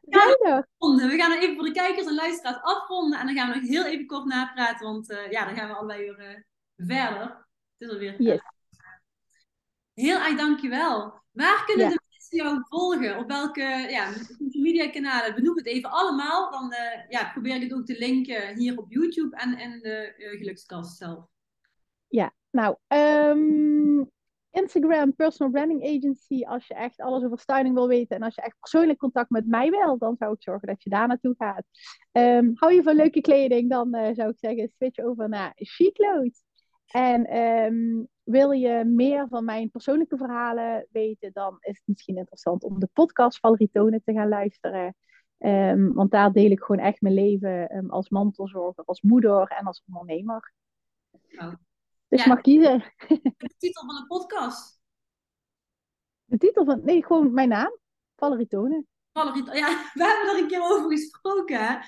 Ja, 0.01 1.07
we 1.09 1.15
gaan 1.17 1.31
even 1.31 1.55
voor 1.55 1.65
de 1.65 1.71
kijkers 1.71 2.07
en 2.07 2.15
luisteraars 2.15 2.61
afronden. 2.61 3.19
En 3.19 3.25
dan 3.25 3.35
gaan 3.35 3.49
we 3.49 3.59
nog 3.59 3.69
heel 3.69 3.85
even 3.85 4.05
kort 4.05 4.25
napraten. 4.25 4.85
Want 4.85 5.11
uh, 5.11 5.31
ja, 5.31 5.45
dan 5.45 5.55
gaan 5.55 5.67
we 5.67 5.73
allerlei 5.73 6.07
uur 6.07 6.19
uh, 6.19 6.87
verder. 6.87 7.47
Het 7.77 7.87
is 7.87 7.89
alweer... 7.89 8.21
Yes. 8.21 8.41
Heel 9.93 10.19
erg 10.19 10.37
dankjewel. 10.37 11.23
Waar 11.31 11.65
kunnen 11.65 11.89
ja. 11.89 11.93
de 11.93 12.01
jou 12.35 12.63
volgen? 12.69 13.17
Op 13.17 13.27
welke 13.27 13.85
ja, 13.89 14.11
social 14.13 14.63
media 14.63 14.89
kanalen? 14.89 15.35
Benoem 15.35 15.57
het 15.57 15.65
even 15.65 15.91
allemaal. 15.91 16.51
Dan 16.51 16.73
uh, 16.73 17.09
ja, 17.09 17.31
probeer 17.31 17.55
ik 17.55 17.61
het 17.61 17.73
ook 17.73 17.85
te 17.85 17.97
linken 17.97 18.55
hier 18.55 18.77
op 18.77 18.91
YouTube 18.91 19.35
en 19.35 19.57
in 19.57 19.79
de 19.79 20.13
gelukskast 20.17 20.97
zelf. 20.97 21.25
Ja, 22.07 22.33
nou, 22.51 22.75
um, 22.87 24.11
Instagram 24.51 25.15
Personal 25.15 25.51
Branding 25.51 25.83
Agency. 25.83 26.43
Als 26.43 26.67
je 26.67 26.73
echt 26.73 26.99
alles 27.01 27.23
over 27.23 27.39
styling 27.39 27.73
wil 27.73 27.87
weten 27.87 28.15
en 28.15 28.23
als 28.23 28.35
je 28.35 28.41
echt 28.41 28.59
persoonlijk 28.59 28.99
contact 28.99 29.29
met 29.29 29.47
mij 29.47 29.69
wil, 29.69 29.97
dan 29.97 30.15
zou 30.17 30.33
ik 30.33 30.41
zorgen 30.41 30.67
dat 30.67 30.83
je 30.83 30.89
daar 30.89 31.07
naartoe 31.07 31.35
gaat. 31.37 31.63
Um, 32.11 32.51
hou 32.55 32.73
je 32.73 32.83
van 32.83 32.95
leuke 32.95 33.21
kleding, 33.21 33.69
dan 33.69 33.95
uh, 33.95 34.09
zou 34.13 34.29
ik 34.29 34.37
zeggen 34.39 34.71
switch 34.75 34.99
over 34.99 35.29
naar 35.29 35.53
She 35.65 35.91
Clothes. 35.91 36.45
En 36.87 37.37
um, 37.37 38.07
wil 38.23 38.51
je 38.51 38.83
meer 38.85 39.27
van 39.27 39.45
mijn 39.45 39.69
persoonlijke 39.69 40.17
verhalen 40.17 40.87
weten, 40.91 41.33
dan 41.33 41.57
is 41.59 41.77
het 41.77 41.87
misschien 41.87 42.17
interessant 42.17 42.63
om 42.63 42.79
de 42.79 42.89
podcast 42.93 43.39
Valerie 43.39 43.69
Tonen 43.71 44.01
te 44.03 44.13
gaan 44.13 44.29
luisteren. 44.29 44.95
Um, 45.39 45.93
want 45.93 46.11
daar 46.11 46.31
deel 46.31 46.51
ik 46.51 46.63
gewoon 46.63 46.85
echt 46.85 47.01
mijn 47.01 47.13
leven 47.13 47.75
um, 47.75 47.89
als 47.89 48.09
mantelzorger, 48.09 48.83
als 48.85 49.01
moeder 49.01 49.47
en 49.47 49.65
als 49.65 49.83
ondernemer. 49.87 50.53
Oh. 51.11 51.53
Dus 52.07 52.23
ja. 52.23 52.27
mag 52.27 52.41
kiezen. 52.41 52.79
De 53.37 53.53
titel 53.57 53.85
van 53.85 53.95
de 53.95 54.05
podcast? 54.07 54.79
De 56.25 56.37
titel 56.37 56.65
van, 56.65 56.81
nee, 56.83 57.05
gewoon 57.05 57.33
mijn 57.33 57.49
naam. 57.49 57.77
Valerie 58.15 58.47
Tonen. 58.47 58.87
Valerie, 59.11 59.43
ja, 59.43 59.67
we 59.93 60.03
hebben 60.03 60.35
er 60.35 60.41
een 60.41 60.47
keer 60.47 60.61
over 60.61 60.89
gesproken. 60.89 61.79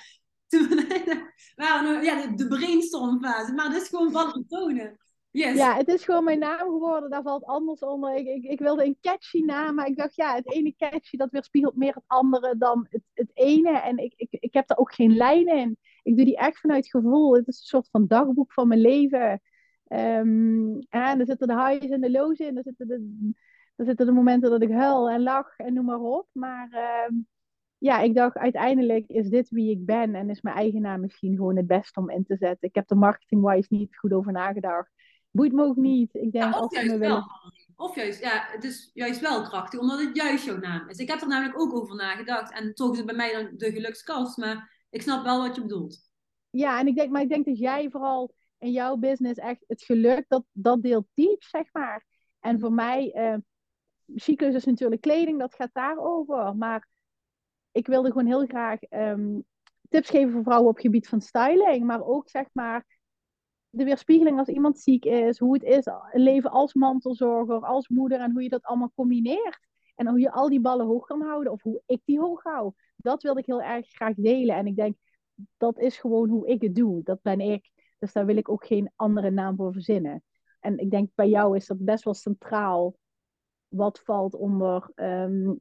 Toen 0.50 2.02
ja, 2.02 2.26
de, 2.26 2.32
de 2.34 2.46
brainstormfase, 2.48 3.52
maar 3.52 3.66
het 3.66 3.82
is 3.82 3.88
gewoon 3.88 4.12
Valerie 4.12 4.46
Tonen. 4.46 4.98
Yes. 5.32 5.56
Ja, 5.56 5.76
het 5.76 5.88
is 5.88 6.04
gewoon 6.04 6.24
mijn 6.24 6.38
naam 6.38 6.58
geworden. 6.58 7.10
Daar 7.10 7.22
valt 7.22 7.44
anders 7.44 7.80
onder. 7.80 8.14
Ik, 8.14 8.44
ik, 8.44 8.58
wilde 8.58 8.84
een 8.84 8.98
catchy 9.00 9.40
naam, 9.40 9.74
maar 9.74 9.86
ik 9.86 9.96
dacht, 9.96 10.14
ja, 10.14 10.34
het 10.34 10.52
ene 10.52 10.74
catchy, 10.76 11.16
dat 11.16 11.30
weerspiegelt 11.30 11.76
meer 11.76 11.94
het 11.94 12.04
andere 12.06 12.56
dan 12.58 12.86
het, 12.90 13.02
het 13.14 13.30
ene. 13.34 13.78
En 13.78 13.98
ik, 13.98 14.12
ik, 14.16 14.28
ik 14.30 14.54
heb 14.54 14.66
daar 14.66 14.78
ook 14.78 14.94
geen 14.94 15.16
lijnen 15.16 15.56
in. 15.56 15.78
Ik 16.02 16.16
doe 16.16 16.24
die 16.24 16.36
echt 16.36 16.60
vanuit 16.60 16.88
gevoel. 16.88 17.34
Het 17.34 17.48
is 17.48 17.58
een 17.58 17.66
soort 17.66 17.88
van 17.90 18.06
dagboek 18.06 18.52
van 18.52 18.68
mijn 18.68 18.80
leven. 18.80 19.40
Um, 19.88 20.78
en 20.88 21.20
er 21.20 21.26
zitten 21.26 21.48
de 21.48 21.54
highs 21.54 21.90
en 21.90 22.00
de 22.00 22.10
lows 22.10 22.38
in. 22.38 22.56
Er 22.56 22.62
zitten 22.62 22.86
de, 22.86 23.32
er 23.76 23.84
zitten 23.84 24.06
de 24.06 24.12
momenten 24.12 24.50
dat 24.50 24.62
ik 24.62 24.70
huil 24.70 25.10
en 25.10 25.22
lach 25.22 25.56
en 25.56 25.72
noem 25.72 25.84
maar 25.84 26.00
op. 26.00 26.28
Maar 26.32 26.68
uh, 26.72 27.18
ja, 27.80 28.00
ik 28.00 28.14
dacht 28.14 28.36
uiteindelijk 28.36 29.08
is 29.08 29.28
dit 29.28 29.50
wie 29.50 29.70
ik 29.70 29.86
ben 29.86 30.14
en 30.14 30.30
is 30.30 30.40
mijn 30.40 30.56
eigen 30.56 30.80
naam 30.80 31.00
misschien 31.00 31.36
gewoon 31.36 31.56
het 31.56 31.66
beste 31.66 32.00
om 32.00 32.10
in 32.10 32.24
te 32.24 32.36
zetten. 32.36 32.68
Ik 32.68 32.74
heb 32.74 32.90
er 32.90 32.96
marketing-wise 32.96 33.66
niet 33.68 33.96
goed 33.96 34.12
over 34.12 34.32
nagedacht. 34.32 34.90
Boeit 35.30 35.52
me 35.52 35.64
ook 35.64 35.76
niet. 35.76 36.14
Ik 36.14 36.32
denk, 36.32 36.54
ja, 36.54 36.60
of 36.60 36.74
juist 36.74 36.98
wel. 36.98 37.22
Of 37.76 37.94
juist, 37.94 38.20
ja, 38.20 38.46
het 38.46 38.64
is 38.64 38.90
juist 38.94 39.20
wel 39.20 39.42
krachtig, 39.42 39.80
omdat 39.80 40.00
het 40.00 40.16
juist 40.16 40.44
jouw 40.44 40.56
naam 40.56 40.88
is. 40.88 40.98
Ik 40.98 41.08
heb 41.08 41.20
er 41.20 41.28
namelijk 41.28 41.60
ook 41.60 41.74
over 41.74 41.96
nagedacht. 41.96 42.52
En 42.52 42.74
toch 42.74 42.90
is 42.90 42.96
het 42.96 43.06
bij 43.06 43.16
mij 43.16 43.32
dan 43.32 43.50
de 43.56 43.72
gelukskast, 43.72 44.36
maar 44.36 44.86
ik 44.90 45.02
snap 45.02 45.24
wel 45.24 45.42
wat 45.42 45.54
je 45.54 45.62
bedoelt. 45.62 45.98
Ja, 46.50 46.78
en 46.80 46.86
ik 46.86 46.94
denk, 46.94 47.10
maar 47.10 47.22
ik 47.22 47.28
denk 47.28 47.44
dat 47.44 47.58
jij 47.58 47.90
vooral 47.90 48.34
in 48.58 48.70
jouw 48.70 48.96
business 48.96 49.38
echt 49.38 49.64
het 49.66 49.82
geluk, 49.82 50.24
dat, 50.28 50.44
dat 50.52 50.82
deelt 50.82 51.06
diep, 51.14 51.42
zeg 51.42 51.66
maar. 51.72 52.06
En 52.40 52.60
voor 52.60 52.72
mij, 52.72 53.12
uh, 53.16 53.36
cyclus 54.14 54.54
is 54.54 54.64
natuurlijk 54.64 55.00
kleding, 55.00 55.38
dat 55.38 55.54
gaat 55.54 55.70
daarover. 55.72 56.56
Maar 56.56 56.88
ik 57.72 57.86
wilde 57.86 58.08
gewoon 58.08 58.26
heel 58.26 58.46
graag 58.46 58.78
um, 58.90 59.44
tips 59.88 60.10
geven 60.10 60.32
voor 60.32 60.42
vrouwen 60.42 60.68
op 60.68 60.74
het 60.74 60.84
gebied 60.84 61.08
van 61.08 61.20
styling. 61.20 61.84
Maar 61.84 62.04
ook, 62.04 62.28
zeg 62.28 62.46
maar, 62.52 62.86
de 63.70 63.84
weerspiegeling 63.84 64.38
als 64.38 64.48
iemand 64.48 64.78
ziek 64.78 65.04
is, 65.04 65.38
hoe 65.38 65.54
het 65.54 65.62
is 65.62 65.86
leven 66.12 66.50
als 66.50 66.74
mantelzorger, 66.74 67.60
als 67.60 67.88
moeder 67.88 68.20
en 68.20 68.32
hoe 68.32 68.42
je 68.42 68.48
dat 68.48 68.62
allemaal 68.62 68.92
combineert. 68.94 69.68
En 69.94 70.08
hoe 70.08 70.20
je 70.20 70.32
al 70.32 70.48
die 70.48 70.60
ballen 70.60 70.86
hoog 70.86 71.06
kan 71.06 71.22
houden 71.22 71.52
of 71.52 71.62
hoe 71.62 71.82
ik 71.86 72.00
die 72.04 72.20
hoog 72.20 72.42
hou. 72.42 72.72
Dat 72.96 73.22
wilde 73.22 73.40
ik 73.40 73.46
heel 73.46 73.62
erg 73.62 73.88
graag 73.88 74.14
delen. 74.14 74.56
En 74.56 74.66
ik 74.66 74.76
denk, 74.76 74.96
dat 75.56 75.78
is 75.78 75.98
gewoon 75.98 76.28
hoe 76.28 76.48
ik 76.48 76.62
het 76.62 76.74
doe. 76.74 77.02
Dat 77.02 77.22
ben 77.22 77.40
ik. 77.40 77.70
Dus 77.98 78.12
daar 78.12 78.26
wil 78.26 78.36
ik 78.36 78.48
ook 78.48 78.66
geen 78.66 78.92
andere 78.96 79.30
naam 79.30 79.56
voor 79.56 79.72
verzinnen. 79.72 80.22
En 80.60 80.78
ik 80.78 80.90
denk 80.90 81.10
bij 81.14 81.28
jou 81.28 81.56
is 81.56 81.66
dat 81.66 81.84
best 81.84 82.04
wel 82.04 82.14
centraal. 82.14 82.96
Wat 83.70 84.00
valt 84.04 84.34
onder 84.34 84.90
um, 84.94 85.60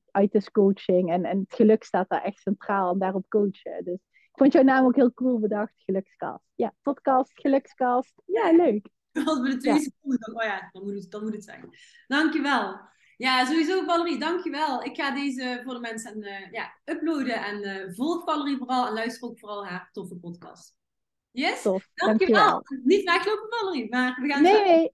coaching. 0.51 1.11
En, 1.11 1.25
en 1.25 1.39
het 1.39 1.53
geluk 1.53 1.83
staat 1.83 2.09
daar 2.09 2.23
echt 2.23 2.41
centraal. 2.41 2.91
En 2.91 2.99
daarop 2.99 3.29
coachen. 3.29 3.83
Dus 3.83 3.99
vond 4.39 4.53
jouw 4.53 4.63
naam 4.63 4.85
ook 4.85 4.95
heel 4.95 5.13
cool 5.13 5.39
bedacht, 5.39 5.73
Gelukskast. 5.77 6.43
Ja, 6.55 6.73
podcast, 6.81 7.31
Gelukskast. 7.33 8.21
Ja, 8.25 8.51
leuk. 8.51 8.87
Als 9.25 9.39
we 9.39 9.49
de 9.49 9.57
twee 9.57 9.79
seconden, 9.79 10.19
dan, 10.19 10.35
oh 10.35 10.43
ja, 10.43 10.69
dan 10.71 10.83
moet, 10.83 10.93
het, 10.93 11.11
dan 11.11 11.23
moet 11.23 11.33
het 11.33 11.43
zijn. 11.43 11.69
Dankjewel. 12.07 12.79
Ja, 13.17 13.45
sowieso 13.45 13.83
Valerie, 13.83 14.19
dankjewel. 14.19 14.83
Ik 14.83 14.95
ga 14.95 15.11
deze 15.13 15.61
voor 15.63 15.73
de 15.73 15.79
mensen 15.79 16.17
uh, 16.17 16.51
ja, 16.51 16.73
uploaden 16.85 17.45
en 17.45 17.63
uh, 17.63 17.93
volg 17.95 18.23
Valerie 18.23 18.57
vooral 18.57 18.87
en 18.87 18.93
luister 18.93 19.29
ook 19.29 19.39
vooral 19.39 19.65
haar 19.65 19.89
toffe 19.91 20.15
podcast. 20.15 20.75
Yes? 21.31 21.61
Tof, 21.61 21.87
dankjewel. 21.93 22.49
dankjewel. 22.49 22.83
Niet 22.83 23.03
weglopen 23.03 23.47
Valerie, 23.49 23.89
maar 23.89 24.17
we 24.21 24.27
gaan 24.27 24.41
Nee, 24.41 24.63
nee. 24.63 24.93